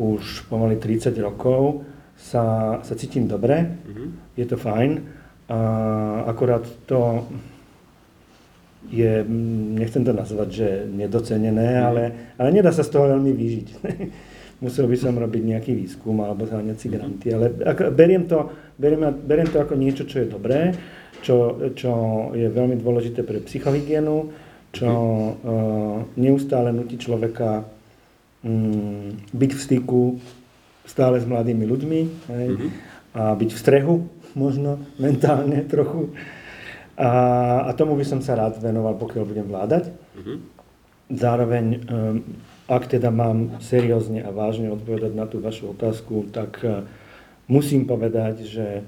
[0.00, 1.82] už pomaly 30 rokov,
[2.16, 4.08] sa, sa cítim dobre, mm-hmm.
[4.38, 4.90] je to fajn.
[5.50, 5.58] A
[6.30, 7.26] akorát to
[8.90, 9.22] je,
[9.78, 11.84] nechcem to nazvať, že nedocenené, mm.
[11.86, 12.02] ale,
[12.36, 13.68] ale nedá sa z toho veľmi vyžiť.
[14.64, 19.08] Musel by som robiť nejaký výskum alebo zháňať si granty, ale ako, beriem, to, beriem,
[19.24, 20.76] beriem to ako niečo, čo je dobré,
[21.24, 21.92] čo, čo
[22.36, 24.28] je veľmi dôležité pre psychohygienu,
[24.70, 25.34] čo uh,
[26.20, 27.64] neustále nutí človeka
[28.44, 30.02] um, byť v styku
[30.84, 32.00] stále s mladými ľuďmi
[32.34, 32.70] hej, mm-hmm.
[33.14, 33.94] a byť v strehu
[34.42, 36.12] možno mentálne trochu.
[37.00, 37.10] A,
[37.64, 39.88] a tomu by som sa rád venoval, pokiaľ budem vládať.
[39.88, 40.36] Mm-hmm.
[41.16, 42.16] Zároveň, um,
[42.68, 46.84] ak teda mám seriózne a vážne odpovedať na tú vašu otázku, tak uh,
[47.48, 48.84] musím povedať, že,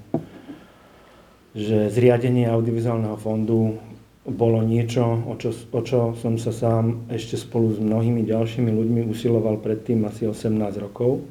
[1.57, 3.81] že zriadenie audiovizuálneho fondu
[4.23, 9.09] bolo niečo, o čo, o čo som sa sám ešte spolu s mnohými ďalšími ľuďmi
[9.09, 11.25] usiloval predtým asi 18 rokov.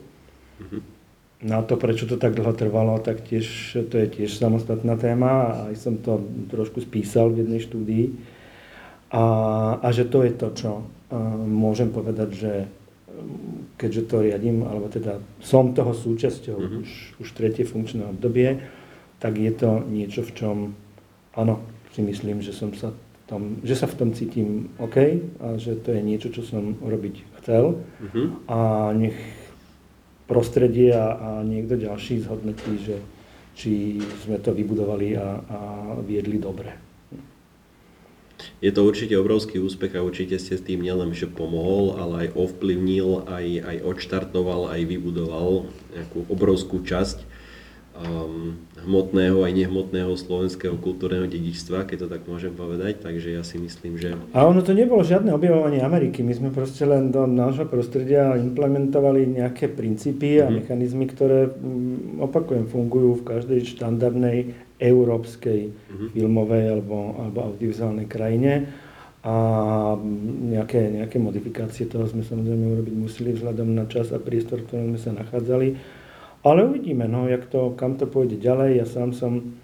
[0.59, 0.92] Mm-hmm
[1.43, 5.53] na to, prečo to tak dlho trvalo, tak tiež, to je tiež samostatná téma a
[5.71, 8.07] aj som to trošku spísal v jednej štúdii.
[9.13, 9.25] A,
[9.83, 10.71] a že to je to, čo
[11.45, 12.53] môžem povedať, že
[13.77, 16.81] keďže to riadím, alebo teda som toho súčasťou mm-hmm.
[16.81, 16.91] už,
[17.21, 18.63] už tretie funkčné obdobie,
[19.21, 20.57] tak je to niečo, v čom,
[21.37, 21.61] áno,
[21.93, 22.95] si myslím, že som sa
[23.33, 24.97] tom, že sa v tom cítim OK
[25.41, 28.27] a že to je niečo, čo som robiť chcel mm-hmm.
[28.49, 28.59] a
[28.93, 29.17] nech
[30.33, 32.97] prostredie a, a niekto ďalší zhodnotí, že
[33.53, 35.59] či sme to vybudovali a, a
[36.01, 36.73] viedli dobre.
[38.65, 42.29] Je to určite obrovský úspech a určite ste s tým nielen že pomohol, ale aj
[42.35, 47.23] ovplyvnil, aj, aj odštartoval, aj vybudoval nejakú obrovskú časť
[47.97, 53.61] um, hmotného aj nehmotného slovenského kultúrneho dedičstva, keď to tak môžem povedať, takže ja si
[53.61, 54.17] myslím, že...
[54.35, 59.29] A ono to nebolo žiadne objavovanie Ameriky, my sme proste len do nášho prostredia implementovali
[59.39, 60.53] nejaké princípy a mm.
[60.65, 66.09] mechanizmy, ktoré, mm, opakujem, fungujú v každej štandardnej európskej mm.
[66.17, 68.67] filmovej alebo, alebo audiovizuálnej krajine
[69.23, 69.35] a
[70.51, 74.87] nejaké, nejaké modifikácie toho sme samozrejme urobiť museli vzhľadom na čas a priestor, v ktorom
[74.91, 76.02] sme sa nachádzali.
[76.43, 78.83] Ale uvidíme, no, jak to, kam to pôjde ďalej.
[78.83, 79.55] Ja sám som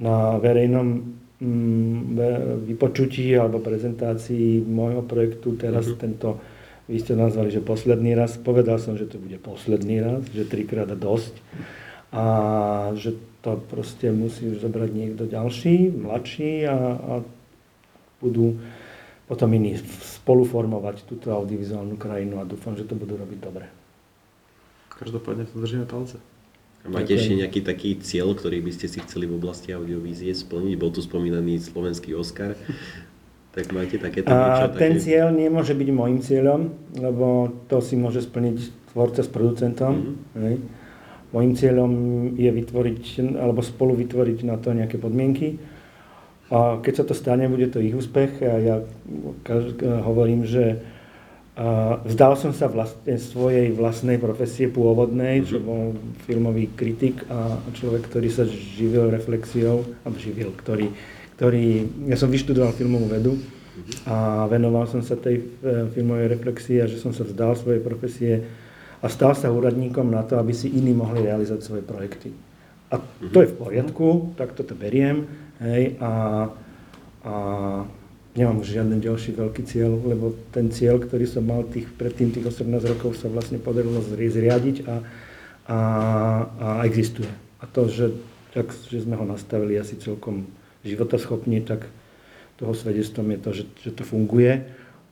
[0.00, 2.16] na verejnom mm,
[2.64, 6.00] vypočutí alebo prezentácii môjho projektu teraz uh-huh.
[6.00, 6.28] tento,
[6.88, 10.88] vy ste nazvali, že posledný raz, povedal som, že to bude posledný raz, že trikrát
[10.88, 11.36] dosť
[12.08, 12.24] a
[12.96, 13.12] že
[13.44, 17.12] to proste musí už zobrať niekto ďalší, mladší a, a
[18.24, 18.56] budú
[19.28, 19.76] potom iní
[20.24, 23.68] spoluformovať túto audiovizuálnu krajinu a dúfam, že to budú robiť dobre.
[24.98, 26.18] Každopádne to držíme palce.
[26.86, 30.74] A máte ešte nejaký taký cieľ, ktorý by ste si chceli v oblasti audiovízie splniť?
[30.78, 32.54] Bol tu spomínaný slovenský Oscar.
[33.48, 34.70] Tak máte takéto niečo?
[34.70, 35.02] A ten také...
[35.02, 40.20] cieľ nemôže byť môjim cieľom, lebo to si môže splniť tvorca s producentom.
[40.36, 40.56] Mm-hmm.
[41.34, 41.92] Mojím cieľom
[42.38, 43.02] je vytvoriť,
[43.40, 45.58] alebo spolu vytvoriť na to nejaké podmienky.
[46.48, 48.40] A keď sa to stane, bude to ich úspech.
[48.46, 48.76] A ja
[50.06, 50.78] hovorím, že
[52.06, 55.90] vzdal som sa vlastne svojej vlastnej profesie pôvodnej, čo bol
[56.22, 60.86] filmový kritik a človek, ktorý sa živil reflexiou, alebo živil, ktorý,
[61.34, 61.66] ktorý,
[62.06, 63.34] ja som vyštudoval filmovú vedu
[64.06, 68.46] a venoval som sa tej e, filmovej reflexii a že som sa vzdal svojej profesie
[69.02, 72.30] a stal sa úradníkom na to, aby si iní mohli realizovať svoje projekty.
[72.90, 73.02] A
[73.34, 75.26] to je v poriadku, tak toto beriem,
[75.60, 76.12] hej, a,
[77.26, 77.34] a
[78.38, 82.46] nemám už žiaden ďalší veľký cieľ, lebo ten cieľ, ktorý som mal tých, predtým tých
[82.46, 84.94] 18 rokov sa vlastne podarilo zriadiť a,
[85.66, 85.78] a,
[86.46, 87.28] a existuje.
[87.58, 88.14] A to, že,
[88.54, 90.46] tak, že sme ho nastavili asi celkom
[90.86, 91.90] životoschopne, tak
[92.58, 94.62] toho svedectvom je to, že, že to funguje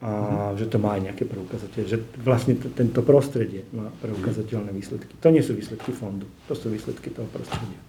[0.03, 0.11] a
[0.53, 0.63] mm.
[0.63, 5.15] že to má aj nejaké preukazateľné, že vlastne t- tento prostredie má preukazateľné výsledky.
[5.19, 7.81] To nie sú výsledky fondu, to sú výsledky toho prostredia.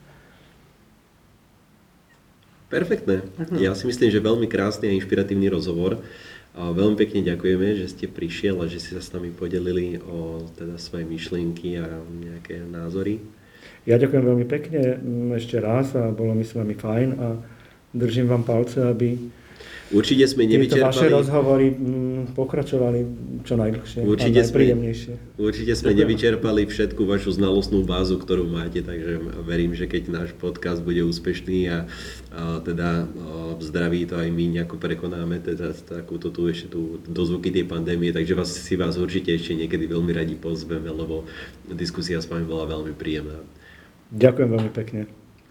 [2.67, 3.23] Perfektné.
[3.55, 6.03] Ja si myslím, že veľmi krásny a inšpiratívny rozhovor.
[6.57, 10.41] A veľmi pekne ďakujeme, že ste prišiel a že ste sa s nami podelili o
[10.57, 13.21] teda svoje myšlienky a nejaké názory.
[13.85, 14.99] Ja ďakujem veľmi pekne
[15.37, 17.27] ešte raz a bolo mi s vami fajn a
[17.93, 19.15] držím vám palce, aby
[19.87, 20.91] Určite sme nevyčerpali...
[20.91, 22.99] vaše rozhovory mm, pokračovali
[23.47, 25.13] čo najdlhšie určite a najpríjemnejšie.
[25.15, 30.29] Sme, určite sme nevyčerpali všetku vašu znalostnú bázu, ktorú máte, takže verím, že keď náš
[30.35, 31.77] podcast bude úspešný a,
[32.35, 37.47] a teda a zdraví to aj my nejako prekonáme, teda takúto tu ešte tu dozvuky
[37.55, 41.23] tej pandémie, takže vás, si vás určite ešte niekedy veľmi radi pozveme, lebo
[41.71, 43.39] diskusia s vami bola veľmi príjemná.
[44.11, 45.01] Ďakujem veľmi pekne.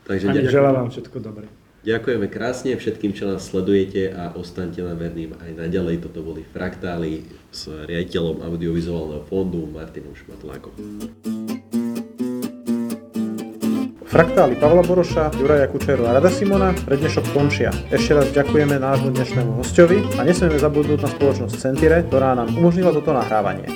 [0.04, 1.48] Takže želám vám všetko dobré.
[1.86, 6.02] Ďakujeme krásne všetkým, čo nás sledujete a ostaňte nám verným aj naďalej.
[6.02, 7.22] Toto boli Fraktály
[7.54, 10.74] s riaditeľom audiovizuálneho fondu Martinom Šmatlákom.
[14.02, 17.70] Fraktály Pavla Boroša, Juraja Kučeru a Rada Simona pre dnešok končia.
[17.94, 22.90] Ešte raz ďakujeme nášmu dnešnému hostovi a nesmieme zabudnúť na spoločnosť Centire, ktorá nám umožnila
[22.90, 23.70] toto nahrávanie.